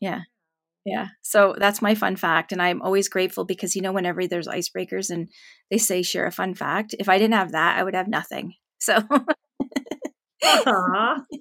Yeah, 0.01 0.23
yeah. 0.85 1.09
So 1.23 1.55
that's 1.59 1.83
my 1.83 1.95
fun 1.95 2.17
fact, 2.17 2.53
and 2.53 2.61
I'm 2.63 2.83
always 2.83 3.09
grateful 3.09 3.45
because 3.45 3.77
you 3.77 3.83
know 3.83 3.93
whenever 3.93 4.27
there's 4.27 4.49
icebreakers 4.49 5.11
and 5.11 5.29
they 5.71 5.79
say 5.79 6.03
share 6.03 6.27
a 6.27 6.33
fun 6.33 6.55
fact, 6.55 6.95
if 6.99 7.09
I 7.09 7.19
didn't 7.19 7.35
have 7.35 7.53
that, 7.53 7.79
I 7.79 7.85
would 7.85 7.95
have 7.95 8.09
nothing. 8.09 8.55
So 8.81 8.99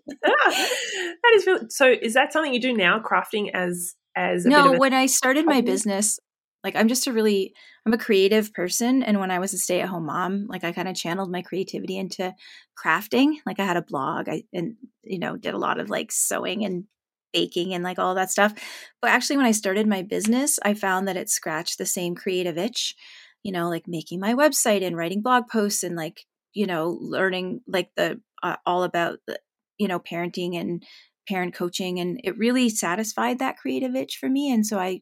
that 0.22 1.32
is 1.36 1.48
really 1.48 1.66
so. 1.70 1.92
Is 2.02 2.14
that 2.14 2.34
something 2.34 2.54
you 2.54 2.62
do 2.62 2.74
now, 2.74 3.00
crafting 3.00 3.50
as 3.54 3.96
as 4.16 4.46
no? 4.46 4.76
A- 4.76 4.78
when 4.78 4.94
I 4.94 5.08
started 5.08 5.46
my 5.46 5.62
business, 5.62 6.20
like 6.64 6.76
I'm 6.76 6.88
just 6.88 7.08
a 7.08 7.14
really 7.14 7.54
I'm 7.86 7.94
a 7.94 7.98
creative 7.98 8.54
person, 8.54 9.04
and 9.04 9.20
when 9.20 9.32
I 9.32 9.40
was 9.40 9.54
a 9.54 9.58
stay 9.58 9.82
at 9.82 9.90
home 9.90 10.06
mom, 10.06 10.48
like 10.48 10.64
I 10.64 10.72
kind 10.72 10.88
of 10.88 10.96
channeled 10.96 11.32
my 11.32 11.42
creativity 11.42 11.98
into 11.98 12.34
crafting. 12.78 13.36
Like 13.46 13.60
I 13.60 13.66
had 13.66 13.78
a 13.78 13.82
blog, 13.82 14.30
I 14.30 14.44
and 14.54 14.76
you 15.04 15.20
know 15.20 15.38
did 15.38 15.54
a 15.54 15.60
lot 15.60 15.80
of 15.80 15.90
like 15.90 16.12
sewing 16.12 16.64
and 16.66 16.86
baking 17.34 17.74
and 17.74 17.84
like 17.84 18.00
all 18.00 18.16
that 18.16 18.32
stuff. 18.32 18.54
But 19.02 19.12
actually, 19.12 19.38
when 19.38 19.46
I 19.46 19.52
started 19.52 19.88
my 19.88 20.02
business, 20.04 20.60
I 20.64 20.74
found 20.74 21.08
that 21.08 21.18
it 21.18 21.30
scratched 21.30 21.78
the 21.78 21.86
same 21.86 22.16
creative 22.16 22.58
itch. 22.58 22.96
You 23.44 23.52
know, 23.52 23.70
like 23.70 23.88
making 23.88 24.20
my 24.20 24.36
website 24.36 24.86
and 24.86 24.96
writing 24.96 25.22
blog 25.22 25.48
posts 25.48 25.84
and 25.84 25.96
like 25.96 26.26
you 26.54 26.68
know 26.68 26.98
learning 27.02 27.62
like 27.68 27.90
the 27.96 28.22
uh, 28.44 28.58
all 28.66 28.84
about 28.84 29.20
the, 29.28 29.40
you 29.78 29.88
know 29.88 30.00
parenting 30.00 30.60
and 30.60 30.84
parent 31.28 31.54
coaching 31.54 32.00
and 32.00 32.20
it 32.24 32.38
really 32.38 32.70
satisfied 32.70 33.40
that 33.40 33.58
creative 33.58 33.96
itch 33.96 34.18
for 34.18 34.28
me 34.28 34.52
and 34.52 34.66
so 34.66 34.80
i 34.80 35.02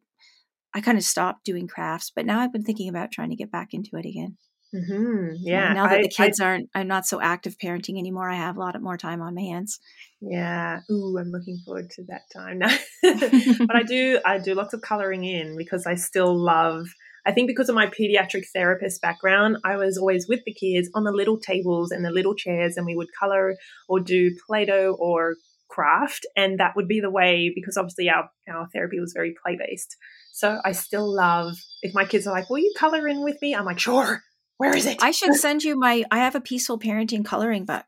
i 0.73 0.81
kind 0.81 0.97
of 0.97 1.03
stopped 1.03 1.45
doing 1.45 1.67
crafts 1.67 2.11
but 2.15 2.25
now 2.25 2.39
i've 2.39 2.53
been 2.53 2.63
thinking 2.63 2.89
about 2.89 3.11
trying 3.11 3.29
to 3.29 3.35
get 3.35 3.51
back 3.51 3.73
into 3.73 3.91
it 3.93 4.05
again 4.05 4.37
mm-hmm. 4.73 5.33
yeah 5.39 5.73
now 5.73 5.87
that 5.87 5.99
I, 5.99 6.03
the 6.03 6.09
kids 6.09 6.39
I, 6.39 6.45
aren't 6.45 6.69
i'm 6.75 6.87
not 6.87 7.05
so 7.05 7.21
active 7.21 7.57
parenting 7.63 7.97
anymore 7.97 8.29
i 8.29 8.35
have 8.35 8.57
a 8.57 8.59
lot 8.59 8.79
more 8.81 8.97
time 8.97 9.21
on 9.21 9.35
my 9.35 9.41
hands 9.41 9.79
yeah 10.21 10.81
ooh 10.91 11.17
i'm 11.17 11.31
looking 11.31 11.59
forward 11.65 11.89
to 11.91 12.03
that 12.05 12.21
time 12.33 12.59
now 12.59 12.75
but 13.01 13.75
i 13.75 13.83
do 13.87 14.19
i 14.25 14.37
do 14.37 14.53
lots 14.53 14.73
of 14.73 14.81
coloring 14.81 15.23
in 15.23 15.57
because 15.57 15.85
i 15.85 15.95
still 15.95 16.35
love 16.37 16.87
I 17.25 17.31
think 17.31 17.47
because 17.47 17.69
of 17.69 17.75
my 17.75 17.87
pediatric 17.87 18.45
therapist 18.53 19.01
background, 19.01 19.57
I 19.63 19.75
was 19.75 19.97
always 19.97 20.27
with 20.27 20.39
the 20.45 20.53
kids 20.53 20.89
on 20.95 21.03
the 21.03 21.11
little 21.11 21.37
tables 21.37 21.91
and 21.91 22.03
the 22.03 22.11
little 22.11 22.33
chairs, 22.33 22.77
and 22.77 22.85
we 22.85 22.95
would 22.95 23.09
color 23.19 23.55
or 23.87 23.99
do 23.99 24.31
Play 24.47 24.65
Doh 24.65 24.95
or 24.99 25.35
craft. 25.69 26.25
And 26.35 26.59
that 26.59 26.75
would 26.75 26.87
be 26.87 26.99
the 26.99 27.11
way, 27.11 27.51
because 27.53 27.77
obviously 27.77 28.09
our, 28.09 28.29
our 28.51 28.67
therapy 28.73 28.99
was 28.99 29.13
very 29.15 29.35
play 29.43 29.57
based. 29.57 29.95
So 30.39 30.61
I 30.63 30.71
still 30.71 31.13
love, 31.13 31.57
if 31.81 31.93
my 31.93 32.05
kids 32.05 32.25
are 32.25 32.33
like, 32.33 32.49
Will 32.49 32.59
you 32.59 32.73
color 32.77 33.09
in 33.09 33.25
with 33.25 33.41
me? 33.41 33.53
I'm 33.53 33.65
like, 33.65 33.77
Sure. 33.77 34.23
Where 34.57 34.73
is 34.73 34.85
it? 34.85 35.03
I 35.03 35.11
should 35.11 35.35
send 35.35 35.63
you 35.65 35.77
my, 35.77 36.05
I 36.11 36.19
have 36.19 36.35
a 36.35 36.41
peaceful 36.41 36.79
parenting 36.79 37.25
coloring 37.25 37.65
book. 37.65 37.85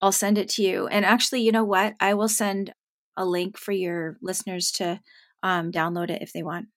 I'll 0.00 0.12
send 0.12 0.38
it 0.38 0.48
to 0.50 0.62
you. 0.62 0.86
And 0.86 1.04
actually, 1.04 1.42
you 1.42 1.52
know 1.52 1.64
what? 1.64 1.94
I 2.00 2.14
will 2.14 2.28
send 2.28 2.72
a 3.14 3.26
link 3.26 3.58
for 3.58 3.72
your 3.72 4.16
listeners 4.22 4.70
to 4.72 5.00
um, 5.42 5.70
download 5.70 6.08
it 6.08 6.22
if 6.22 6.32
they 6.32 6.42
want. 6.42 6.68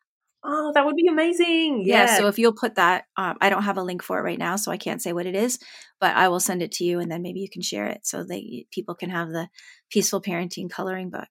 Oh, 0.44 0.72
that 0.74 0.86
would 0.86 0.96
be 0.96 1.08
amazing. 1.08 1.84
Yeah. 1.86 2.06
yeah 2.06 2.18
so 2.18 2.28
if 2.28 2.38
you'll 2.38 2.54
put 2.54 2.76
that, 2.76 3.06
um, 3.16 3.38
I 3.40 3.50
don't 3.50 3.64
have 3.64 3.78
a 3.78 3.84
link 3.84 4.04
for 4.04 4.20
it 4.20 4.24
right 4.24 4.40
now, 4.40 4.58
so 4.58 4.72
I 4.72 4.78
can't 4.78 5.02
say 5.02 5.14
what 5.14 5.28
it 5.28 5.36
is, 5.36 5.60
but 6.02 6.16
I 6.16 6.28
will 6.28 6.40
send 6.40 6.62
it 6.62 6.72
to 6.74 6.84
you 6.84 7.00
and 7.00 7.10
then 7.10 7.22
maybe 7.22 7.40
you 7.40 7.50
can 7.50 7.62
share 7.62 7.88
it 7.88 8.06
so 8.06 8.24
that 8.24 8.64
people 8.72 8.96
can 8.96 9.12
have 9.12 9.30
the 9.30 9.48
peaceful 9.90 10.22
parenting 10.22 10.70
coloring 10.70 11.10
book. 11.10 11.30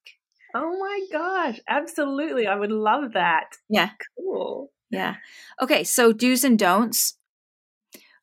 Oh 0.54 0.78
my 0.78 1.00
gosh. 1.12 1.60
Absolutely. 1.68 2.46
I 2.46 2.56
would 2.56 2.72
love 2.72 3.12
that. 3.14 3.56
Yeah. 3.68 3.90
Cool. 4.18 4.70
Yeah. 4.90 5.16
Okay. 5.60 5.84
So 5.84 6.12
do's 6.12 6.44
and 6.44 6.58
don'ts. 6.58 7.16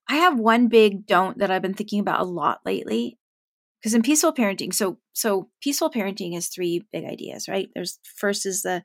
I 0.09 0.15
have 0.15 0.39
one 0.39 0.67
big 0.67 1.05
don't 1.05 1.37
that 1.39 1.51
I've 1.51 1.61
been 1.61 1.73
thinking 1.73 1.99
about 1.99 2.21
a 2.21 2.25
lot 2.25 2.59
lately. 2.65 3.17
Because 3.79 3.93
in 3.93 4.01
peaceful 4.01 4.33
parenting, 4.33 4.73
so 4.73 4.97
so 5.13 5.49
peaceful 5.61 5.91
parenting 5.91 6.35
is 6.35 6.47
three 6.47 6.85
big 6.91 7.05
ideas, 7.05 7.47
right? 7.47 7.69
There's 7.75 7.99
first 8.03 8.45
is 8.45 8.63
the 8.63 8.83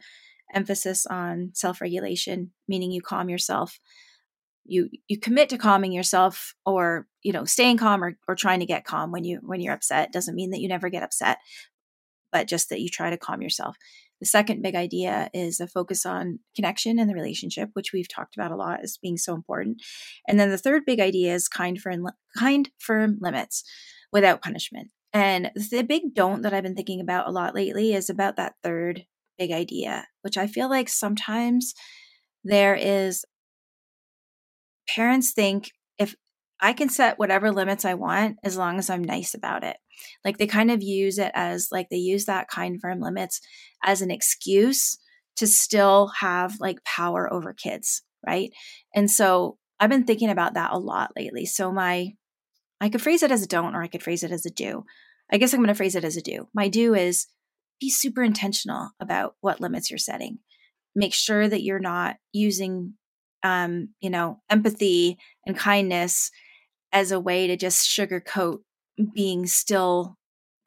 emphasis 0.55 1.07
on 1.07 1.51
self-regulation, 1.55 2.53
meaning 2.69 2.93
you 2.93 3.01
calm 3.01 3.31
yourself. 3.31 3.81
You 4.65 4.91
you 5.09 5.19
commit 5.19 5.49
to 5.49 5.59
calming 5.59 5.93
yourself 5.93 6.55
or, 6.67 7.09
you 7.23 7.33
know, 7.33 7.47
staying 7.47 7.79
calm 7.79 8.05
or, 8.05 8.19
or 8.29 8.37
trying 8.37 8.61
to 8.61 8.67
get 8.67 8.85
calm 8.85 9.11
when 9.13 9.25
you 9.25 9.41
when 9.43 9.61
you're 9.61 9.75
upset. 9.75 10.13
Doesn't 10.13 10.35
mean 10.37 10.51
that 10.51 10.61
you 10.61 10.69
never 10.69 10.91
get 10.91 11.03
upset, 11.03 11.39
but 12.33 12.49
just 12.49 12.71
that 12.71 12.81
you 12.81 12.89
try 12.89 13.11
to 13.11 13.19
calm 13.19 13.43
yourself. 13.43 13.77
The 14.21 14.27
second 14.27 14.63
big 14.63 14.77
idea 14.77 15.29
is 15.35 15.59
a 15.59 15.67
focus 15.67 16.07
on 16.07 16.39
connection 16.55 16.99
and 16.99 17.11
the 17.11 17.15
relationship, 17.15 17.71
which 17.73 17.93
we've 17.93 18.09
talked 18.09 18.37
about 18.37 18.53
a 18.53 18.57
lot 18.57 18.81
as 18.83 18.97
being 18.97 19.17
so 19.17 19.35
important. 19.35 19.83
And 20.29 20.39
then 20.39 20.51
the 20.51 20.59
third 20.59 20.85
big 20.87 21.01
idea 21.01 21.35
is 21.35 21.49
kind, 21.49 21.79
firm, 21.81 22.07
kind, 22.39 22.71
firm 22.79 23.19
limits 23.21 23.65
without 24.13 24.43
punishment. 24.43 24.91
And 25.13 25.51
the 25.55 25.83
big 25.83 26.15
don't 26.15 26.43
that 26.43 26.55
I've 26.55 26.63
been 26.63 26.77
thinking 26.77 27.01
about 27.01 27.29
a 27.29 27.33
lot 27.33 27.55
lately 27.55 27.95
is 27.95 28.09
about 28.09 28.37
that 28.37 28.55
third 28.63 29.05
big 29.39 29.51
idea, 29.51 30.07
which 30.23 30.37
I 30.39 30.47
feel 30.47 30.71
like 30.71 30.89
sometimes 30.89 31.75
there 32.45 32.75
is 32.75 33.25
parents 34.89 35.33
think 35.33 35.71
if 35.99 36.15
I 36.61 36.73
can 36.73 36.89
set 36.89 37.19
whatever 37.19 37.51
limits 37.51 37.85
I 37.85 37.95
want 37.95 38.37
as 38.45 38.57
long 38.57 38.79
as 38.79 38.89
I'm 38.89 39.03
nice 39.03 39.35
about 39.35 39.65
it. 39.65 39.77
Like 40.25 40.39
they 40.39 40.47
kind 40.47 40.71
of 40.71 40.83
use 40.83 41.19
it 41.19 41.33
as 41.35 41.69
like 41.71 41.89
they 41.91 41.97
use 41.97 42.25
that 42.27 42.49
kind 42.49 42.81
firm 42.81 43.01
limits 43.01 43.41
as 43.85 44.03
an 44.03 44.11
excuse 44.11 44.99
to 45.37 45.47
still 45.47 46.09
have 46.21 46.57
like 46.61 46.85
power 46.85 47.33
over 47.33 47.53
kids, 47.53 48.03
right? 48.27 48.51
And 48.95 49.11
so 49.11 49.59
I've 49.81 49.91
been 49.91 50.05
thinking 50.05 50.31
about 50.31 50.55
that 50.55 50.73
a 50.73 50.79
lot 50.79 51.13
lately. 51.17 51.47
So 51.47 51.73
my 51.73 52.13
I 52.81 52.89
could 52.89 53.03
phrase 53.03 53.23
it 53.23 53.31
as 53.31 53.43
a 53.43 53.49
don't 53.49 53.75
or 53.75 53.83
I 53.83 53.87
could 53.87 54.03
phrase 54.03 54.25
it 54.25 54.33
as 54.33 54.45
a 54.45 54.51
do. 54.51 54.85
I 55.33 55.39
guess 55.39 55.53
I'm 55.53 55.61
going 55.61 55.69
to 55.69 55.75
phrase 55.75 55.95
it 55.95 56.05
as 56.05 56.17
a 56.17 56.23
do. 56.23 56.49
My 56.53 56.69
do 56.69 56.95
is 56.95 57.27
be 57.81 57.89
super 57.89 58.23
intentional 58.23 58.91
about 59.01 59.37
what 59.41 59.61
limits 59.61 59.91
you're 59.91 59.99
setting. 59.99 60.39
Make 60.95 61.15
sure 61.15 61.49
that 61.49 61.63
you're 61.63 61.79
not 61.79 62.17
using 62.33 62.95
um, 63.43 63.89
you 64.01 64.11
know, 64.11 64.41
empathy 64.51 65.19
and 65.47 65.57
kindness 65.57 66.31
as 66.93 67.11
a 67.11 67.21
way 67.21 67.47
to 67.47 67.57
just 67.57 67.89
sugarcoat 67.89 68.59
being 69.15 69.47
still 69.47 70.17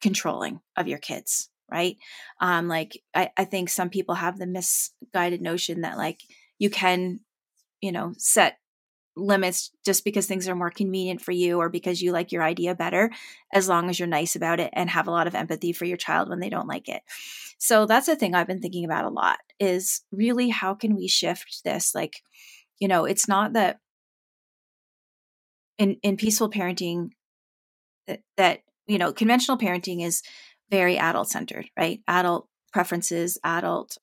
controlling 0.00 0.60
of 0.76 0.88
your 0.88 0.98
kids 0.98 1.50
right? 1.70 1.96
Um 2.40 2.68
like 2.68 3.02
I, 3.14 3.30
I 3.36 3.44
think 3.44 3.68
some 3.68 3.90
people 3.90 4.14
have 4.14 4.38
the 4.38 4.46
misguided 4.46 5.40
notion 5.40 5.82
that 5.82 5.96
like 5.96 6.20
you 6.58 6.70
can 6.70 7.20
you 7.80 7.92
know 7.92 8.14
set 8.18 8.58
limits 9.16 9.70
just 9.84 10.04
because 10.04 10.26
things 10.26 10.46
are 10.46 10.54
more 10.54 10.70
convenient 10.70 11.22
for 11.22 11.32
you 11.32 11.58
or 11.58 11.70
because 11.70 12.02
you 12.02 12.12
like 12.12 12.32
your 12.32 12.42
idea 12.42 12.74
better 12.74 13.10
as 13.52 13.66
long 13.66 13.88
as 13.88 13.98
you're 13.98 14.06
nice 14.06 14.36
about 14.36 14.60
it 14.60 14.68
and 14.74 14.90
have 14.90 15.08
a 15.08 15.10
lot 15.10 15.26
of 15.26 15.34
empathy 15.34 15.72
for 15.72 15.86
your 15.86 15.96
child 15.96 16.28
when 16.28 16.38
they 16.38 16.50
don't 16.50 16.68
like 16.68 16.86
it. 16.86 17.00
So 17.58 17.86
that's 17.86 18.08
a 18.08 18.16
thing 18.16 18.34
i've 18.34 18.46
been 18.46 18.60
thinking 18.60 18.84
about 18.84 19.06
a 19.06 19.10
lot 19.10 19.38
is 19.58 20.02
really 20.12 20.50
how 20.50 20.74
can 20.74 20.94
we 20.96 21.08
shift 21.08 21.62
this? 21.64 21.94
Like 21.94 22.22
you 22.78 22.88
know 22.88 23.04
it's 23.06 23.28
not 23.28 23.54
that 23.54 23.78
in 25.78 25.96
in 26.02 26.16
peaceful 26.16 26.50
parenting 26.50 27.10
that, 28.36 28.60
you 28.86 28.98
know 28.98 29.12
conventional 29.12 29.58
parenting 29.58 30.04
is 30.04 30.22
very 30.70 30.96
adult 30.96 31.28
centered 31.28 31.68
right? 31.76 32.00
Adult 32.06 32.48
preferences 32.72 33.38
adult 33.42 33.98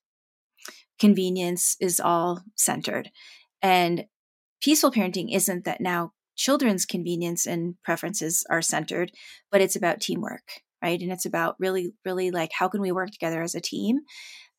convenience 0.99 1.75
is 1.79 1.99
all 1.99 2.41
centered. 2.55 3.09
And 3.61 4.05
peaceful 4.61 4.91
parenting 4.91 5.33
isn't 5.33 5.65
that 5.65 5.81
now 5.81 6.13
children's 6.35 6.85
convenience 6.85 7.45
and 7.45 7.75
preferences 7.83 8.45
are 8.49 8.61
centered 8.61 9.11
but 9.51 9.61
it's 9.61 9.75
about 9.75 10.01
teamwork 10.01 10.61
right? 10.81 11.01
And 11.01 11.11
it's 11.11 11.25
about 11.25 11.55
really 11.59 11.93
really 12.03 12.31
like 12.31 12.51
how 12.57 12.67
can 12.67 12.81
we 12.81 12.91
work 12.91 13.11
together 13.11 13.41
as 13.41 13.55
a 13.55 13.61
team? 13.61 13.99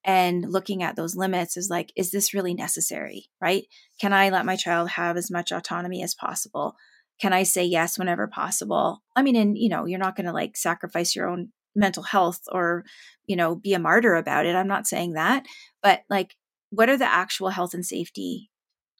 And 0.06 0.44
looking 0.48 0.82
at 0.82 0.96
those 0.96 1.16
limits 1.16 1.56
is 1.56 1.68
like 1.70 1.92
is 1.96 2.10
this 2.10 2.34
really 2.34 2.54
necessary 2.54 3.26
right? 3.40 3.64
Can 4.00 4.12
i 4.12 4.30
let 4.30 4.46
my 4.46 4.56
child 4.56 4.90
have 4.90 5.16
as 5.16 5.30
much 5.30 5.52
autonomy 5.52 6.02
as 6.02 6.14
possible 6.14 6.76
can 7.20 7.32
i 7.32 7.42
say 7.42 7.64
yes 7.64 7.98
whenever 7.98 8.26
possible? 8.26 9.02
I 9.16 9.22
mean 9.22 9.36
and 9.36 9.56
you 9.56 9.68
know 9.68 9.86
you're 9.86 9.98
not 9.98 10.16
going 10.16 10.26
to 10.26 10.32
like 10.32 10.56
sacrifice 10.56 11.14
your 11.14 11.28
own 11.28 11.50
mental 11.74 12.02
health 12.02 12.40
or 12.52 12.84
you 13.26 13.36
know 13.36 13.54
be 13.54 13.74
a 13.74 13.78
martyr 13.78 14.14
about 14.14 14.46
it 14.46 14.54
i'm 14.54 14.68
not 14.68 14.86
saying 14.86 15.14
that 15.14 15.44
but 15.82 16.02
like 16.08 16.36
what 16.70 16.88
are 16.88 16.96
the 16.96 17.04
actual 17.04 17.50
health 17.50 17.74
and 17.74 17.84
safety 17.84 18.50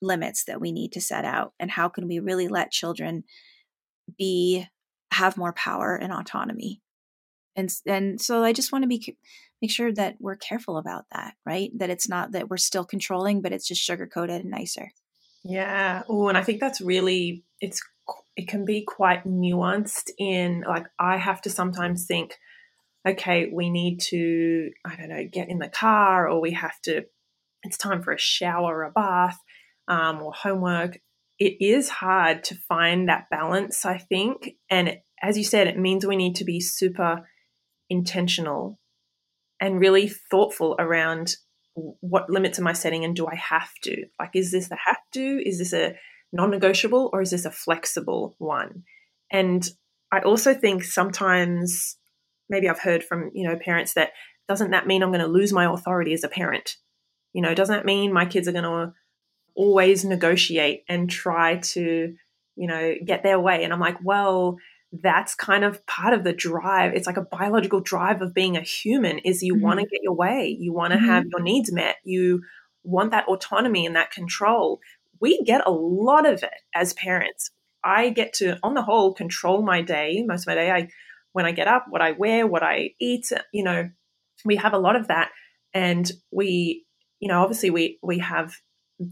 limits 0.00 0.44
that 0.44 0.60
we 0.60 0.72
need 0.72 0.92
to 0.92 1.00
set 1.00 1.24
out 1.24 1.52
and 1.58 1.70
how 1.70 1.88
can 1.88 2.06
we 2.06 2.18
really 2.18 2.48
let 2.48 2.70
children 2.70 3.24
be 4.18 4.66
have 5.12 5.36
more 5.36 5.52
power 5.52 5.94
and 5.96 6.12
autonomy? 6.12 6.80
And 7.56 7.72
and 7.86 8.20
so 8.20 8.42
i 8.42 8.52
just 8.52 8.72
want 8.72 8.82
to 8.82 8.88
be 8.88 9.16
make 9.62 9.70
sure 9.70 9.92
that 9.92 10.16
we're 10.18 10.36
careful 10.36 10.76
about 10.76 11.04
that 11.12 11.34
right? 11.46 11.70
That 11.78 11.90
it's 11.90 12.08
not 12.08 12.32
that 12.32 12.48
we're 12.50 12.56
still 12.56 12.84
controlling 12.84 13.42
but 13.42 13.52
it's 13.52 13.66
just 13.66 13.82
sugar 13.82 14.06
coated 14.06 14.42
and 14.42 14.50
nicer. 14.50 14.90
Yeah 15.44 16.02
oh 16.08 16.28
and 16.28 16.38
i 16.38 16.42
think 16.42 16.60
that's 16.60 16.80
really 16.80 17.44
it's 17.60 17.82
it 18.36 18.48
can 18.48 18.64
be 18.64 18.82
quite 18.82 19.24
nuanced 19.24 20.10
in 20.18 20.64
like 20.66 20.86
i 20.98 21.16
have 21.16 21.40
to 21.40 21.50
sometimes 21.50 22.06
think 22.06 22.34
okay 23.06 23.50
we 23.52 23.70
need 23.70 23.98
to 24.00 24.70
i 24.84 24.96
don't 24.96 25.08
know 25.08 25.26
get 25.30 25.48
in 25.48 25.58
the 25.58 25.68
car 25.68 26.28
or 26.28 26.40
we 26.40 26.52
have 26.52 26.80
to 26.82 27.04
it's 27.62 27.78
time 27.78 28.02
for 28.02 28.12
a 28.12 28.18
shower 28.18 28.78
or 28.78 28.82
a 28.84 28.90
bath 28.90 29.38
um, 29.88 30.22
or 30.22 30.32
homework 30.32 30.98
it 31.38 31.56
is 31.60 31.88
hard 31.88 32.44
to 32.44 32.54
find 32.68 33.08
that 33.08 33.28
balance 33.30 33.84
i 33.84 33.98
think 33.98 34.50
and 34.70 34.88
it, 34.88 35.04
as 35.22 35.38
you 35.38 35.44
said 35.44 35.66
it 35.66 35.78
means 35.78 36.06
we 36.06 36.16
need 36.16 36.36
to 36.36 36.44
be 36.44 36.60
super 36.60 37.26
intentional 37.90 38.78
and 39.60 39.80
really 39.80 40.08
thoughtful 40.08 40.74
around 40.78 41.36
what 41.74 42.30
limits 42.30 42.58
am 42.58 42.66
I 42.66 42.72
setting 42.72 43.04
and 43.04 43.16
do 43.16 43.26
I 43.26 43.34
have 43.34 43.70
to? 43.82 44.04
Like, 44.18 44.30
is 44.34 44.52
this 44.52 44.70
a 44.70 44.76
have 44.86 45.00
to? 45.14 45.48
Is 45.48 45.58
this 45.58 45.72
a 45.72 45.96
non 46.34 46.50
negotiable 46.50 47.08
or 47.12 47.22
is 47.22 47.30
this 47.30 47.44
a 47.44 47.50
flexible 47.50 48.34
one? 48.38 48.82
And 49.30 49.66
I 50.12 50.20
also 50.20 50.52
think 50.52 50.84
sometimes 50.84 51.96
maybe 52.50 52.68
I've 52.68 52.80
heard 52.80 53.02
from, 53.02 53.30
you 53.32 53.48
know, 53.48 53.56
parents 53.56 53.94
that 53.94 54.10
doesn't 54.48 54.72
that 54.72 54.86
mean 54.86 55.02
I'm 55.02 55.10
going 55.10 55.20
to 55.20 55.26
lose 55.26 55.52
my 55.52 55.64
authority 55.64 56.12
as 56.12 56.24
a 56.24 56.28
parent? 56.28 56.76
You 57.32 57.40
know, 57.40 57.54
doesn't 57.54 57.74
that 57.74 57.86
mean 57.86 58.12
my 58.12 58.26
kids 58.26 58.46
are 58.46 58.52
going 58.52 58.64
to 58.64 58.92
always 59.54 60.04
negotiate 60.04 60.84
and 60.88 61.08
try 61.08 61.56
to, 61.56 62.14
you 62.56 62.66
know, 62.66 62.94
get 63.04 63.22
their 63.22 63.40
way? 63.40 63.64
And 63.64 63.72
I'm 63.72 63.80
like, 63.80 63.96
well, 64.02 64.58
that's 65.02 65.34
kind 65.34 65.64
of 65.64 65.84
part 65.86 66.14
of 66.14 66.22
the 66.22 66.32
drive 66.32 66.94
it's 66.94 67.08
like 67.08 67.16
a 67.16 67.22
biological 67.22 67.80
drive 67.80 68.22
of 68.22 68.32
being 68.32 68.56
a 68.56 68.60
human 68.60 69.18
is 69.18 69.42
you 69.42 69.54
mm-hmm. 69.54 69.64
want 69.64 69.80
to 69.80 69.86
get 69.86 69.98
your 70.04 70.14
way 70.14 70.56
you 70.60 70.72
want 70.72 70.92
to 70.92 70.96
mm-hmm. 70.96 71.08
have 71.08 71.24
your 71.26 71.40
needs 71.40 71.72
met 71.72 71.96
you 72.04 72.40
want 72.84 73.10
that 73.10 73.26
autonomy 73.26 73.86
and 73.86 73.96
that 73.96 74.12
control 74.12 74.78
we 75.20 75.42
get 75.42 75.66
a 75.66 75.70
lot 75.70 76.26
of 76.26 76.42
it 76.42 76.60
as 76.74 76.92
parents 76.94 77.50
i 77.82 78.10
get 78.10 78.32
to 78.32 78.58
on 78.62 78.74
the 78.74 78.82
whole 78.82 79.14
control 79.14 79.62
my 79.62 79.82
day 79.82 80.22
most 80.26 80.42
of 80.42 80.46
my 80.48 80.54
day 80.54 80.70
i 80.70 80.88
when 81.32 81.46
i 81.46 81.52
get 81.52 81.68
up 81.68 81.86
what 81.88 82.02
i 82.02 82.12
wear 82.12 82.46
what 82.46 82.62
i 82.62 82.90
eat 83.00 83.30
you 83.52 83.64
know 83.64 83.88
we 84.44 84.56
have 84.56 84.72
a 84.72 84.78
lot 84.78 84.96
of 84.96 85.08
that 85.08 85.30
and 85.72 86.12
we 86.32 86.84
you 87.20 87.28
know 87.28 87.42
obviously 87.42 87.70
we 87.70 87.98
we 88.02 88.18
have 88.18 88.54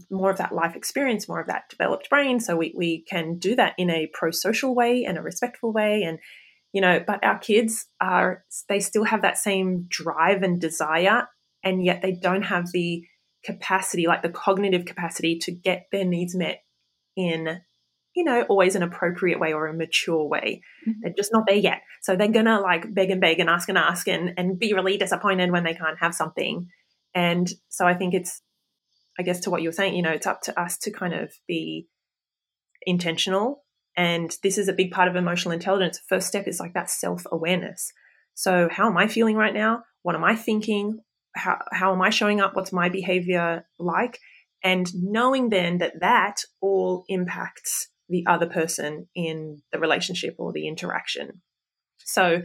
more 0.09 0.31
of 0.31 0.37
that 0.37 0.53
life 0.53 0.75
experience, 0.75 1.27
more 1.27 1.41
of 1.41 1.47
that 1.47 1.69
developed 1.69 2.09
brain. 2.09 2.39
So 2.39 2.55
we, 2.55 2.73
we 2.75 3.03
can 3.09 3.37
do 3.37 3.55
that 3.55 3.73
in 3.77 3.89
a 3.89 4.09
pro 4.13 4.31
social 4.31 4.73
way 4.73 5.03
and 5.03 5.17
a 5.17 5.21
respectful 5.21 5.73
way. 5.73 6.03
And, 6.03 6.19
you 6.71 6.81
know, 6.81 7.03
but 7.05 7.23
our 7.23 7.37
kids 7.37 7.87
are, 7.99 8.43
they 8.69 8.79
still 8.79 9.03
have 9.03 9.21
that 9.21 9.37
same 9.37 9.85
drive 9.89 10.41
and 10.41 10.59
desire, 10.59 11.27
and 11.63 11.83
yet 11.83 12.01
they 12.01 12.13
don't 12.13 12.43
have 12.43 12.71
the 12.71 13.05
capacity, 13.45 14.07
like 14.07 14.21
the 14.21 14.29
cognitive 14.29 14.85
capacity 14.85 15.39
to 15.39 15.51
get 15.51 15.87
their 15.91 16.05
needs 16.05 16.35
met 16.35 16.63
in, 17.15 17.61
you 18.15 18.23
know, 18.23 18.43
always 18.43 18.75
an 18.75 18.83
appropriate 18.83 19.39
way 19.39 19.53
or 19.53 19.67
a 19.67 19.73
mature 19.73 20.27
way. 20.27 20.61
Mm-hmm. 20.87 20.99
They're 21.01 21.13
just 21.15 21.33
not 21.33 21.45
there 21.47 21.57
yet. 21.57 21.81
So 22.01 22.15
they're 22.15 22.27
going 22.27 22.45
to 22.45 22.59
like 22.59 22.93
beg 22.93 23.09
and 23.09 23.21
beg 23.21 23.39
and 23.39 23.49
ask 23.49 23.69
and 23.69 23.77
ask 23.77 24.07
and, 24.07 24.33
and 24.37 24.59
be 24.59 24.73
really 24.73 24.97
disappointed 24.97 25.51
when 25.51 25.63
they 25.63 25.73
can't 25.73 25.99
have 25.99 26.15
something. 26.15 26.67
And 27.15 27.49
so 27.69 27.85
I 27.85 27.93
think 27.93 28.13
it's 28.13 28.41
I 29.17 29.23
guess 29.23 29.41
to 29.41 29.49
what 29.49 29.61
you're 29.61 29.71
saying, 29.71 29.95
you 29.95 30.01
know, 30.01 30.11
it's 30.11 30.27
up 30.27 30.41
to 30.43 30.59
us 30.59 30.77
to 30.79 30.91
kind 30.91 31.13
of 31.13 31.31
be 31.47 31.87
intentional. 32.85 33.63
And 33.95 34.35
this 34.41 34.57
is 34.57 34.67
a 34.67 34.73
big 34.73 34.91
part 34.91 35.07
of 35.07 35.15
emotional 35.15 35.53
intelligence. 35.53 35.99
First 36.09 36.27
step 36.27 36.47
is 36.47 36.59
like 36.59 36.73
that 36.73 36.89
self 36.89 37.23
awareness. 37.31 37.91
So, 38.33 38.67
how 38.71 38.89
am 38.89 38.97
I 38.97 39.07
feeling 39.07 39.35
right 39.35 39.53
now? 39.53 39.83
What 40.01 40.15
am 40.15 40.23
I 40.23 40.35
thinking? 40.35 40.99
How, 41.35 41.59
how 41.71 41.93
am 41.93 42.01
I 42.01 42.09
showing 42.09 42.41
up? 42.41 42.55
What's 42.55 42.73
my 42.73 42.89
behavior 42.89 43.65
like? 43.79 44.19
And 44.63 44.89
knowing 44.95 45.49
then 45.49 45.79
that 45.79 45.99
that 46.01 46.41
all 46.61 47.03
impacts 47.07 47.89
the 48.09 48.25
other 48.27 48.47
person 48.47 49.07
in 49.15 49.61
the 49.71 49.79
relationship 49.79 50.35
or 50.37 50.53
the 50.53 50.67
interaction. 50.67 51.41
So, 51.97 52.43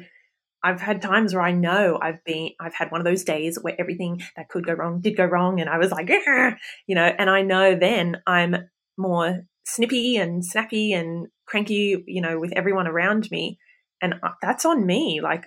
I've 0.63 0.81
had 0.81 1.01
times 1.01 1.35
where 1.35 1.43
I 1.43 1.53
know 1.53 1.99
I've 2.03 2.23
been, 2.25 2.51
I've 2.61 2.75
had 2.75 2.91
one 2.91 3.01
of 3.01 3.05
those 3.05 3.23
days 3.23 3.59
where 3.61 3.77
everything 3.79 4.23
that 4.37 4.49
could 4.49 4.67
go 4.67 4.73
wrong 4.73 5.01
did 5.01 5.17
go 5.17 5.25
wrong. 5.25 5.61
And 5.61 5.71
I 5.71 5.79
was 5.79 5.93
like, 5.93 6.09
you 6.09 6.95
know, 6.95 7.05
and 7.05 7.31
I 7.31 7.43
know 7.43 7.77
then 7.79 8.17
I'm 8.27 8.69
more 8.97 9.47
snippy 9.65 10.17
and 10.17 10.45
snappy 10.45 10.93
and 10.93 11.29
cranky, 11.47 12.03
you 12.07 12.21
know, 12.21 12.41
with 12.41 12.53
everyone 12.53 12.89
around 12.89 13.31
me. 13.31 13.59
And 14.03 14.15
uh, 14.23 14.31
that's 14.43 14.65
on 14.65 14.85
me. 14.85 15.21
Like, 15.23 15.47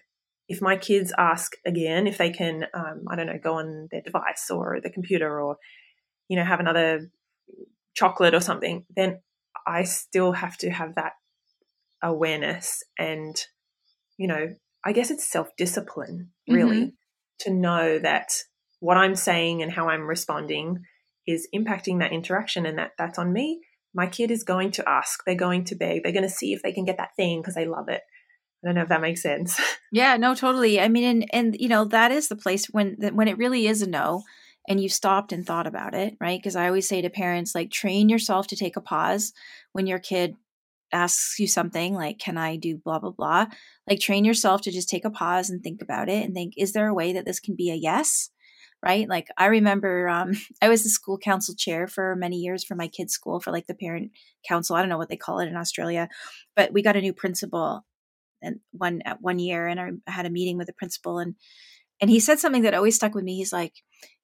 if 0.51 0.61
my 0.61 0.75
kids 0.75 1.13
ask 1.17 1.53
again 1.65 2.07
if 2.07 2.17
they 2.17 2.29
can, 2.29 2.65
um, 2.73 3.05
I 3.09 3.15
don't 3.15 3.27
know, 3.27 3.39
go 3.41 3.53
on 3.53 3.87
their 3.89 4.01
device 4.01 4.49
or 4.49 4.79
the 4.83 4.89
computer 4.89 5.39
or, 5.39 5.55
you 6.27 6.35
know, 6.35 6.43
have 6.43 6.59
another 6.59 7.09
chocolate 7.93 8.33
or 8.33 8.41
something, 8.41 8.85
then 8.93 9.21
I 9.65 9.83
still 9.83 10.33
have 10.33 10.57
to 10.57 10.69
have 10.69 10.95
that 10.95 11.13
awareness 12.03 12.83
and, 12.99 13.33
you 14.17 14.27
know, 14.27 14.53
I 14.83 14.91
guess 14.91 15.09
it's 15.09 15.31
self 15.31 15.47
discipline, 15.57 16.31
really, 16.49 16.77
mm-hmm. 16.77 16.89
to 17.41 17.53
know 17.53 17.99
that 17.99 18.33
what 18.81 18.97
I'm 18.97 19.15
saying 19.15 19.61
and 19.61 19.71
how 19.71 19.87
I'm 19.87 20.01
responding 20.01 20.79
is 21.25 21.47
impacting 21.55 21.99
that 21.99 22.11
interaction 22.11 22.65
and 22.65 22.77
that 22.77 22.91
that's 22.97 23.19
on 23.19 23.31
me. 23.31 23.61
My 23.93 24.07
kid 24.07 24.31
is 24.31 24.43
going 24.43 24.71
to 24.71 24.89
ask, 24.89 25.21
they're 25.25 25.35
going 25.35 25.63
to 25.65 25.75
beg, 25.75 26.03
they're 26.03 26.11
going 26.11 26.27
to 26.27 26.29
see 26.29 26.51
if 26.51 26.61
they 26.61 26.73
can 26.73 26.83
get 26.83 26.97
that 26.97 27.15
thing 27.15 27.39
because 27.39 27.55
they 27.55 27.65
love 27.65 27.87
it. 27.87 28.01
I 28.63 28.67
don't 28.67 28.75
know 28.75 28.83
if 28.83 28.89
that 28.89 29.01
makes 29.01 29.21
sense. 29.21 29.59
Yeah, 29.93 30.15
no, 30.15 30.33
totally. 30.33 30.79
I 30.79 30.87
mean, 30.87 31.03
and 31.03 31.25
and 31.33 31.57
you 31.59 31.67
know 31.67 31.83
that 31.83 32.13
is 32.13 32.29
the 32.29 32.37
place 32.37 32.67
when 32.67 32.95
when 33.13 33.27
it 33.27 33.37
really 33.37 33.67
is 33.67 33.81
a 33.81 33.89
no, 33.89 34.23
and 34.69 34.81
you 34.81 34.87
stopped 34.87 35.33
and 35.33 35.45
thought 35.45 35.67
about 35.67 35.93
it, 35.93 36.15
right? 36.21 36.39
Because 36.39 36.55
I 36.55 36.67
always 36.67 36.87
say 36.87 37.01
to 37.01 37.09
parents, 37.09 37.53
like, 37.53 37.71
train 37.71 38.07
yourself 38.07 38.47
to 38.47 38.55
take 38.55 38.77
a 38.77 38.81
pause 38.81 39.33
when 39.73 39.87
your 39.87 39.99
kid 39.99 40.35
asks 40.93 41.39
you 41.39 41.47
something 41.47 41.93
like, 41.93 42.19
Can 42.19 42.37
I 42.37 42.55
do 42.55 42.77
blah, 42.77 42.99
blah, 42.99 43.11
blah? 43.11 43.47
Like, 43.85 43.99
train 43.99 44.23
yourself 44.23 44.61
to 44.61 44.71
just 44.71 44.87
take 44.87 45.03
a 45.03 45.09
pause 45.09 45.49
and 45.49 45.61
think 45.61 45.81
about 45.81 46.07
it 46.07 46.23
and 46.23 46.33
think, 46.33 46.53
Is 46.55 46.71
there 46.71 46.87
a 46.87 46.93
way 46.93 47.11
that 47.13 47.25
this 47.25 47.41
can 47.41 47.55
be 47.55 47.69
a 47.69 47.75
yes? 47.75 48.29
right? 48.83 49.07
Like 49.07 49.27
I 49.37 49.47
remember 49.47 50.09
um, 50.09 50.31
I 50.61 50.69
was 50.69 50.83
the 50.83 50.89
school 50.89 51.17
council 51.17 51.55
chair 51.55 51.87
for 51.87 52.15
many 52.15 52.37
years 52.37 52.63
for 52.63 52.75
my 52.75 52.87
kids' 52.87 53.13
school 53.13 53.39
for 53.39 53.51
like 53.51 53.67
the 53.67 53.75
parent 53.75 54.11
council. 54.47 54.75
I 54.75 54.81
don't 54.81 54.89
know 54.89 54.97
what 54.97 55.09
they 55.09 55.17
call 55.17 55.39
it 55.39 55.47
in 55.47 55.55
Australia, 55.55 56.09
but 56.55 56.73
we 56.73 56.81
got 56.81 56.95
a 56.95 57.01
new 57.01 57.13
principal 57.13 57.85
and 58.41 58.59
one 58.71 59.01
at 59.05 59.21
one 59.21 59.39
year, 59.39 59.67
and 59.67 59.79
I 59.79 60.11
had 60.11 60.25
a 60.25 60.31
meeting 60.31 60.57
with 60.57 60.67
the 60.67 60.73
principal 60.73 61.19
and 61.19 61.35
and 62.01 62.09
he 62.09 62.19
said 62.19 62.39
something 62.39 62.63
that 62.63 62.73
always 62.73 62.95
stuck 62.95 63.13
with 63.13 63.23
me. 63.23 63.35
He's 63.37 63.53
like, 63.53 63.73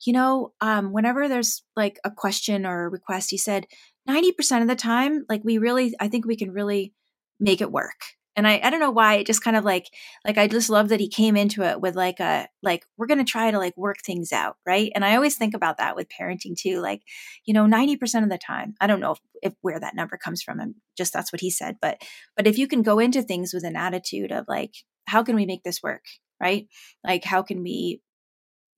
you 0.04 0.12
know, 0.12 0.54
um, 0.62 0.92
whenever 0.92 1.30
there's 1.30 1.64
like 1.76 2.00
a 2.04 2.10
question 2.10 2.66
or 2.66 2.86
a 2.86 2.90
request, 2.90 3.30
he 3.30 3.38
said, 3.38 3.68
90% 4.10 4.64
of 4.64 4.68
the 4.68 4.76
time, 4.76 5.26
like 5.30 5.42
we 5.44 5.60
really, 5.60 5.94
I 6.00 6.08
think 6.08 6.26
we 6.26 6.36
can 6.36 6.52
really 6.52 6.94
make 7.40 7.62
it 7.62 7.72
work 7.72 8.02
and 8.38 8.48
I, 8.48 8.62
I 8.64 8.70
don't 8.70 8.80
know 8.80 8.92
why 8.92 9.16
it 9.16 9.28
just 9.28 9.44
kind 9.44 9.58
of 9.58 9.66
like 9.66 9.88
like 10.26 10.38
i 10.38 10.48
just 10.48 10.70
love 10.70 10.90
that 10.90 11.02
he 11.02 11.10
came 11.10 11.36
into 11.36 11.64
it 11.64 11.82
with 11.82 11.96
like 11.96 12.22
a 12.22 12.48
like 12.64 12.86
we're 12.98 13.08
to 13.08 13.24
try 13.26 13.52
to 13.52 13.58
like 13.58 13.76
work 13.76 13.98
things 14.06 14.32
out 14.32 14.56
right? 14.66 14.92
And 14.96 15.04
i 15.04 15.16
always 15.16 15.36
think 15.36 15.54
about 15.54 15.78
that 15.80 15.96
with 15.96 16.08
parenting 16.08 16.56
too 16.56 16.80
like 16.80 17.02
you 17.46 17.54
know 17.54 17.66
90% 17.66 18.24
of 18.24 18.30
the 18.30 18.38
time 18.38 18.76
i 18.80 18.88
don't 18.88 19.02
know 19.02 19.12
if, 19.12 19.20
if 19.42 19.54
where 19.62 19.80
that 19.80 19.96
number 19.96 20.18
comes 20.18 20.42
from 20.42 20.60
and 20.60 20.76
just 20.98 21.12
that's 21.12 21.34
what 21.34 21.42
he 21.42 21.50
said 21.50 21.78
but 21.82 22.02
but 22.38 22.48
if 22.48 22.58
you 22.58 22.68
can 22.68 22.82
go 22.82 23.00
into 23.00 23.22
things 23.22 23.54
with 23.54 23.64
an 23.64 23.76
attitude 23.76 24.32
of 24.32 24.46
like 24.48 24.76
how 25.08 25.24
can 25.24 25.36
we 25.36 25.46
make 25.46 25.64
this 25.64 25.82
work? 25.82 26.04
right? 26.40 26.68
Like 27.04 27.24
how 27.24 27.42
can 27.42 27.64
we 27.64 28.02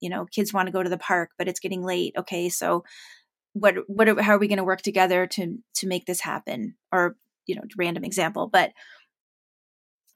you 0.00 0.08
know 0.08 0.24
kids 0.24 0.52
want 0.52 0.66
to 0.66 0.72
go 0.72 0.82
to 0.82 0.88
the 0.88 0.96
park 0.96 1.30
but 1.36 1.46
it's 1.46 1.60
getting 1.60 1.84
late 1.84 2.14
okay 2.16 2.48
so 2.48 2.82
what 3.52 3.74
what 3.86 4.08
are, 4.08 4.22
how 4.22 4.32
are 4.32 4.38
we 4.38 4.48
going 4.48 4.56
to 4.56 4.64
work 4.64 4.80
together 4.80 5.26
to 5.26 5.58
to 5.74 5.86
make 5.86 6.06
this 6.06 6.20
happen? 6.20 6.76
Or 6.90 7.16
you 7.46 7.56
know 7.56 7.62
random 7.76 8.04
example 8.04 8.48
but 8.50 8.70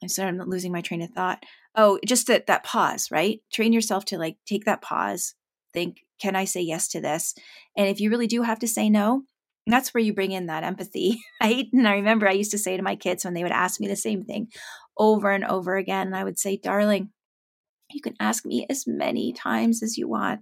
I 0.03 0.07
started 0.07 0.47
losing 0.47 0.71
my 0.71 0.81
train 0.81 1.01
of 1.01 1.09
thought. 1.11 1.43
Oh, 1.75 1.99
just 2.05 2.27
that 2.27 2.47
that 2.47 2.63
pause, 2.63 3.09
right? 3.11 3.39
Train 3.51 3.73
yourself 3.73 4.05
to 4.05 4.17
like 4.17 4.37
take 4.45 4.65
that 4.65 4.81
pause, 4.81 5.35
think, 5.73 5.97
can 6.19 6.35
I 6.35 6.45
say 6.45 6.61
yes 6.61 6.87
to 6.89 7.01
this? 7.01 7.33
And 7.75 7.87
if 7.87 7.99
you 7.99 8.09
really 8.09 8.27
do 8.27 8.43
have 8.43 8.59
to 8.59 8.67
say 8.67 8.89
no, 8.89 9.23
that's 9.67 9.93
where 9.93 10.03
you 10.03 10.13
bring 10.13 10.31
in 10.31 10.47
that 10.47 10.63
empathy. 10.63 11.21
Right? 11.41 11.67
And 11.73 11.87
I 11.87 11.95
remember 11.95 12.27
I 12.27 12.33
used 12.33 12.51
to 12.51 12.57
say 12.57 12.77
to 12.77 12.83
my 12.83 12.95
kids 12.95 13.25
when 13.25 13.33
they 13.33 13.43
would 13.43 13.51
ask 13.51 13.79
me 13.79 13.87
the 13.87 13.95
same 13.95 14.23
thing 14.23 14.47
over 14.97 15.31
and 15.31 15.43
over 15.43 15.75
again, 15.75 16.07
and 16.07 16.15
I 16.15 16.23
would 16.23 16.39
say, 16.39 16.57
darling, 16.57 17.09
you 17.91 18.01
can 18.01 18.15
ask 18.19 18.45
me 18.45 18.65
as 18.69 18.85
many 18.87 19.33
times 19.33 19.83
as 19.83 19.97
you 19.97 20.07
want, 20.07 20.41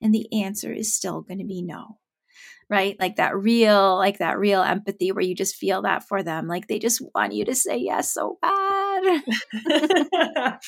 and 0.00 0.14
the 0.14 0.42
answer 0.42 0.72
is 0.72 0.94
still 0.94 1.22
going 1.22 1.38
to 1.38 1.44
be 1.44 1.62
no 1.62 1.98
right? 2.70 2.96
Like 3.00 3.16
that 3.16 3.36
real, 3.36 3.96
like 3.96 4.18
that 4.18 4.38
real 4.38 4.62
empathy 4.62 5.12
where 5.12 5.24
you 5.24 5.34
just 5.34 5.56
feel 5.56 5.82
that 5.82 6.06
for 6.06 6.22
them. 6.22 6.46
Like 6.46 6.68
they 6.68 6.78
just 6.78 7.02
want 7.14 7.32
you 7.32 7.44
to 7.46 7.54
say 7.54 7.78
yes 7.78 8.12
so 8.12 8.38
bad. 8.42 8.77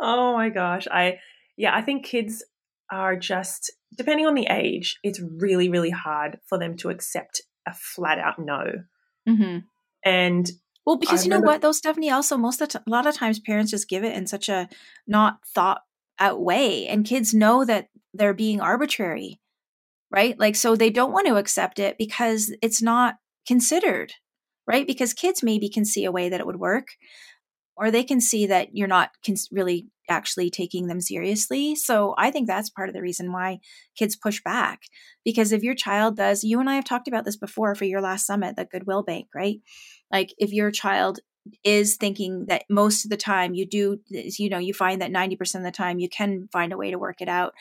oh 0.00 0.32
my 0.34 0.48
gosh. 0.50 0.86
I, 0.90 1.18
yeah, 1.56 1.74
I 1.74 1.82
think 1.82 2.04
kids 2.04 2.44
are 2.90 3.16
just, 3.16 3.72
depending 3.96 4.26
on 4.26 4.34
the 4.34 4.46
age, 4.50 4.98
it's 5.02 5.20
really, 5.20 5.68
really 5.68 5.90
hard 5.90 6.38
for 6.48 6.58
them 6.58 6.76
to 6.78 6.90
accept 6.90 7.42
a 7.66 7.74
flat 7.74 8.18
out 8.18 8.38
no. 8.38 8.64
Mm-hmm. 9.28 9.58
And 10.04 10.50
well, 10.86 10.96
because 10.96 11.20
I 11.20 11.24
you 11.24 11.30
know 11.30 11.40
what, 11.40 11.60
though, 11.60 11.72
Stephanie, 11.72 12.10
also 12.10 12.36
most 12.36 12.60
of 12.60 12.68
the 12.68 12.78
t- 12.78 12.84
a 12.86 12.90
lot 12.90 13.06
of 13.06 13.14
times 13.14 13.38
parents 13.38 13.70
just 13.70 13.88
give 13.88 14.02
it 14.02 14.16
in 14.16 14.26
such 14.26 14.48
a 14.48 14.68
not 15.06 15.38
thought 15.54 15.82
out 16.18 16.40
way, 16.40 16.86
and 16.86 17.04
kids 17.04 17.34
know 17.34 17.64
that 17.64 17.88
they're 18.14 18.34
being 18.34 18.60
arbitrary 18.60 19.40
right? 20.10 20.38
Like, 20.38 20.56
so 20.56 20.74
they 20.74 20.90
don't 20.90 21.12
want 21.12 21.26
to 21.28 21.36
accept 21.36 21.78
it 21.78 21.96
because 21.98 22.54
it's 22.62 22.82
not 22.82 23.16
considered, 23.46 24.12
right? 24.66 24.86
Because 24.86 25.14
kids 25.14 25.42
maybe 25.42 25.68
can 25.68 25.84
see 25.84 26.04
a 26.04 26.12
way 26.12 26.28
that 26.28 26.40
it 26.40 26.46
would 26.46 26.58
work, 26.58 26.88
or 27.80 27.90
they 27.90 28.04
can 28.04 28.20
see 28.20 28.46
that 28.46 28.68
you're 28.74 28.86
not 28.86 29.10
cons- 29.24 29.48
really 29.50 29.88
actually 30.08 30.50
taking 30.50 30.86
them 30.86 31.00
seriously. 31.00 31.74
So 31.74 32.14
I 32.18 32.30
think 32.30 32.46
that's 32.46 32.68
part 32.68 32.90
of 32.90 32.94
the 32.94 33.00
reason 33.00 33.32
why 33.32 33.60
kids 33.96 34.16
push 34.16 34.42
back. 34.42 34.82
Because 35.24 35.50
if 35.50 35.62
your 35.62 35.74
child 35.74 36.16
does, 36.16 36.44
you 36.44 36.60
and 36.60 36.68
I 36.68 36.74
have 36.74 36.84
talked 36.84 37.08
about 37.08 37.24
this 37.24 37.38
before 37.38 37.74
for 37.74 37.86
your 37.86 38.02
last 38.02 38.26
summit, 38.26 38.56
the 38.56 38.66
Goodwill 38.66 39.02
Bank, 39.02 39.28
right? 39.34 39.60
Like 40.12 40.34
if 40.36 40.52
your 40.52 40.70
child 40.70 41.20
is 41.64 41.96
thinking 41.96 42.44
that 42.48 42.64
most 42.68 43.04
of 43.04 43.10
the 43.10 43.16
time 43.16 43.54
you 43.54 43.66
do 43.66 43.98
you 44.12 44.50
know 44.50 44.58
you 44.58 44.74
find 44.74 45.00
that 45.00 45.10
90% 45.10 45.54
of 45.54 45.62
the 45.62 45.70
time 45.70 45.98
you 45.98 46.08
can 46.08 46.48
find 46.52 46.70
a 46.70 46.76
way 46.76 46.90
to 46.90 46.98
work 46.98 47.22
it 47.22 47.30
out 47.30 47.54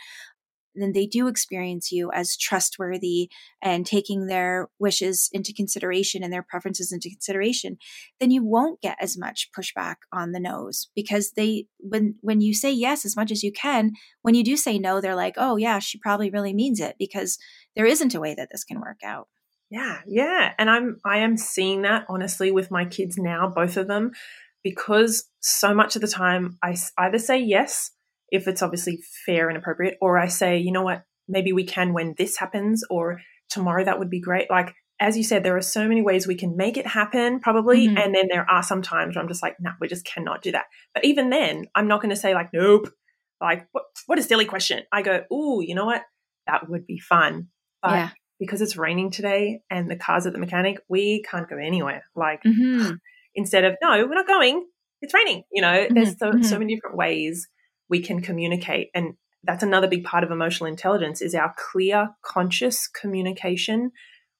then 0.76 0.94
they 0.94 1.06
do 1.06 1.28
experience 1.28 1.92
you 1.92 2.12
as 2.14 2.38
trustworthy 2.38 3.30
and 3.62 3.86
taking 3.86 4.28
their 4.28 4.70
wishes 4.80 5.30
into 5.32 5.54
consideration 5.54 6.24
and 6.24 6.32
their 6.32 6.44
preferences 6.44 6.92
into 6.92 7.10
consideration, 7.10 7.78
then 8.20 8.32
you 8.32 8.44
won't 8.44 8.82
get 8.82 8.98
as 9.02 9.18
much 9.18 9.50
pushback 9.58 9.96
on 10.14 10.32
the 10.32 10.40
no's 10.40 10.90
because 10.96 11.32
they 11.32 11.66
when 11.80 12.16
when 12.22 12.42
you 12.42 12.54
say 12.54 12.72
yes 12.72 13.06
as 13.06 13.16
much 13.16 13.32
as 13.32 13.44
you 13.44 13.52
can, 13.52 13.92
when 14.22 14.36
you 14.36 14.44
do 14.44 14.56
say 14.56 14.80
no, 14.80 15.02
they're 15.02 15.16
like, 15.16 15.36
"Oh 15.38 15.56
yeah, 15.58 15.80
she 15.80 15.98
probably 15.98 16.30
really 16.30 16.54
means 16.54 16.80
it 16.80 16.96
because 17.00 17.38
there 17.76 17.86
isn't 17.86 18.16
a 18.16 18.20
way 18.20 18.36
that 18.36 18.50
this 18.52 18.64
can 18.64 18.80
work 18.80 19.00
out." 19.04 19.28
Yeah, 19.70 20.00
yeah, 20.08 20.54
and 20.58 20.70
I'm 20.70 20.98
I 21.06 21.20
am 21.20 21.38
seeing 21.38 21.84
that 21.84 22.06
honestly 22.10 22.52
with 22.52 22.72
my 22.72 22.86
kids 22.86 23.18
now, 23.18 23.48
both 23.48 23.78
of 23.78 23.88
them, 23.88 24.12
because 24.64 25.26
so 25.42 25.74
much 25.74 25.96
of 25.96 26.02
the 26.02 26.08
time 26.08 26.58
I 26.64 26.76
either 26.98 27.20
say 27.20 27.40
yes 27.40 27.92
if 28.32 28.48
it's 28.48 28.62
obviously 28.62 29.00
fair 29.26 29.50
and 29.50 29.58
appropriate, 29.58 29.98
or 30.02 30.18
I 30.18 30.28
say, 30.28 30.58
you 30.58 30.72
know 30.72 30.84
what, 30.84 31.04
maybe 31.28 31.54
we 31.54 31.64
can 31.64 31.94
when 31.94 32.16
this 32.18 32.38
happens, 32.38 32.84
or 32.90 33.22
tomorrow 33.50 33.84
that 33.84 34.00
would 34.00 34.10
be 34.10 34.20
great. 34.20 34.50
Like, 34.50 34.74
as 35.00 35.16
you 35.16 35.24
said, 35.24 35.44
there 35.44 35.56
are 35.56 35.62
so 35.62 35.88
many 35.88 36.02
ways 36.02 36.28
we 36.28 36.36
can 36.36 36.58
make 36.58 36.78
it 36.78 36.86
happen, 36.86 37.40
probably. 37.40 37.88
Mm-hmm. 37.88 37.98
And 37.98 38.14
then 38.14 38.28
there 38.30 38.50
are 38.50 38.64
some 38.64 38.82
times 38.82 39.16
where 39.16 39.24
I'm 39.24 39.30
just 39.30 39.42
like, 39.42 39.56
no, 39.60 39.70
nah, 39.70 39.76
we 39.80 39.88
just 39.88 40.06
cannot 40.06 40.42
do 40.42 40.52
that. 40.52 40.66
But 40.94 41.06
even 41.06 41.30
then, 41.30 41.66
I'm 41.74 41.88
not 41.88 42.02
going 42.02 42.10
to 42.10 42.20
say, 42.20 42.34
like, 42.34 42.50
nope. 42.54 42.90
Like, 43.40 43.68
what, 43.72 43.86
what 44.08 44.20
a 44.20 44.24
silly 44.24 44.46
question. 44.46 44.84
I 44.92 45.02
go, 45.02 45.24
oh, 45.32 45.62
you 45.62 45.74
know 45.74 45.86
what? 45.86 46.04
That 46.48 46.70
would 46.70 46.86
be 46.86 47.00
fun. 47.00 47.48
But 47.82 47.92
yeah. 47.92 48.10
because 48.40 48.62
it's 48.62 48.76
raining 48.76 49.12
today 49.12 49.62
and 49.70 49.90
the 49.90 49.96
car's 49.96 50.26
at 50.26 50.34
the 50.34 50.40
mechanic, 50.40 50.82
we 50.90 51.24
can't 51.24 51.50
go 51.50 51.58
anywhere. 51.58 52.04
Like, 52.16 52.44
mm-hmm. 52.44 52.96
instead 53.36 53.64
of, 53.64 53.76
no, 53.82 54.06
we're 54.06 54.16
not 54.16 54.28
going. 54.28 54.68
It's 55.02 55.14
raining. 55.14 55.44
You 55.50 55.62
know, 55.62 55.86
mm-hmm. 55.86 55.94
there's 55.94 56.20
so, 56.20 56.32
so 56.32 56.38
mm-hmm. 56.38 56.60
many 56.60 56.76
different 56.76 56.98
ways 56.98 57.48
we 57.90 58.00
can 58.00 58.22
communicate. 58.22 58.90
And 58.94 59.16
that's 59.44 59.64
another 59.64 59.88
big 59.88 60.04
part 60.04 60.24
of 60.24 60.32
emotional 60.32 60.70
intelligence 60.70 61.22
is 61.22 61.34
our 61.34 61.54
clear, 61.58 62.10
conscious 62.24 62.88
communication, 62.88 63.92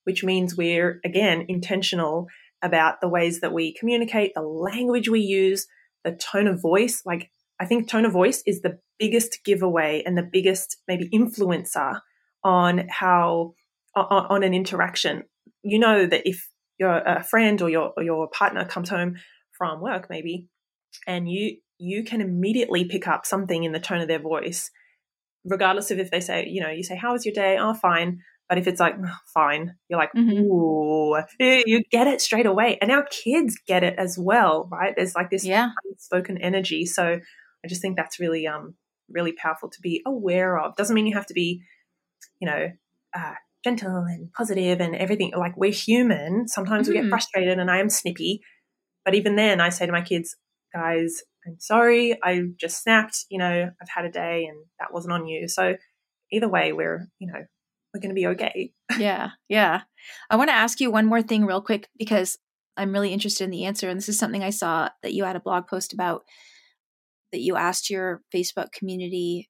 which 0.04 0.24
means 0.24 0.56
we're 0.56 1.00
again 1.06 1.46
intentional 1.48 2.28
about 2.62 3.00
the 3.02 3.10
ways 3.10 3.40
that 3.40 3.54
we 3.54 3.74
communicate, 3.74 4.34
the 4.36 4.42
language 4.42 5.10
we 5.10 5.22
use, 5.22 5.68
the 6.04 6.12
tone 6.12 6.48
of 6.48 6.62
voice. 6.62 7.02
Like 7.06 7.32
I 7.60 7.66
think 7.66 7.88
tone 7.88 8.06
of 8.06 8.12
voice 8.12 8.44
is 8.46 8.62
the 8.62 8.80
biggest 8.98 9.40
giveaway 9.46 10.04
and 10.06 10.18
the 10.18 10.30
biggest 10.30 10.78
maybe 10.88 11.10
influencer 11.10 12.02
on 12.44 12.88
how 12.90 13.54
on, 13.96 14.26
on 14.30 14.44
an 14.44 14.54
interaction. 14.54 15.24
You 15.64 15.80
know 15.80 16.06
that 16.06 16.28
if 16.28 16.50
your 16.78 17.24
friend 17.30 17.62
or 17.62 17.70
your 17.70 17.94
or 17.96 18.04
your 18.04 18.30
partner 18.30 18.66
comes 18.66 18.90
home 18.90 19.16
from 19.58 19.82
work 19.82 20.08
maybe 20.10 20.48
and 21.06 21.30
you 21.30 21.58
you 21.80 22.04
can 22.04 22.22
immediately 22.22 22.86
pick 22.86 23.08
up 23.08 23.26
something 23.26 23.64
in 23.64 23.72
the 23.72 23.80
tone 23.80 24.02
of 24.02 24.08
their 24.08 24.20
voice, 24.20 24.70
regardless 25.46 25.90
of 25.90 26.00
if 26.00 26.12
they 26.12 26.20
say, 26.20 26.46
you 26.48 26.62
know, 26.62 26.70
you 26.70 26.84
say, 26.84 26.96
How 26.96 27.14
was 27.14 27.26
your 27.26 27.34
day? 27.34 27.58
Oh, 27.60 27.74
fine. 27.74 28.20
But 28.50 28.58
if 28.58 28.68
it's 28.68 28.80
like, 28.80 28.96
oh, 29.04 29.18
fine, 29.32 29.76
you're 29.88 30.00
like, 30.00 30.12
mm-hmm. 30.18 30.42
ooh, 30.42 31.16
you 31.40 31.84
get 31.92 32.08
it 32.08 32.20
straight 32.20 32.48
away. 32.48 32.80
And 32.82 32.92
our 32.92 33.06
kids 33.12 33.56
get 33.68 33.84
it 33.84 33.94
as 34.00 34.18
well, 34.18 34.68
right? 34.72 34.96
There's 34.98 35.14
like 35.14 35.30
this 35.30 35.46
yeah. 35.46 35.70
unspoken 35.88 36.40
energy. 36.40 36.88
So 36.88 37.04
I 37.64 37.68
just 37.68 37.80
think 37.80 37.96
that's 37.96 38.20
really, 38.20 38.48
um, 38.48 38.74
really 39.08 39.34
powerful 39.34 39.70
to 39.70 39.82
be 39.84 40.02
aware 40.04 40.58
of. 40.58 40.76
Doesn't 40.76 40.96
mean 40.96 41.06
you 41.06 41.14
have 41.14 41.28
to 41.28 41.36
be, 41.36 41.62
you 42.40 42.48
know, 42.48 42.70
uh, 43.16 43.34
gentle 43.64 43.98
and 43.98 44.32
positive 44.34 44.82
and 44.82 44.96
everything. 44.96 45.32
Like 45.38 45.56
we're 45.56 45.72
human. 45.72 46.48
Sometimes 46.48 46.88
mm-hmm. 46.88 46.90
we 46.90 46.96
get 46.96 47.02
mm-hmm. 47.04 47.10
frustrated 47.10 47.60
and 47.60 47.70
I 47.70 47.78
am 47.78 47.90
snippy. 47.90 48.42
But 49.06 49.14
even 49.14 49.36
then, 49.36 49.62
I 49.62 49.70
say 49.70 49.86
to 49.86 49.92
my 49.92 50.02
kids, 50.02 50.36
guys, 50.74 51.22
I'm 51.46 51.60
sorry, 51.60 52.18
I 52.24 52.44
just 52.58 52.84
snapped, 52.84 53.26
you 53.30 53.38
know, 53.38 53.70
I've 53.82 53.90
had 53.90 54.06
a 54.06 54.12
day 54.12 54.46
and 54.46 54.58
that 54.80 54.94
wasn't 54.94 55.14
on 55.14 55.28
you. 55.28 55.48
So 55.48 55.76
either 56.32 56.50
way, 56.50 56.74
we're, 56.74 57.08
you 57.20 57.28
know, 57.28 57.40
we're 57.94 58.02
going 58.02 58.14
to 58.14 58.20
be 58.20 58.28
okay. 58.28 58.72
yeah. 59.00 59.30
Yeah. 59.48 59.82
I 60.30 60.36
want 60.36 60.50
to 60.50 60.56
ask 60.56 60.80
you 60.80 60.92
one 60.92 61.06
more 61.06 61.22
thing 61.22 61.46
real 61.46 61.62
quick 61.62 61.88
because 61.98 62.38
I'm 62.78 62.94
really 62.94 63.14
interested 63.14 63.44
in 63.46 63.52
the 63.52 63.66
answer. 63.66 63.90
And 63.90 63.98
this 63.98 64.10
is 64.10 64.20
something 64.20 64.44
I 64.44 64.52
saw 64.52 64.90
that 65.02 65.14
you 65.14 65.24
had 65.24 65.36
a 65.36 65.42
blog 65.42 65.68
post 65.68 65.94
about 65.94 66.24
that 67.32 67.42
you 67.42 67.56
asked 67.56 67.90
your 67.90 68.22
Facebook 68.34 68.72
community 68.72 69.50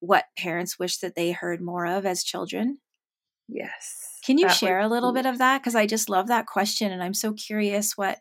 what 0.00 0.24
parents 0.38 0.78
wish 0.78 0.98
that 0.98 1.14
they 1.14 1.32
heard 1.32 1.60
more 1.60 1.86
of 1.86 2.06
as 2.06 2.22
children. 2.22 2.78
Yes. 3.48 4.18
Can 4.24 4.38
you 4.38 4.48
share 4.48 4.80
a 4.80 4.88
little 4.88 5.12
bit 5.12 5.26
of 5.26 5.38
that? 5.38 5.58
Because 5.58 5.74
I 5.76 5.86
just 5.86 6.08
love 6.08 6.28
that 6.28 6.46
question 6.46 6.90
and 6.90 7.02
I'm 7.02 7.14
so 7.14 7.32
curious 7.32 7.96
what 7.96 8.18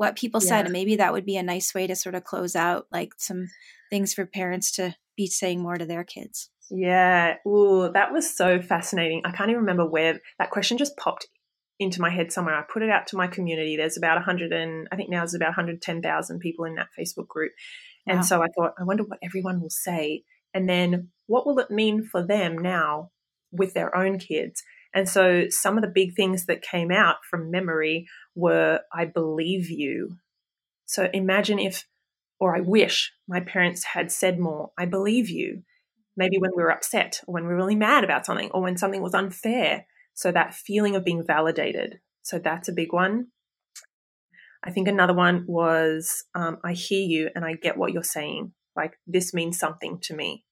what 0.00 0.16
people 0.16 0.40
yeah. 0.42 0.48
said 0.48 0.64
and 0.64 0.72
maybe 0.72 0.96
that 0.96 1.12
would 1.12 1.26
be 1.26 1.36
a 1.36 1.42
nice 1.42 1.74
way 1.74 1.86
to 1.86 1.94
sort 1.94 2.14
of 2.14 2.24
close 2.24 2.56
out 2.56 2.86
like 2.90 3.12
some 3.18 3.48
things 3.90 4.14
for 4.14 4.24
parents 4.24 4.72
to 4.72 4.96
be 5.14 5.26
saying 5.26 5.60
more 5.60 5.76
to 5.76 5.84
their 5.84 6.04
kids. 6.04 6.48
Yeah. 6.70 7.34
Ooh, 7.46 7.90
that 7.92 8.10
was 8.10 8.34
so 8.34 8.62
fascinating. 8.62 9.20
I 9.26 9.30
can't 9.30 9.50
even 9.50 9.60
remember 9.60 9.86
where 9.86 10.18
that 10.38 10.48
question 10.48 10.78
just 10.78 10.96
popped 10.96 11.26
into 11.78 12.00
my 12.00 12.08
head 12.08 12.32
somewhere. 12.32 12.54
I 12.54 12.62
put 12.62 12.82
it 12.82 12.88
out 12.88 13.08
to 13.08 13.18
my 13.18 13.26
community. 13.26 13.76
There's 13.76 13.98
about 13.98 14.14
100 14.14 14.54
and 14.54 14.88
i 14.90 14.96
think 14.96 15.10
now 15.10 15.18
there's 15.18 15.34
about 15.34 15.48
110000 15.48 16.38
people 16.38 16.64
in 16.64 16.76
that 16.76 16.88
facebook 16.98 17.28
group. 17.28 17.52
And 18.06 18.20
wow. 18.20 18.22
so 18.22 18.42
i 18.42 18.46
thought 18.56 18.72
i 18.80 18.84
wonder 18.84 19.02
what 19.02 19.18
everyone 19.22 19.60
will 19.60 19.68
say. 19.68 20.22
And 20.54 20.66
then 20.66 21.08
what 21.26 21.46
will 21.46 21.58
it 21.58 21.70
mean 21.70 22.08
for 22.10 22.26
them 22.26 22.56
now 22.56 23.10
with 23.52 23.74
their 23.74 23.94
own 23.94 24.18
kids? 24.18 24.62
And 24.94 25.08
so 25.08 25.44
some 25.50 25.76
of 25.76 25.82
the 25.82 25.92
big 25.94 26.16
things 26.16 26.46
that 26.46 26.62
came 26.62 26.90
out 26.90 27.16
from 27.28 27.50
memory 27.50 28.06
were, 28.34 28.80
I 28.92 29.04
believe 29.04 29.70
you. 29.70 30.16
So 30.86 31.08
imagine 31.12 31.58
if, 31.58 31.86
or 32.38 32.56
I 32.56 32.60
wish 32.60 33.12
my 33.28 33.40
parents 33.40 33.84
had 33.84 34.10
said 34.10 34.38
more, 34.38 34.70
I 34.78 34.86
believe 34.86 35.28
you. 35.28 35.62
Maybe 36.16 36.38
when 36.38 36.50
we 36.56 36.62
were 36.62 36.72
upset 36.72 37.20
or 37.26 37.34
when 37.34 37.44
we 37.44 37.50
were 37.50 37.56
really 37.56 37.76
mad 37.76 38.04
about 38.04 38.26
something 38.26 38.50
or 38.52 38.62
when 38.62 38.76
something 38.76 39.02
was 39.02 39.14
unfair. 39.14 39.86
So 40.14 40.32
that 40.32 40.54
feeling 40.54 40.96
of 40.96 41.04
being 41.04 41.24
validated. 41.24 42.00
So 42.22 42.38
that's 42.38 42.68
a 42.68 42.72
big 42.72 42.92
one. 42.92 43.28
I 44.62 44.70
think 44.70 44.88
another 44.88 45.14
one 45.14 45.44
was, 45.46 46.24
um, 46.34 46.58
I 46.62 46.72
hear 46.72 47.06
you 47.06 47.30
and 47.34 47.44
I 47.44 47.54
get 47.54 47.78
what 47.78 47.92
you're 47.92 48.02
saying. 48.02 48.52
Like 48.76 48.94
this 49.06 49.32
means 49.32 49.58
something 49.58 49.98
to 50.02 50.14
me. 50.14 50.44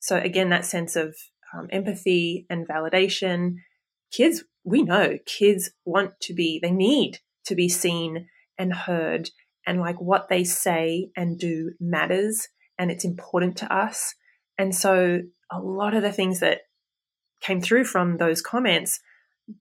So 0.00 0.16
again, 0.16 0.50
that 0.50 0.64
sense 0.64 0.96
of 0.96 1.14
um, 1.54 1.68
empathy 1.70 2.46
and 2.48 2.66
validation 2.66 3.56
kids, 4.12 4.44
we 4.64 4.82
know 4.82 5.18
kids 5.26 5.70
want 5.84 6.12
to 6.20 6.34
be, 6.34 6.60
they 6.62 6.70
need 6.70 7.18
to 7.46 7.54
be 7.54 7.68
seen 7.68 8.28
and 8.58 8.72
heard, 8.72 9.30
and 9.66 9.80
like 9.80 10.00
what 10.00 10.28
they 10.28 10.44
say 10.44 11.10
and 11.16 11.38
do 11.38 11.72
matters 11.80 12.48
and 12.78 12.90
it's 12.90 13.04
important 13.04 13.56
to 13.58 13.74
us. 13.74 14.14
And 14.58 14.74
so 14.74 15.20
a 15.50 15.60
lot 15.60 15.94
of 15.94 16.02
the 16.02 16.12
things 16.12 16.40
that 16.40 16.62
came 17.40 17.60
through 17.60 17.84
from 17.84 18.18
those 18.18 18.40
comments 18.40 19.00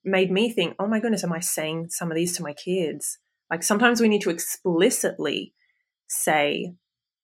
made 0.03 0.31
me 0.31 0.51
think, 0.51 0.75
oh 0.79 0.87
my 0.87 0.99
goodness, 0.99 1.23
am 1.23 1.33
I 1.33 1.39
saying 1.39 1.87
some 1.89 2.11
of 2.11 2.15
these 2.15 2.35
to 2.37 2.43
my 2.43 2.53
kids? 2.53 3.19
Like 3.49 3.63
sometimes 3.63 3.99
we 3.99 4.07
need 4.07 4.21
to 4.21 4.29
explicitly 4.29 5.53
say, 6.07 6.73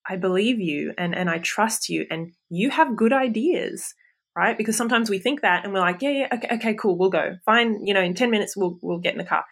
I 0.07 0.15
believe 0.15 0.59
you 0.59 0.93
and, 0.97 1.15
and 1.15 1.30
I 1.30 1.39
trust 1.39 1.89
you 1.89 2.05
and 2.09 2.34
you 2.49 2.69
have 2.69 2.95
good 2.95 3.13
ideas 3.13 3.93
right? 4.38 4.57
Because 4.57 4.77
sometimes 4.77 5.09
we 5.09 5.17
think 5.17 5.41
that 5.41 5.63
and 5.63 5.73
we're 5.73 5.79
like, 5.79 6.01
yeah, 6.01 6.11
yeah, 6.11 6.27
okay, 6.31 6.47
okay, 6.55 6.73
cool, 6.75 6.97
we'll 6.97 7.09
go. 7.09 7.38
Fine, 7.43 7.85
you 7.85 7.93
know, 7.93 8.01
in 8.01 8.13
10 8.13 8.29
minutes 8.29 8.55
we'll 8.55 8.77
we'll 8.83 8.99
get 8.99 9.13
in 9.13 9.17
the 9.17 9.25
car. 9.25 9.43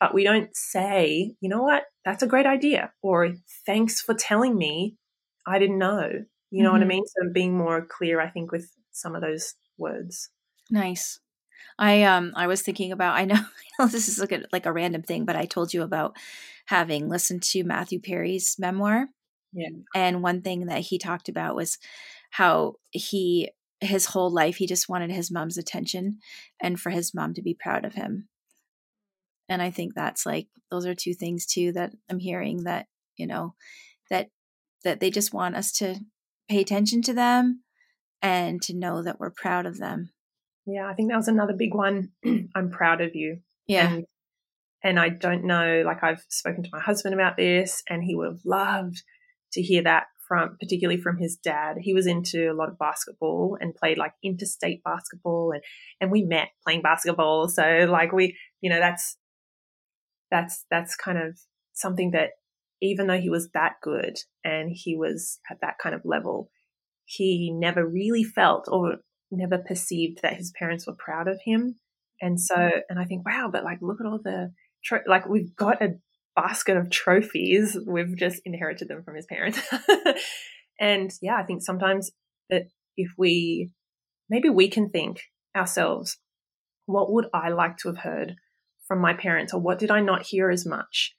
But 0.00 0.12
we 0.12 0.24
don't 0.24 0.50
say, 0.52 1.36
you 1.40 1.48
know 1.48 1.62
what, 1.62 1.84
that's 2.04 2.24
a 2.24 2.26
great 2.26 2.46
idea. 2.46 2.92
Or 3.02 3.34
thanks 3.64 4.00
for 4.00 4.14
telling 4.14 4.58
me. 4.58 4.96
I 5.46 5.58
didn't 5.58 5.78
know. 5.78 6.08
You 6.50 6.62
know 6.62 6.70
mm-hmm. 6.70 6.72
what 6.72 6.80
I 6.80 6.80
mm-hmm. 6.80 6.88
mean? 6.88 7.04
So 7.06 7.32
being 7.32 7.56
more 7.56 7.86
clear, 7.88 8.20
I 8.20 8.28
think, 8.28 8.50
with 8.52 8.68
some 8.90 9.14
of 9.14 9.22
those 9.22 9.54
words. 9.78 10.28
Nice. 10.70 11.20
I 11.78 12.02
um 12.02 12.32
I 12.34 12.48
was 12.48 12.62
thinking 12.62 12.90
about 12.92 13.14
I 13.20 13.24
know, 13.24 13.44
this 13.86 14.08
is 14.08 14.18
like 14.18 14.32
a, 14.32 14.42
like 14.52 14.66
a 14.66 14.72
random 14.72 15.02
thing, 15.02 15.24
but 15.24 15.36
I 15.36 15.44
told 15.44 15.72
you 15.72 15.82
about 15.82 16.16
having 16.66 17.08
listened 17.08 17.42
to 17.44 17.64
Matthew 17.64 18.00
Perry's 18.00 18.56
memoir. 18.58 19.06
Yeah. 19.52 19.68
And 19.94 20.22
one 20.22 20.42
thing 20.42 20.66
that 20.66 20.80
he 20.80 20.98
talked 20.98 21.28
about 21.28 21.54
was 21.54 21.78
how 22.30 22.74
he 22.90 23.50
his 23.84 24.06
whole 24.06 24.30
life 24.30 24.56
he 24.56 24.66
just 24.66 24.88
wanted 24.88 25.10
his 25.10 25.30
mom's 25.30 25.58
attention 25.58 26.18
and 26.60 26.78
for 26.78 26.90
his 26.90 27.14
mom 27.14 27.34
to 27.34 27.42
be 27.42 27.54
proud 27.58 27.84
of 27.84 27.94
him. 27.94 28.28
And 29.48 29.60
i 29.60 29.70
think 29.70 29.94
that's 29.94 30.24
like 30.24 30.48
those 30.70 30.86
are 30.86 30.94
two 30.94 31.14
things 31.14 31.46
too 31.46 31.72
that 31.72 31.92
i'm 32.10 32.18
hearing 32.18 32.64
that 32.64 32.86
you 33.16 33.26
know 33.26 33.54
that 34.10 34.28
that 34.84 35.00
they 35.00 35.10
just 35.10 35.32
want 35.32 35.56
us 35.56 35.72
to 35.72 35.96
pay 36.48 36.60
attention 36.60 37.02
to 37.02 37.12
them 37.12 37.62
and 38.20 38.62
to 38.62 38.74
know 38.74 39.02
that 39.02 39.18
we're 39.18 39.30
proud 39.30 39.66
of 39.66 39.78
them. 39.78 40.10
Yeah 40.66 40.88
i 40.88 40.94
think 40.94 41.10
that 41.10 41.16
was 41.16 41.28
another 41.28 41.54
big 41.54 41.74
one. 41.74 42.12
I'm 42.54 42.70
proud 42.70 43.00
of 43.00 43.14
you. 43.14 43.40
Yeah. 43.66 43.92
And, 43.92 44.06
and 44.84 44.98
i 44.98 45.08
don't 45.08 45.44
know 45.44 45.82
like 45.86 46.02
i've 46.02 46.24
spoken 46.28 46.62
to 46.62 46.70
my 46.72 46.80
husband 46.80 47.14
about 47.14 47.36
this 47.36 47.82
and 47.88 48.02
he 48.02 48.14
would 48.14 48.28
have 48.28 48.44
loved 48.44 49.02
to 49.52 49.62
hear 49.62 49.82
that 49.82 50.06
from 50.32 50.56
particularly 50.58 50.98
from 50.98 51.18
his 51.18 51.36
dad. 51.36 51.76
He 51.78 51.92
was 51.92 52.06
into 52.06 52.50
a 52.50 52.54
lot 52.54 52.70
of 52.70 52.78
basketball 52.78 53.58
and 53.60 53.74
played 53.74 53.98
like 53.98 54.14
interstate 54.24 54.82
basketball 54.82 55.52
and 55.52 55.62
and 56.00 56.10
we 56.10 56.22
met 56.22 56.48
playing 56.64 56.80
basketball. 56.80 57.48
So 57.48 57.86
like 57.90 58.12
we, 58.12 58.38
you 58.62 58.70
know, 58.70 58.78
that's 58.78 59.18
that's 60.30 60.64
that's 60.70 60.96
kind 60.96 61.18
of 61.18 61.38
something 61.74 62.12
that 62.12 62.30
even 62.80 63.08
though 63.08 63.20
he 63.20 63.28
was 63.28 63.50
that 63.50 63.74
good 63.82 64.16
and 64.42 64.70
he 64.72 64.96
was 64.96 65.38
at 65.50 65.58
that 65.60 65.76
kind 65.82 65.94
of 65.94 66.00
level, 66.06 66.48
he 67.04 67.52
never 67.54 67.86
really 67.86 68.24
felt 68.24 68.64
or 68.68 68.96
never 69.30 69.58
perceived 69.58 70.20
that 70.22 70.36
his 70.36 70.50
parents 70.58 70.86
were 70.86 70.96
proud 70.98 71.28
of 71.28 71.38
him. 71.44 71.76
And 72.22 72.40
so, 72.40 72.54
mm-hmm. 72.56 72.78
and 72.88 72.98
I 72.98 73.04
think, 73.04 73.26
wow, 73.26 73.50
but 73.52 73.64
like, 73.64 73.78
look 73.82 73.98
at 74.00 74.06
all 74.06 74.20
the, 74.22 74.52
like, 75.06 75.28
we've 75.28 75.54
got 75.54 75.82
a 75.82 75.94
basket 76.34 76.76
of 76.76 76.90
trophies. 76.90 77.76
We've 77.86 78.16
just 78.16 78.40
inherited 78.44 78.88
them 78.88 79.02
from 79.02 79.16
his 79.16 79.26
parents. 79.26 79.60
and 80.80 81.12
yeah, 81.20 81.36
I 81.36 81.44
think 81.44 81.62
sometimes 81.62 82.10
that 82.50 82.68
if 82.96 83.10
we, 83.16 83.70
maybe 84.28 84.48
we 84.48 84.68
can 84.68 84.90
think 84.90 85.20
ourselves, 85.56 86.18
what 86.86 87.12
would 87.12 87.26
I 87.32 87.50
like 87.50 87.76
to 87.78 87.88
have 87.88 87.98
heard 87.98 88.36
from 88.86 89.00
my 89.00 89.14
parents 89.14 89.54
or 89.54 89.60
what 89.60 89.78
did 89.78 89.90
I 89.90 90.00
not 90.00 90.26
hear 90.26 90.50
as 90.50 90.66
much? 90.66 91.14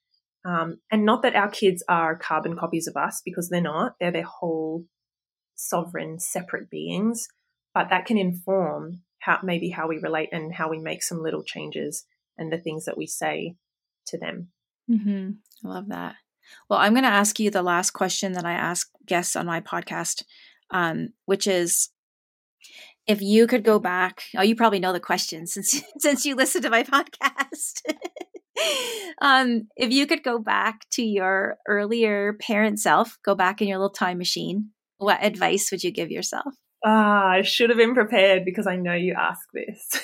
Um, 0.45 0.79
and 0.91 1.05
not 1.05 1.21
that 1.23 1.35
our 1.35 1.49
kids 1.49 1.83
are 1.87 2.17
carbon 2.17 2.57
copies 2.57 2.87
of 2.87 2.97
us 2.97 3.21
because 3.23 3.49
they're 3.49 3.61
not, 3.61 3.93
they're 3.99 4.11
their 4.11 4.23
whole 4.23 4.85
sovereign, 5.55 6.19
separate 6.19 6.69
beings, 6.69 7.27
but 7.73 7.89
that 7.89 8.05
can 8.05 8.17
inform 8.17 9.01
how 9.19 9.39
maybe 9.41 9.69
how 9.69 9.87
we 9.87 9.97
relate 9.97 10.29
and 10.31 10.53
how 10.53 10.69
we 10.69 10.79
make 10.79 11.01
some 11.01 11.23
little 11.23 11.43
changes 11.43 12.05
and 12.37 12.51
the 12.51 12.57
things 12.57 12.85
that 12.85 12.97
we 12.97 13.07
say 13.07 13.55
to 14.07 14.17
them. 14.17 14.49
Mm-hmm. 14.89 15.31
I 15.65 15.69
love 15.69 15.87
that. 15.89 16.15
Well, 16.69 16.79
I'm 16.79 16.93
going 16.93 17.03
to 17.03 17.09
ask 17.09 17.39
you 17.39 17.49
the 17.49 17.63
last 17.63 17.91
question 17.91 18.33
that 18.33 18.45
I 18.45 18.53
ask 18.53 18.89
guests 19.05 19.35
on 19.35 19.45
my 19.45 19.61
podcast, 19.61 20.23
um, 20.71 21.09
which 21.25 21.47
is 21.47 21.89
if 23.07 23.21
you 23.21 23.47
could 23.47 23.63
go 23.63 23.79
back. 23.79 24.23
Oh, 24.37 24.41
you 24.41 24.55
probably 24.55 24.79
know 24.79 24.93
the 24.93 24.99
question 24.99 25.47
since 25.47 25.81
since 25.97 26.25
you 26.25 26.35
listened 26.35 26.63
to 26.63 26.69
my 26.69 26.83
podcast. 27.23 27.81
um, 29.21 29.67
if 29.75 29.91
you 29.91 30.05
could 30.05 30.23
go 30.23 30.39
back 30.39 30.89
to 30.91 31.03
your 31.03 31.57
earlier 31.67 32.33
parent 32.33 32.79
self, 32.79 33.17
go 33.23 33.35
back 33.35 33.61
in 33.61 33.67
your 33.67 33.77
little 33.77 33.89
time 33.89 34.17
machine, 34.17 34.69
what 34.97 35.23
advice 35.23 35.71
would 35.71 35.83
you 35.83 35.91
give 35.91 36.11
yourself? 36.11 36.53
Ah, 36.85 37.29
I 37.29 37.41
should 37.43 37.69
have 37.69 37.77
been 37.77 37.93
prepared 37.93 38.43
because 38.43 38.67
I 38.67 38.75
know 38.75 38.93
you 38.93 39.15
ask 39.17 39.47
this. 39.53 40.01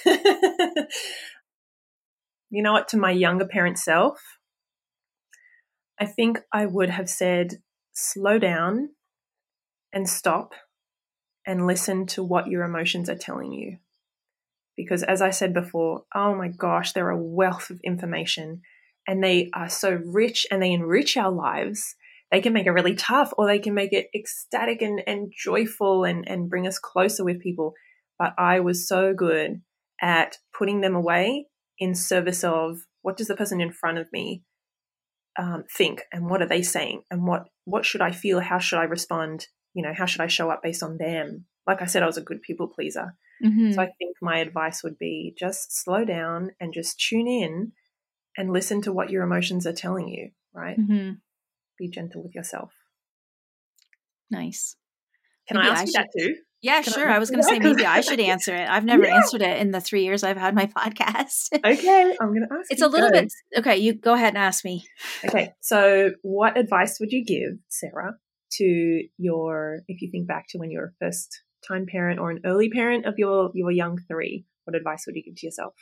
you 2.49 2.63
know 2.63 2.71
what? 2.71 2.87
To 2.89 2.97
my 2.97 3.11
younger 3.11 3.45
parent 3.45 3.77
self, 3.77 4.21
I 5.99 6.05
think 6.05 6.39
I 6.53 6.65
would 6.65 6.89
have 6.89 7.09
said, 7.09 7.61
slow 7.93 8.39
down 8.39 8.89
and 9.91 10.07
stop 10.07 10.53
and 11.45 11.67
listen 11.67 12.05
to 12.05 12.23
what 12.23 12.47
your 12.47 12.63
emotions 12.63 13.09
are 13.09 13.17
telling 13.17 13.51
you. 13.51 13.77
Because 14.77 15.03
as 15.03 15.21
I 15.21 15.31
said 15.31 15.53
before, 15.53 16.03
oh 16.15 16.35
my 16.35 16.47
gosh, 16.47 16.93
they're 16.93 17.09
a 17.09 17.21
wealth 17.21 17.69
of 17.69 17.81
information 17.83 18.61
and 19.07 19.23
they 19.23 19.49
are 19.53 19.67
so 19.67 19.99
rich 20.05 20.47
and 20.49 20.61
they 20.61 20.71
enrich 20.71 21.17
our 21.17 21.31
lives. 21.31 21.95
They 22.31 22.39
can 22.39 22.53
make 22.53 22.67
it 22.67 22.71
really 22.71 22.95
tough 22.95 23.33
or 23.37 23.47
they 23.47 23.59
can 23.59 23.73
make 23.73 23.91
it 23.91 24.07
ecstatic 24.15 24.81
and, 24.81 25.01
and 25.05 25.33
joyful 25.35 26.05
and, 26.05 26.29
and 26.29 26.49
bring 26.49 26.65
us 26.65 26.79
closer 26.79 27.25
with 27.25 27.41
people. 27.41 27.73
But 28.17 28.35
I 28.37 28.61
was 28.61 28.87
so 28.87 29.13
good 29.13 29.61
at 30.01 30.37
putting 30.57 30.79
them 30.79 30.95
away 30.95 31.47
in 31.77 31.95
service 31.95 32.43
of 32.43 32.85
what 33.01 33.17
does 33.17 33.27
the 33.27 33.35
person 33.35 33.59
in 33.59 33.71
front 33.71 33.97
of 33.97 34.07
me 34.13 34.43
um, 35.39 35.63
think 35.75 36.03
and 36.11 36.29
what 36.29 36.41
are 36.41 36.47
they 36.47 36.61
saying 36.61 37.01
and 37.09 37.25
what 37.25 37.45
what 37.63 37.85
should 37.85 38.01
I 38.01 38.11
feel? 38.11 38.41
How 38.41 38.59
should 38.59 38.79
I 38.79 38.83
respond? 38.83 39.47
You 39.73 39.83
know, 39.83 39.93
how 39.95 40.05
should 40.05 40.21
I 40.21 40.27
show 40.27 40.49
up 40.49 40.61
based 40.61 40.83
on 40.83 40.97
them? 40.97 41.45
Like 41.65 41.81
I 41.81 41.85
said, 41.85 42.03
I 42.03 42.07
was 42.07 42.17
a 42.17 42.21
good 42.21 42.41
people 42.41 42.67
pleaser. 42.67 43.15
Mm-hmm. 43.43 43.71
So 43.71 43.81
I 43.81 43.85
think 43.97 44.17
my 44.21 44.39
advice 44.39 44.83
would 44.83 44.97
be 44.97 45.33
just 45.39 45.81
slow 45.81 46.03
down 46.03 46.51
and 46.59 46.73
just 46.73 46.99
tune 46.99 47.27
in 47.27 47.71
and 48.37 48.51
listen 48.51 48.81
to 48.81 48.91
what 48.91 49.09
your 49.09 49.23
emotions 49.23 49.65
are 49.65 49.73
telling 49.73 50.09
you, 50.09 50.31
right? 50.53 50.77
Mm-hmm. 50.77 51.11
Be 51.77 51.89
gentle 51.89 52.23
with 52.23 52.35
yourself. 52.35 52.73
Nice. 54.29 54.75
Can 55.47 55.57
Maybe 55.57 55.69
I 55.69 55.71
ask 55.71 55.79
I 55.79 55.83
you 55.83 55.87
should, 55.87 55.95
that 55.95 56.09
too? 56.17 56.35
Yeah, 56.61 56.81
Can 56.81 56.93
sure. 56.93 57.09
I, 57.09 57.15
I 57.15 57.19
was 57.19 57.29
going 57.29 57.41
to 57.41 57.47
say 57.47 57.59
maybe 57.59 57.85
I 57.85 58.01
should 58.01 58.19
answer 58.19 58.53
it. 58.53 58.69
I've 58.69 58.83
never 58.83 59.05
yeah. 59.05 59.15
answered 59.15 59.41
it 59.41 59.59
in 59.59 59.71
the 59.71 59.79
three 59.79 60.03
years 60.03 60.23
I've 60.23 60.37
had 60.37 60.53
my 60.53 60.65
podcast. 60.77 61.53
okay, 61.53 62.17
I'm 62.19 62.27
going 62.29 62.45
to 62.49 62.53
ask. 62.53 62.71
It's 62.71 62.81
a 62.81 62.87
little 62.87 63.09
go. 63.09 63.21
bit 63.21 63.33
okay. 63.57 63.77
You 63.77 63.93
go 63.93 64.13
ahead 64.13 64.29
and 64.29 64.37
ask 64.37 64.65
me. 64.65 64.85
Okay, 65.25 65.53
so 65.61 66.11
what 66.21 66.57
advice 66.57 66.99
would 66.99 67.11
you 67.11 67.23
give, 67.23 67.59
Sarah, 67.69 68.15
to 68.53 69.03
your 69.17 69.81
if 69.87 70.01
you 70.01 70.11
think 70.11 70.27
back 70.27 70.47
to 70.49 70.57
when 70.57 70.69
you 70.69 70.79
were 70.79 70.93
a 71.01 71.05
first 71.05 71.43
time 71.65 71.85
parent 71.85 72.19
or 72.19 72.31
an 72.31 72.41
early 72.45 72.69
parent 72.69 73.05
of 73.05 73.15
your 73.17 73.51
your 73.53 73.71
young 73.71 73.97
three? 74.07 74.45
What 74.65 74.75
advice 74.75 75.05
would 75.07 75.15
you 75.15 75.23
give 75.23 75.35
to 75.35 75.47
yourself? 75.47 75.73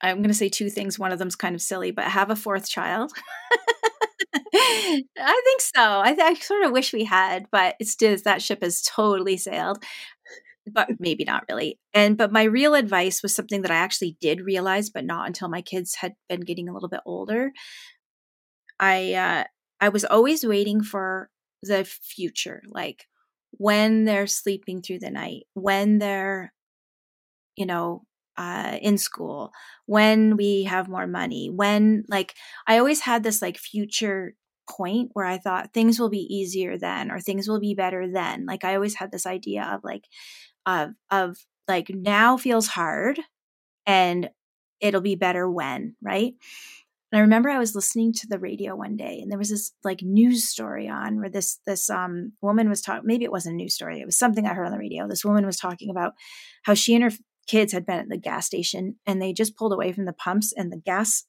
I'm 0.00 0.18
going 0.18 0.28
to 0.28 0.34
say 0.34 0.48
two 0.48 0.70
things. 0.70 0.98
One 0.98 1.10
of 1.10 1.18
them's 1.18 1.34
kind 1.34 1.54
of 1.56 1.62
silly, 1.62 1.90
but 1.90 2.04
have 2.04 2.30
a 2.30 2.36
fourth 2.36 2.68
child. 2.68 3.10
I 4.54 5.42
think 5.44 5.60
so. 5.60 6.00
I, 6.00 6.14
th- 6.14 6.20
I 6.20 6.34
sort 6.34 6.64
of 6.64 6.72
wish 6.72 6.92
we 6.92 7.04
had, 7.04 7.46
but 7.50 7.76
it's 7.80 7.96
just 7.96 8.24
that 8.24 8.42
ship 8.42 8.62
has 8.62 8.82
totally 8.82 9.36
sailed. 9.36 9.82
But 10.70 10.88
maybe 11.00 11.24
not 11.24 11.44
really. 11.48 11.78
And 11.94 12.16
but 12.18 12.32
my 12.32 12.44
real 12.44 12.74
advice 12.74 13.22
was 13.22 13.34
something 13.34 13.62
that 13.62 13.70
I 13.70 13.76
actually 13.76 14.16
did 14.20 14.42
realize, 14.42 14.90
but 14.90 15.04
not 15.04 15.26
until 15.26 15.48
my 15.48 15.62
kids 15.62 15.96
had 15.96 16.14
been 16.28 16.40
getting 16.42 16.68
a 16.68 16.74
little 16.74 16.90
bit 16.90 17.00
older. 17.06 17.52
I 18.80 19.14
uh, 19.14 19.44
I 19.80 19.88
was 19.88 20.04
always 20.04 20.44
waiting 20.44 20.82
for 20.82 21.30
the 21.62 21.84
future, 21.84 22.62
like 22.68 23.06
when 23.52 24.04
they're 24.04 24.26
sleeping 24.26 24.82
through 24.82 25.00
the 25.00 25.10
night, 25.10 25.44
when 25.54 25.98
they're, 25.98 26.52
you 27.56 27.66
know, 27.66 28.02
uh, 28.38 28.78
in 28.80 28.96
school, 28.96 29.52
when 29.86 30.36
we 30.36 30.64
have 30.64 30.88
more 30.88 31.06
money, 31.06 31.50
when 31.50 32.04
like 32.08 32.34
I 32.66 32.78
always 32.78 33.00
had 33.00 33.22
this 33.22 33.42
like 33.42 33.58
future 33.58 34.34
point 34.70 35.10
where 35.14 35.26
I 35.26 35.38
thought 35.38 35.72
things 35.74 35.98
will 35.98 36.10
be 36.10 36.26
easier 36.34 36.78
then 36.78 37.10
or 37.10 37.20
things 37.20 37.48
will 37.48 37.60
be 37.60 37.74
better 37.74 38.10
then. 38.10 38.46
Like 38.46 38.64
I 38.64 38.74
always 38.74 38.94
had 38.94 39.10
this 39.10 39.26
idea 39.26 39.64
of 39.64 39.82
like 39.82 40.04
of 40.66 40.90
of 41.10 41.38
like 41.66 41.88
now 41.90 42.36
feels 42.36 42.68
hard 42.68 43.18
and 43.86 44.30
it'll 44.80 45.00
be 45.00 45.16
better 45.16 45.50
when, 45.50 45.96
right? 46.02 46.34
And 47.10 47.18
I 47.18 47.22
remember 47.22 47.48
I 47.48 47.58
was 47.58 47.74
listening 47.74 48.12
to 48.14 48.26
the 48.28 48.38
radio 48.38 48.76
one 48.76 48.96
day 48.96 49.20
and 49.20 49.30
there 49.30 49.38
was 49.38 49.48
this 49.48 49.72
like 49.82 50.02
news 50.02 50.46
story 50.46 50.88
on 50.88 51.18
where 51.18 51.30
this 51.30 51.58
this 51.66 51.88
um 51.88 52.32
woman 52.42 52.68
was 52.68 52.82
talking 52.82 53.06
maybe 53.06 53.24
it 53.24 53.32
wasn't 53.32 53.54
a 53.54 53.56
news 53.56 53.74
story, 53.74 54.00
it 54.00 54.06
was 54.06 54.18
something 54.18 54.46
I 54.46 54.54
heard 54.54 54.66
on 54.66 54.72
the 54.72 54.78
radio. 54.78 55.08
This 55.08 55.24
woman 55.24 55.46
was 55.46 55.56
talking 55.56 55.90
about 55.90 56.12
how 56.64 56.74
she 56.74 56.94
and 56.94 57.04
her 57.04 57.10
kids 57.48 57.72
had 57.72 57.86
been 57.86 57.98
at 57.98 58.08
the 58.08 58.16
gas 58.16 58.46
station 58.46 58.96
and 59.06 59.20
they 59.20 59.32
just 59.32 59.56
pulled 59.56 59.72
away 59.72 59.92
from 59.92 60.04
the 60.04 60.12
pumps 60.12 60.52
and 60.56 60.70
the 60.70 60.76
gas 60.76 61.24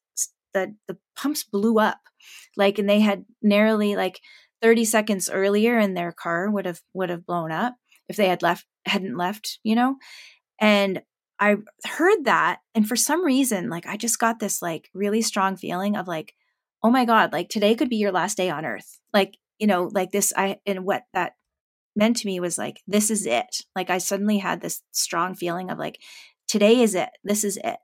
the 0.53 0.75
the 0.87 0.97
pumps 1.15 1.43
blew 1.43 1.79
up. 1.79 1.99
Like 2.55 2.77
and 2.77 2.89
they 2.89 2.99
had 2.99 3.25
narrowly 3.41 3.95
like 3.95 4.19
30 4.61 4.85
seconds 4.85 5.29
earlier 5.29 5.77
and 5.77 5.95
their 5.95 6.11
car 6.11 6.49
would 6.51 6.65
have 6.65 6.81
would 6.93 7.09
have 7.09 7.25
blown 7.25 7.51
up 7.51 7.75
if 8.07 8.15
they 8.15 8.27
had 8.27 8.41
left 8.41 8.65
hadn't 8.85 9.17
left, 9.17 9.59
you 9.63 9.75
know? 9.75 9.95
And 10.59 11.01
I 11.39 11.55
heard 11.85 12.25
that 12.25 12.59
and 12.75 12.87
for 12.87 12.97
some 12.97 13.23
reason 13.23 13.69
like 13.69 13.87
I 13.87 13.95
just 13.95 14.19
got 14.19 14.39
this 14.39 14.61
like 14.61 14.89
really 14.93 15.21
strong 15.21 15.55
feeling 15.55 15.95
of 15.95 16.05
like 16.05 16.33
oh 16.83 16.89
my 16.89 17.05
god 17.05 17.31
like 17.31 17.47
today 17.47 17.75
could 17.75 17.89
be 17.89 17.95
your 17.95 18.11
last 18.11 18.35
day 18.35 18.49
on 18.49 18.65
earth 18.65 18.99
like 19.13 19.37
you 19.57 19.65
know 19.65 19.89
like 19.93 20.11
this 20.11 20.33
I 20.35 20.57
and 20.65 20.83
what 20.83 21.03
that 21.13 21.33
meant 21.95 22.17
to 22.17 22.27
me 22.27 22.39
was 22.39 22.57
like 22.57 22.81
this 22.87 23.11
is 23.11 23.25
it. 23.25 23.63
Like 23.75 23.89
I 23.89 23.97
suddenly 23.97 24.37
had 24.37 24.61
this 24.61 24.81
strong 24.91 25.35
feeling 25.35 25.69
of 25.69 25.77
like 25.77 25.99
today 26.47 26.81
is 26.81 26.95
it. 26.95 27.09
This 27.23 27.43
is 27.43 27.57
it. 27.63 27.79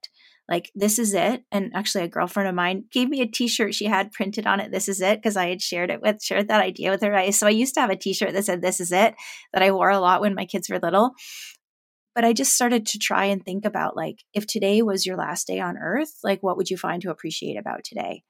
Like 0.50 0.72
this 0.76 1.00
is 1.00 1.14
it. 1.14 1.44
And 1.52 1.72
actually 1.74 2.04
a 2.04 2.10
girlfriend 2.10 2.48
of 2.50 2.56
mine 2.56 2.86
gave 2.92 3.10
me 3.10 3.22
a 3.22 3.28
t-shirt 3.28 3.74
she 3.74 3.86
had 3.86 4.12
printed 4.12 4.46
on 4.46 4.60
it 4.60 4.72
this 4.72 4.88
is 4.88 5.02
it 5.02 5.18
because 5.18 5.36
i 5.36 5.48
had 5.48 5.62
shared 5.62 5.90
it 5.90 6.02
with 6.02 6.22
shared 6.22 6.48
that 6.48 6.62
idea 6.62 6.92
with 6.92 7.02
her 7.02 7.32
so 7.32 7.48
i 7.48 7.50
used 7.50 7.74
to 7.74 7.82
have 7.82 7.90
a 7.90 7.96
t-shirt 7.96 8.34
that 8.34 8.46
said 8.46 8.62
this 8.62 8.80
is 8.80 8.92
it 8.92 9.16
that 9.54 9.64
i 9.64 9.72
wore 9.72 9.90
a 9.90 10.00
lot 10.00 10.22
when 10.22 10.36
my 10.36 10.46
kids 10.46 10.70
were 10.70 10.80
little. 10.80 11.14
But 12.16 12.24
I 12.24 12.32
just 12.32 12.56
started 12.56 12.86
to 12.88 12.98
try 12.98 13.26
and 13.26 13.44
think 13.44 13.66
about 13.66 13.98
like, 13.98 14.24
if 14.34 14.48
today 14.48 14.82
was 14.82 15.06
your 15.06 15.18
last 15.18 15.48
day 15.48 15.60
on 15.60 15.78
earth, 15.78 16.14
like, 16.24 16.42
what 16.42 16.56
would 16.56 16.70
you 16.70 16.78
find 16.78 17.02
to 17.02 17.12
appreciate 17.12 17.58
about 17.58 17.84
today? 17.84 18.24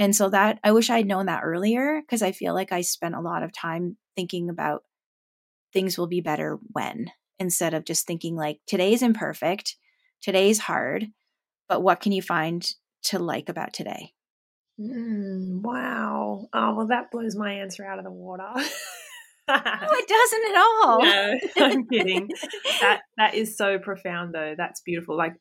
And 0.00 0.16
so 0.16 0.30
that 0.30 0.58
I 0.64 0.72
wish 0.72 0.88
I'd 0.88 1.06
known 1.06 1.26
that 1.26 1.42
earlier 1.44 2.00
because 2.00 2.22
I 2.22 2.32
feel 2.32 2.54
like 2.54 2.72
I 2.72 2.80
spent 2.80 3.14
a 3.14 3.20
lot 3.20 3.42
of 3.42 3.52
time 3.52 3.98
thinking 4.16 4.48
about 4.48 4.82
things 5.74 5.98
will 5.98 6.06
be 6.06 6.22
better 6.22 6.58
when 6.72 7.10
instead 7.38 7.74
of 7.74 7.84
just 7.84 8.06
thinking 8.06 8.34
like 8.34 8.60
today's 8.66 9.02
imperfect, 9.02 9.76
today's 10.22 10.58
hard, 10.58 11.08
but 11.68 11.82
what 11.82 12.00
can 12.00 12.12
you 12.12 12.22
find 12.22 12.66
to 13.02 13.18
like 13.18 13.50
about 13.50 13.74
today? 13.74 14.14
Mm, 14.80 15.60
wow. 15.60 16.48
Oh, 16.50 16.74
well, 16.74 16.86
that 16.86 17.10
blows 17.10 17.36
my 17.36 17.52
answer 17.52 17.84
out 17.84 17.98
of 17.98 18.04
the 18.06 18.10
water. 18.10 18.48
no, 18.56 18.62
it 19.54 20.08
doesn't 20.08 20.50
at 20.50 20.56
all. 20.56 21.04
No, 21.04 21.34
I'm 21.58 21.86
kidding. 21.86 22.26
that 22.80 23.02
that 23.18 23.34
is 23.34 23.58
so 23.58 23.78
profound 23.78 24.34
though. 24.34 24.54
That's 24.56 24.80
beautiful. 24.80 25.14
Like 25.18 25.34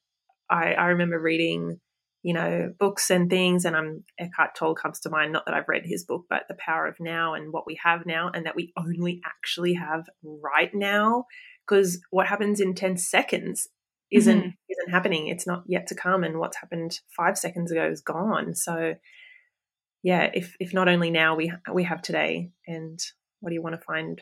I, 0.50 0.74
I 0.74 0.88
remember 0.88 1.18
reading, 1.18 1.80
you 2.22 2.34
know, 2.34 2.74
books 2.78 3.10
and 3.10 3.30
things, 3.30 3.66
and 3.66 3.76
I'm 3.76 4.04
Eckhart 4.20 4.56
Tolle 4.56 4.76
comes 4.76 5.00
to 5.02 5.10
mind. 5.10 5.32
Not 5.32 5.46
that 5.46 5.56
I've 5.56 5.70
read 5.70 5.86
his 5.86 6.04
book, 6.04 6.26
but 6.30 6.44
the 6.48 6.58
power 6.60 6.88
of 6.88 7.00
now 7.00 7.34
and 7.34 7.54
what 7.54 7.66
we 7.66 7.80
have 7.84 8.06
now, 8.06 8.30
and 8.34 8.46
that 8.46 8.56
we 8.56 8.74
only 8.78 9.22
actually 9.26 9.74
have 9.74 10.06
right 10.24 10.72
now. 10.74 11.26
Because 11.68 12.02
what 12.10 12.28
happens 12.28 12.60
in 12.60 12.76
ten 12.76 12.98
seconds 12.98 13.68
isn't 14.12 14.40
mm-hmm. 14.40 14.50
isn't 14.70 14.92
happening. 14.92 15.28
It's 15.28 15.48
not 15.48 15.64
yet 15.68 15.88
to 15.88 15.96
come, 15.96 16.24
and 16.24 16.40
what's 16.40 16.58
happened 16.58 17.00
five 17.16 17.38
seconds 17.38 17.72
ago 17.72 17.88
is 17.90 18.02
gone. 18.02 18.54
So, 18.56 18.96
yeah, 20.04 20.30
if 20.34 20.56
if 20.60 20.74
not 20.74 20.90
only 20.90 21.12
now 21.12 21.36
we 21.36 21.54
we 21.74 21.84
have 21.84 22.02
today, 22.02 22.52
and 22.68 23.00
what 23.40 23.50
do 23.50 23.56
you 23.56 23.62
want 23.62 23.76
to 23.76 23.86
find 23.86 24.22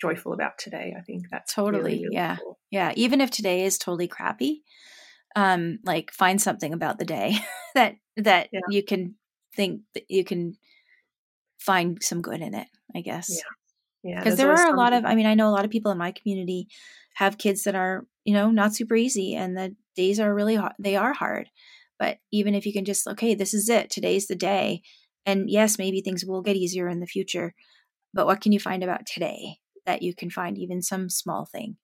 joyful 0.00 0.32
about 0.32 0.58
today? 0.58 0.94
I 0.96 1.00
think 1.00 1.24
that's 1.30 1.54
totally, 1.54 2.02
really, 2.02 2.08
yeah. 2.12 2.36
Yeah. 2.70 2.92
Even 2.96 3.20
if 3.20 3.30
today 3.30 3.64
is 3.64 3.78
totally 3.78 4.08
crappy, 4.08 4.62
um, 5.36 5.78
like 5.84 6.10
find 6.12 6.42
something 6.42 6.72
about 6.72 6.98
the 6.98 7.04
day 7.04 7.36
that, 7.74 7.94
that 8.16 8.48
yeah. 8.52 8.60
you 8.68 8.82
can 8.82 9.14
think 9.54 9.82
that 9.94 10.04
you 10.08 10.24
can 10.24 10.56
find 11.58 12.02
some 12.02 12.20
good 12.20 12.40
in 12.40 12.54
it, 12.54 12.66
I 12.94 13.00
guess. 13.00 13.30
Yeah. 13.30 14.10
Yeah. 14.10 14.18
Because 14.20 14.36
there 14.36 14.52
are 14.52 14.72
a 14.72 14.76
lot 14.76 14.92
of, 14.92 15.04
I 15.04 15.14
mean, 15.14 15.26
I 15.26 15.34
know 15.34 15.48
a 15.48 15.54
lot 15.54 15.64
of 15.64 15.70
people 15.70 15.90
in 15.90 15.98
my 15.98 16.12
community 16.12 16.68
have 17.14 17.38
kids 17.38 17.64
that 17.64 17.74
are, 17.74 18.06
you 18.24 18.34
know, 18.34 18.50
not 18.50 18.74
super 18.74 18.94
easy 18.94 19.34
and 19.34 19.56
the 19.56 19.74
days 19.96 20.20
are 20.20 20.34
really 20.34 20.56
hard. 20.56 20.74
They 20.78 20.96
are 20.96 21.12
hard. 21.12 21.48
But 21.98 22.18
even 22.32 22.54
if 22.54 22.66
you 22.66 22.72
can 22.72 22.84
just, 22.84 23.06
okay, 23.06 23.34
this 23.34 23.54
is 23.54 23.68
it. 23.68 23.90
Today's 23.90 24.26
the 24.26 24.36
day. 24.36 24.82
And 25.24 25.50
yes, 25.50 25.78
maybe 25.78 26.02
things 26.02 26.24
will 26.24 26.42
get 26.42 26.56
easier 26.56 26.88
in 26.88 27.00
the 27.00 27.06
future 27.06 27.54
but 28.16 28.26
what 28.26 28.40
can 28.40 28.50
you 28.50 28.58
find 28.58 28.82
about 28.82 29.04
today 29.06 29.58
that 29.84 30.02
you 30.02 30.14
can 30.14 30.30
find 30.30 30.56
even 30.58 30.80
some 30.80 31.10
small 31.10 31.44
thing? 31.44 31.76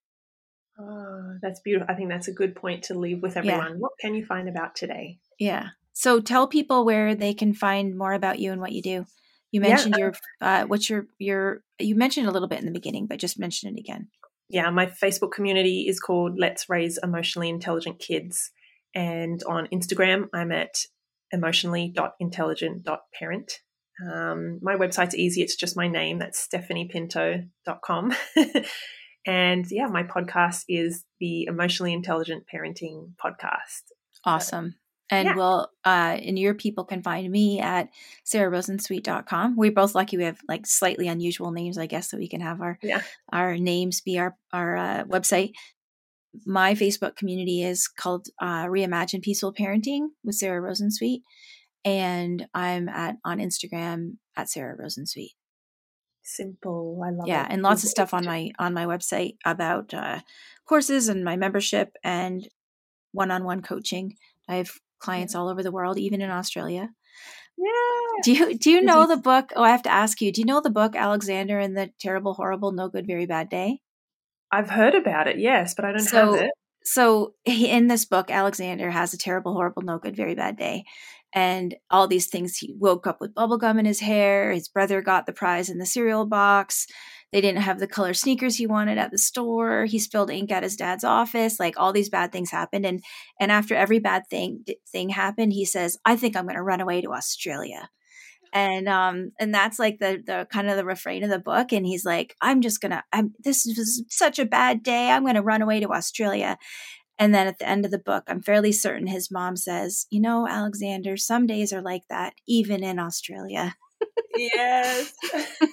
Oh, 0.82 1.34
that's 1.40 1.60
beautiful. 1.60 1.86
I 1.88 1.94
think 1.94 2.08
that's 2.08 2.26
a 2.28 2.32
good 2.32 2.56
point 2.56 2.84
to 2.84 2.98
leave 2.98 3.22
with 3.22 3.36
everyone. 3.36 3.72
Yeah. 3.72 3.78
What 3.78 3.92
can 4.00 4.14
you 4.14 4.24
find 4.24 4.48
about 4.48 4.74
today? 4.74 5.18
Yeah. 5.38 5.68
So 5.92 6.20
tell 6.20 6.48
people 6.48 6.84
where 6.84 7.14
they 7.14 7.34
can 7.34 7.54
find 7.54 7.96
more 7.96 8.14
about 8.14 8.38
you 8.38 8.52
and 8.52 8.60
what 8.60 8.72
you 8.72 8.82
do. 8.82 9.06
You 9.50 9.60
mentioned 9.60 9.96
yeah. 9.96 10.04
your 10.04 10.12
uh, 10.40 10.64
what's 10.64 10.88
your 10.88 11.06
your 11.18 11.62
you 11.78 11.94
mentioned 11.94 12.26
a 12.26 12.30
little 12.30 12.48
bit 12.48 12.60
in 12.60 12.66
the 12.66 12.72
beginning, 12.72 13.06
but 13.06 13.18
just 13.18 13.38
mention 13.38 13.68
it 13.68 13.78
again. 13.78 14.08
Yeah, 14.48 14.70
my 14.70 14.86
Facebook 14.86 15.32
community 15.32 15.84
is 15.88 16.00
called 16.00 16.38
Let's 16.38 16.70
Raise 16.70 16.98
Emotionally 17.02 17.50
Intelligent 17.50 17.98
Kids, 17.98 18.50
and 18.94 19.42
on 19.46 19.68
Instagram 19.72 20.28
I'm 20.32 20.52
at 20.52 20.76
emotionally.intelligent.parent. 21.32 23.52
Um, 24.10 24.58
my 24.62 24.74
website's 24.74 25.14
easy. 25.14 25.42
It's 25.42 25.56
just 25.56 25.76
my 25.76 25.86
name. 25.86 26.18
That's 26.18 26.48
stephaniepinto.com. 26.48 28.14
and 29.26 29.64
yeah, 29.70 29.86
my 29.86 30.02
podcast 30.02 30.64
is 30.68 31.04
the 31.20 31.44
Emotionally 31.44 31.92
Intelligent 31.92 32.44
Parenting 32.52 33.12
Podcast. 33.22 33.82
Awesome. 34.24 34.76
and 35.10 35.26
yeah. 35.26 35.34
we'll, 35.34 35.68
uh, 35.84 36.18
and 36.20 36.38
your 36.38 36.54
people 36.54 36.84
can 36.84 37.02
find 37.02 37.30
me 37.30 37.60
at 37.60 37.88
sarahrosensweet.com. 38.24 39.56
We're 39.56 39.72
both 39.72 39.94
lucky 39.94 40.16
we 40.16 40.24
have 40.24 40.40
like 40.48 40.66
slightly 40.66 41.08
unusual 41.08 41.52
names, 41.52 41.78
I 41.78 41.86
guess, 41.86 42.10
so 42.10 42.18
we 42.18 42.28
can 42.28 42.40
have 42.40 42.60
our, 42.60 42.78
yeah. 42.82 43.02
our 43.32 43.56
names 43.56 44.00
be 44.00 44.18
our, 44.18 44.36
our 44.52 44.76
uh, 44.76 45.04
website. 45.04 45.52
My 46.46 46.74
Facebook 46.74 47.16
community 47.16 47.62
is 47.62 47.88
called 47.88 48.28
uh, 48.40 48.64
Reimagine 48.66 49.22
Peaceful 49.22 49.52
Parenting 49.52 50.08
with 50.24 50.36
Sarah 50.36 50.62
Rosensweet 50.62 51.20
and 51.84 52.46
I'm 52.54 52.88
at 52.88 53.16
on 53.24 53.38
Instagram 53.38 54.16
at 54.36 54.48
Sarah 54.48 54.76
Rosensweet. 54.76 55.30
Simple. 56.22 57.00
I 57.04 57.10
love 57.10 57.26
it. 57.26 57.28
yeah, 57.28 57.44
it. 57.44 57.52
and 57.52 57.62
lots 57.62 57.82
of 57.82 57.90
stuff 57.90 58.14
on 58.14 58.24
my 58.24 58.50
on 58.58 58.74
my 58.74 58.86
website 58.86 59.36
about 59.44 59.92
uh, 59.92 60.20
courses 60.66 61.08
and 61.08 61.24
my 61.24 61.36
membership 61.36 61.96
and 62.04 62.48
one-on-one 63.12 63.62
coaching. 63.62 64.16
I 64.48 64.56
have 64.56 64.70
clients 64.98 65.34
all 65.34 65.48
over 65.48 65.62
the 65.62 65.72
world, 65.72 65.98
even 65.98 66.20
in 66.20 66.30
Australia. 66.30 66.90
Yeah. 67.58 68.22
Do 68.22 68.32
you 68.32 68.58
do 68.58 68.70
you 68.70 68.82
know 68.82 69.06
the 69.06 69.16
book? 69.16 69.52
Oh, 69.56 69.62
I 69.62 69.70
have 69.70 69.82
to 69.82 69.92
ask 69.92 70.20
you. 70.20 70.32
Do 70.32 70.40
you 70.40 70.46
know 70.46 70.60
the 70.60 70.70
book 70.70 70.96
Alexander 70.96 71.58
and 71.58 71.76
the 71.76 71.90
Terrible, 71.98 72.34
Horrible, 72.34 72.72
No 72.72 72.88
Good, 72.88 73.06
Very 73.06 73.26
Bad 73.26 73.48
Day? 73.48 73.80
I've 74.50 74.70
heard 74.70 74.94
about 74.94 75.28
it, 75.28 75.38
yes, 75.38 75.74
but 75.74 75.84
I 75.84 75.92
don't 75.92 76.00
so, 76.00 76.34
have 76.34 76.42
it. 76.44 76.50
So 76.84 77.34
in 77.44 77.88
this 77.88 78.04
book, 78.04 78.30
Alexander 78.30 78.90
has 78.90 79.14
a 79.14 79.18
terrible, 79.18 79.54
horrible, 79.54 79.82
no 79.82 79.98
good, 79.98 80.16
very 80.16 80.34
bad 80.34 80.56
day, 80.56 80.84
and 81.34 81.74
all 81.90 82.06
these 82.06 82.26
things. 82.28 82.56
He 82.58 82.74
woke 82.78 83.06
up 83.06 83.20
with 83.20 83.34
bubblegum 83.34 83.78
in 83.78 83.86
his 83.86 84.00
hair. 84.00 84.52
His 84.52 84.68
brother 84.68 85.00
got 85.02 85.26
the 85.26 85.32
prize 85.32 85.68
in 85.70 85.78
the 85.78 85.86
cereal 85.86 86.26
box. 86.26 86.86
They 87.32 87.40
didn't 87.40 87.62
have 87.62 87.78
the 87.78 87.86
color 87.86 88.12
sneakers 88.12 88.56
he 88.56 88.66
wanted 88.66 88.98
at 88.98 89.10
the 89.10 89.18
store. 89.18 89.86
He 89.86 89.98
spilled 89.98 90.30
ink 90.30 90.52
at 90.52 90.62
his 90.62 90.76
dad's 90.76 91.04
office. 91.04 91.58
Like 91.58 91.74
all 91.78 91.92
these 91.92 92.10
bad 92.10 92.30
things 92.30 92.50
happened. 92.50 92.84
And 92.84 93.02
and 93.40 93.50
after 93.50 93.74
every 93.74 93.98
bad 93.98 94.24
thing 94.28 94.64
thing 94.90 95.08
happened, 95.08 95.52
he 95.54 95.64
says, 95.64 95.98
"I 96.04 96.16
think 96.16 96.36
I'm 96.36 96.44
going 96.44 96.56
to 96.56 96.62
run 96.62 96.80
away 96.82 97.00
to 97.00 97.12
Australia." 97.12 97.88
And 98.54 98.86
um 98.86 99.32
and 99.40 99.54
that's 99.54 99.78
like 99.78 99.98
the 99.98 100.22
the 100.26 100.46
kind 100.52 100.68
of 100.68 100.76
the 100.76 100.84
refrain 100.84 101.24
of 101.24 101.30
the 101.30 101.38
book. 101.38 101.72
And 101.72 101.86
he's 101.86 102.04
like, 102.04 102.36
"I'm 102.42 102.60
just 102.60 102.80
gonna. 102.82 103.02
I'm 103.12 103.32
this 103.42 103.64
was 103.66 104.04
such 104.10 104.38
a 104.38 104.44
bad 104.44 104.82
day. 104.82 105.10
I'm 105.10 105.22
going 105.22 105.36
to 105.36 105.42
run 105.42 105.62
away 105.62 105.80
to 105.80 105.88
Australia." 105.92 106.58
And 107.22 107.32
then 107.32 107.46
at 107.46 107.58
the 107.60 107.68
end 107.68 107.84
of 107.84 107.90
the 107.92 107.98
book, 107.98 108.24
I'm 108.26 108.42
fairly 108.42 108.72
certain 108.72 109.06
his 109.06 109.30
mom 109.30 109.54
says, 109.56 110.06
You 110.10 110.20
know, 110.20 110.48
Alexander, 110.48 111.16
some 111.16 111.46
days 111.46 111.72
are 111.72 111.80
like 111.82 112.02
that, 112.10 112.34
even 112.48 112.82
in 112.82 112.98
Australia. 112.98 113.76
yes. 114.34 115.12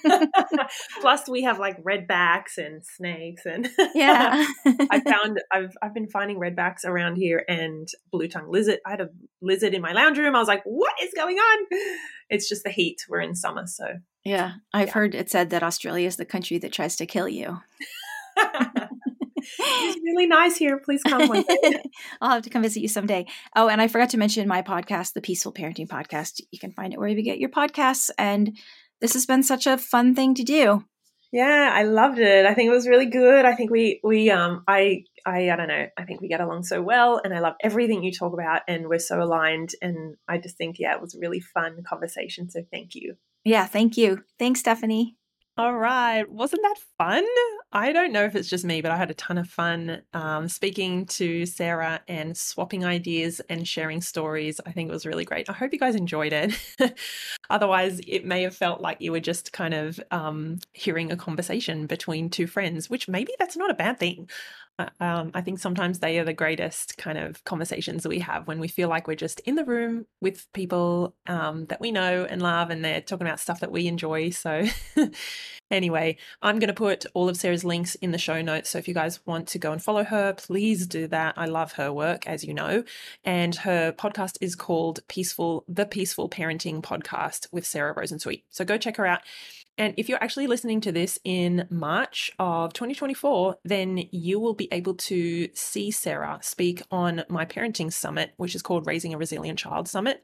Plus, 1.00 1.28
we 1.28 1.42
have 1.42 1.58
like 1.58 1.82
redbacks 1.82 2.56
and 2.56 2.84
snakes, 2.86 3.44
and 3.46 3.68
yeah. 3.94 4.46
I 4.90 5.00
found 5.04 5.40
I've 5.52 5.72
I've 5.82 5.92
been 5.94 6.08
finding 6.08 6.38
redbacks 6.38 6.84
around 6.84 7.16
here 7.16 7.44
and 7.48 7.88
blue 8.12 8.28
tongue 8.28 8.48
lizard. 8.50 8.78
I 8.86 8.90
had 8.90 9.00
a 9.00 9.08
lizard 9.42 9.74
in 9.74 9.82
my 9.82 9.92
lounge 9.92 10.18
room. 10.18 10.36
I 10.36 10.38
was 10.38 10.46
like, 10.48 10.62
"What 10.64 10.92
is 11.02 11.12
going 11.16 11.36
on?" 11.38 11.66
It's 12.28 12.48
just 12.48 12.62
the 12.62 12.70
heat. 12.70 13.04
We're 13.08 13.20
in 13.20 13.34
summer, 13.34 13.66
so 13.66 13.86
yeah. 14.24 14.52
I've 14.72 14.88
Yeah. 14.88 14.92
heard 14.94 15.14
it 15.16 15.30
said 15.30 15.50
that 15.50 15.64
Australia 15.64 16.06
is 16.06 16.16
the 16.16 16.24
country 16.24 16.58
that 16.58 16.72
tries 16.72 16.94
to 16.96 17.06
kill 17.06 17.28
you. 17.28 17.58
It's 19.58 20.00
really 20.02 20.26
nice 20.26 20.56
here. 20.56 20.78
Please 20.78 21.02
come 21.02 21.28
one 21.28 21.42
day. 21.42 21.82
I'll 22.20 22.30
have 22.30 22.42
to 22.42 22.50
come 22.50 22.62
visit 22.62 22.80
you 22.80 22.88
someday. 22.88 23.26
Oh, 23.56 23.68
and 23.68 23.80
I 23.80 23.88
forgot 23.88 24.10
to 24.10 24.18
mention 24.18 24.46
my 24.48 24.62
podcast, 24.62 25.12
the 25.12 25.20
Peaceful 25.20 25.52
Parenting 25.52 25.88
Podcast. 25.88 26.40
You 26.50 26.58
can 26.58 26.72
find 26.72 26.92
it 26.92 26.98
wherever 26.98 27.18
you 27.18 27.24
get 27.24 27.38
your 27.38 27.50
podcasts. 27.50 28.10
And 28.18 28.56
this 29.00 29.14
has 29.14 29.26
been 29.26 29.42
such 29.42 29.66
a 29.66 29.78
fun 29.78 30.14
thing 30.14 30.34
to 30.34 30.44
do. 30.44 30.84
Yeah, 31.32 31.70
I 31.72 31.84
loved 31.84 32.18
it. 32.18 32.44
I 32.44 32.54
think 32.54 32.68
it 32.68 32.74
was 32.74 32.88
really 32.88 33.06
good. 33.06 33.44
I 33.44 33.54
think 33.54 33.70
we 33.70 34.00
we 34.02 34.30
um 34.30 34.64
I 34.66 35.04
I 35.24 35.50
I 35.50 35.56
don't 35.56 35.68
know. 35.68 35.86
I 35.96 36.04
think 36.04 36.20
we 36.20 36.28
get 36.28 36.40
along 36.40 36.64
so 36.64 36.82
well 36.82 37.20
and 37.22 37.32
I 37.32 37.38
love 37.38 37.54
everything 37.62 38.02
you 38.02 38.10
talk 38.10 38.32
about 38.32 38.62
and 38.66 38.88
we're 38.88 38.98
so 38.98 39.22
aligned 39.22 39.70
and 39.80 40.16
I 40.28 40.38
just 40.38 40.56
think 40.56 40.76
yeah, 40.80 40.94
it 40.94 41.00
was 41.00 41.14
a 41.14 41.20
really 41.20 41.40
fun 41.40 41.84
conversation. 41.88 42.50
So 42.50 42.62
thank 42.72 42.94
you. 42.94 43.14
Yeah, 43.44 43.66
thank 43.66 43.96
you. 43.96 44.24
Thanks, 44.38 44.60
Stephanie. 44.60 45.16
All 45.56 45.74
right. 45.76 46.24
Wasn't 46.30 46.62
that 46.62 46.76
fun? 46.96 47.26
I 47.72 47.92
don't 47.92 48.12
know 48.12 48.24
if 48.24 48.34
it's 48.34 48.48
just 48.48 48.64
me, 48.64 48.80
but 48.80 48.92
I 48.92 48.96
had 48.96 49.10
a 49.10 49.14
ton 49.14 49.36
of 49.36 49.48
fun 49.48 50.00
um, 50.14 50.48
speaking 50.48 51.04
to 51.06 51.44
Sarah 51.44 52.00
and 52.08 52.34
swapping 52.36 52.84
ideas 52.84 53.40
and 53.50 53.68
sharing 53.68 54.00
stories. 54.00 54.58
I 54.64 54.72
think 54.72 54.88
it 54.88 54.92
was 54.92 55.04
really 55.04 55.24
great. 55.26 55.50
I 55.50 55.52
hope 55.52 55.72
you 55.74 55.78
guys 55.78 55.96
enjoyed 55.96 56.32
it. 56.32 56.54
Otherwise, 57.50 58.00
it 58.06 58.24
may 58.24 58.42
have 58.42 58.56
felt 58.56 58.80
like 58.80 59.02
you 59.02 59.12
were 59.12 59.20
just 59.20 59.52
kind 59.52 59.74
of 59.74 60.00
um, 60.10 60.60
hearing 60.72 61.12
a 61.12 61.16
conversation 61.16 61.86
between 61.86 62.30
two 62.30 62.46
friends, 62.46 62.88
which 62.88 63.06
maybe 63.06 63.32
that's 63.38 63.56
not 63.56 63.70
a 63.70 63.74
bad 63.74 63.98
thing. 63.98 64.30
Um, 65.00 65.30
I 65.34 65.40
think 65.40 65.58
sometimes 65.58 65.98
they 65.98 66.18
are 66.18 66.24
the 66.24 66.32
greatest 66.32 66.96
kind 66.96 67.18
of 67.18 67.42
conversations 67.44 68.02
that 68.02 68.08
we 68.08 68.20
have 68.20 68.46
when 68.46 68.60
we 68.60 68.68
feel 68.68 68.88
like 68.88 69.06
we're 69.06 69.14
just 69.14 69.40
in 69.40 69.54
the 69.54 69.64
room 69.64 70.06
with 70.20 70.50
people 70.52 71.14
um, 71.26 71.66
that 71.66 71.80
we 71.80 71.92
know 71.92 72.26
and 72.28 72.42
love, 72.42 72.70
and 72.70 72.84
they're 72.84 73.00
talking 73.00 73.26
about 73.26 73.40
stuff 73.40 73.60
that 73.60 73.72
we 73.72 73.86
enjoy. 73.86 74.30
So, 74.30 74.64
anyway, 75.70 76.16
I'm 76.42 76.58
going 76.58 76.68
to 76.68 76.74
put 76.74 77.06
all 77.14 77.28
of 77.28 77.36
Sarah's 77.36 77.64
links 77.64 77.94
in 77.96 78.10
the 78.10 78.18
show 78.18 78.42
notes. 78.42 78.70
So, 78.70 78.78
if 78.78 78.88
you 78.88 78.94
guys 78.94 79.24
want 79.26 79.48
to 79.48 79.58
go 79.58 79.72
and 79.72 79.82
follow 79.82 80.04
her, 80.04 80.32
please 80.34 80.86
do 80.86 81.06
that. 81.08 81.34
I 81.36 81.46
love 81.46 81.72
her 81.72 81.92
work, 81.92 82.26
as 82.26 82.44
you 82.44 82.54
know. 82.54 82.84
And 83.24 83.54
her 83.56 83.92
podcast 83.92 84.36
is 84.40 84.54
called 84.54 85.00
Peaceful, 85.08 85.64
the 85.68 85.86
Peaceful 85.86 86.28
Parenting 86.28 86.82
Podcast 86.82 87.46
with 87.52 87.66
Sarah 87.66 87.94
Rosensweet. 87.94 88.42
So, 88.50 88.64
go 88.64 88.78
check 88.78 88.96
her 88.96 89.06
out. 89.06 89.20
And 89.80 89.94
if 89.96 90.10
you're 90.10 90.22
actually 90.22 90.46
listening 90.46 90.82
to 90.82 90.92
this 90.92 91.18
in 91.24 91.66
March 91.70 92.30
of 92.38 92.74
2024, 92.74 93.60
then 93.64 94.04
you 94.12 94.38
will 94.38 94.52
be 94.52 94.68
able 94.72 94.92
to 94.96 95.48
see 95.54 95.90
Sarah 95.90 96.38
speak 96.42 96.82
on 96.90 97.24
my 97.30 97.46
parenting 97.46 97.90
summit, 97.90 98.34
which 98.36 98.54
is 98.54 98.60
called 98.60 98.86
Raising 98.86 99.14
a 99.14 99.16
Resilient 99.16 99.58
Child 99.58 99.88
Summit. 99.88 100.22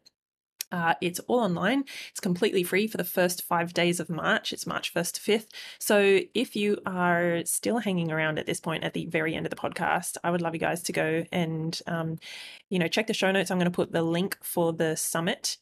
Uh, 0.71 0.93
it's 1.01 1.21
all 1.21 1.41
online. 1.41 1.85
It's 2.11 2.21
completely 2.21 2.65
free 2.65 2.87
for 2.87 2.99
the 2.99 3.05
first 3.05 3.45
five 3.45 3.73
days 3.73 3.99
of 3.99 4.11
March. 4.11 4.53
It's 4.53 4.67
March 4.67 4.93
1st 4.93 5.13
to 5.13 5.21
5th. 5.23 5.47
So 5.79 6.21
if 6.35 6.55
you 6.55 6.77
are 6.85 7.41
still 7.47 7.79
hanging 7.79 8.13
around 8.13 8.39
at 8.39 8.45
this 8.45 8.61
point 8.61 8.85
at 8.85 8.93
the 8.93 9.07
very 9.07 9.35
end 9.35 9.47
of 9.47 9.51
the 9.51 9.57
podcast, 9.57 10.19
I 10.23 10.31
would 10.33 10.43
love 10.43 10.53
you 10.53 10.61
guys 10.61 10.83
to 10.83 10.93
go 10.93 11.25
and, 11.33 11.81
um, 11.87 12.19
you 12.69 12.79
know, 12.79 12.89
check 12.89 13.07
the 13.07 13.15
show 13.15 13.33
notes. 13.33 13.51
I'm 13.51 13.59
going 13.59 13.71
to 13.73 13.75
put 13.75 13.93
the 13.93 14.03
link 14.03 14.37
for 14.43 14.75
the 14.75 14.97
summit 14.97 15.57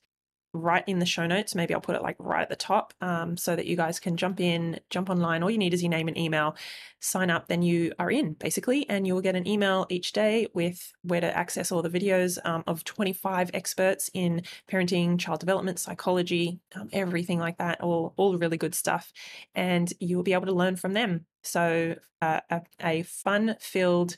right 0.55 0.85
in 0.87 1.01
the 1.01 1.07
show 1.07 1.27
notes. 1.27 1.55
Maybe 1.55 1.75
I'll 1.75 1.81
put 1.81 1.97
it 1.97 2.03
like 2.03 2.17
right 2.19 2.43
at 2.43 2.49
the 2.49 2.57
top 2.57 2.95
um, 3.01 3.37
so 3.37 3.55
that 3.57 3.67
you 3.67 3.77
guys 3.77 4.01
can 4.01 4.17
jump 4.17 4.41
in, 4.41 4.81
jump 4.89 5.11
online. 5.11 5.43
All 5.43 5.51
you 5.51 5.59
need 5.59 5.75
is 5.75 5.83
your 5.83 5.91
name 5.91 6.09
and 6.09 6.17
email, 6.17 6.57
sign 7.01 7.29
up, 7.29 7.49
then 7.49 7.63
you 7.63 7.93
are 7.99 8.11
in 8.11 8.35
basically, 8.35 8.89
and 8.89 9.07
you 9.07 9.15
will 9.15 9.21
get 9.21 9.35
an 9.35 9.47
email 9.47 9.87
each 9.91 10.13
day 10.13 10.47
with 10.55 10.93
where 11.03 11.21
to 11.21 11.37
access 11.37 11.73
all 11.73 11.83
the 11.83 11.91
videos 11.91 12.39
um, 12.47 12.63
of 12.67 12.85
25 12.85 13.51
experts 13.53 14.11
in 14.15 14.43
parenting, 14.71 15.19
child 15.19 15.41
development, 15.41 15.79
psychology, 15.79 16.61
um, 16.77 16.89
everything 16.93 17.41
like 17.41 17.59
that, 17.59 17.81
all, 17.81 18.15
all 18.17 18.39
really 18.39 18.57
good 18.57 18.75
stuff. 18.75 19.13
And 19.55 19.93
you 20.01 20.17
will 20.17 20.25
be 20.25 20.33
able 20.33 20.47
to 20.47 20.53
learn 20.53 20.77
from 20.77 20.93
them. 20.93 21.27
So, 21.43 21.97
uh, 22.23 22.41
a, 22.49 22.63
a 22.83 23.03
fun 23.03 23.57
filled, 23.61 24.17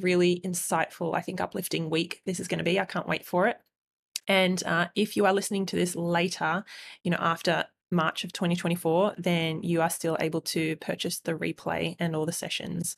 really 0.00 0.40
insightful, 0.44 1.14
I 1.14 1.22
think 1.22 1.40
uplifting 1.40 1.88
week 1.88 2.20
this 2.26 2.40
is 2.40 2.48
going 2.48 2.58
to 2.58 2.64
be. 2.64 2.78
I 2.78 2.84
can't 2.84 3.08
wait 3.08 3.24
for 3.24 3.46
it. 3.46 3.58
And 4.28 4.62
uh, 4.64 4.88
if 4.94 5.16
you 5.16 5.26
are 5.26 5.32
listening 5.32 5.66
to 5.66 5.76
this 5.76 5.94
later, 5.94 6.64
you 7.02 7.10
know, 7.10 7.18
after 7.20 7.64
March 7.90 8.24
of 8.24 8.32
2024, 8.32 9.14
then 9.18 9.62
you 9.62 9.80
are 9.80 9.90
still 9.90 10.16
able 10.20 10.40
to 10.40 10.76
purchase 10.76 11.20
the 11.20 11.34
replay 11.34 11.96
and 11.98 12.16
all 12.16 12.26
the 12.26 12.32
sessions. 12.32 12.96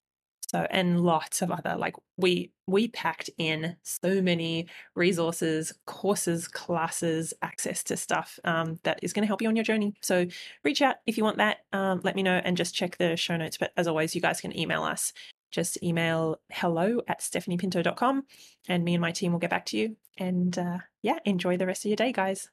So 0.51 0.67
and 0.71 1.03
lots 1.03 1.43
of 1.43 1.51
other 1.51 1.77
like 1.77 1.95
we 2.17 2.53
we 2.67 2.89
packed 2.89 3.29
in 3.37 3.77
so 3.83 4.23
many 4.23 4.67
resources, 4.95 5.75
courses, 5.85 6.49
classes, 6.49 7.35
access 7.43 7.83
to 7.85 7.99
stuff 7.99 8.39
um, 8.45 8.79
that 8.83 8.99
is 9.03 9.13
going 9.13 9.25
to 9.25 9.27
help 9.27 9.43
you 9.43 9.49
on 9.49 9.57
your 9.57 9.65
journey. 9.65 9.95
So 10.01 10.27
reach 10.65 10.81
out 10.81 10.97
if 11.07 11.19
you 11.19 11.25
want 11.25 11.37
that. 11.37 11.59
Um, 11.75 12.01
let 12.03 12.17
me 12.17 12.23
know 12.23 12.41
and 12.43 12.57
just 12.57 12.75
check 12.75 12.97
the 12.97 13.15
show 13.17 13.37
notes. 13.37 13.59
But 13.59 13.73
as 13.77 13.87
always, 13.87 14.15
you 14.15 14.23
guys 14.23 14.41
can 14.41 14.57
email 14.59 14.85
us. 14.85 15.13
Just 15.51 15.83
email 15.83 16.41
hello 16.51 17.01
at 17.09 17.21
stephaniepinto.com 17.21 18.25
and 18.69 18.85
me 18.85 18.95
and 18.95 19.01
my 19.01 19.13
team 19.13 19.33
will 19.33 19.39
get 19.39 19.51
back 19.51 19.67
to 19.67 19.77
you. 19.77 19.97
And 20.19 20.57
uh, 20.59 20.79
yeah, 21.03 21.19
enjoy 21.25 21.57
the 21.57 21.67
rest 21.67 21.85
of 21.85 21.89
your 21.89 21.97
day, 21.97 22.13
guys. 22.13 22.51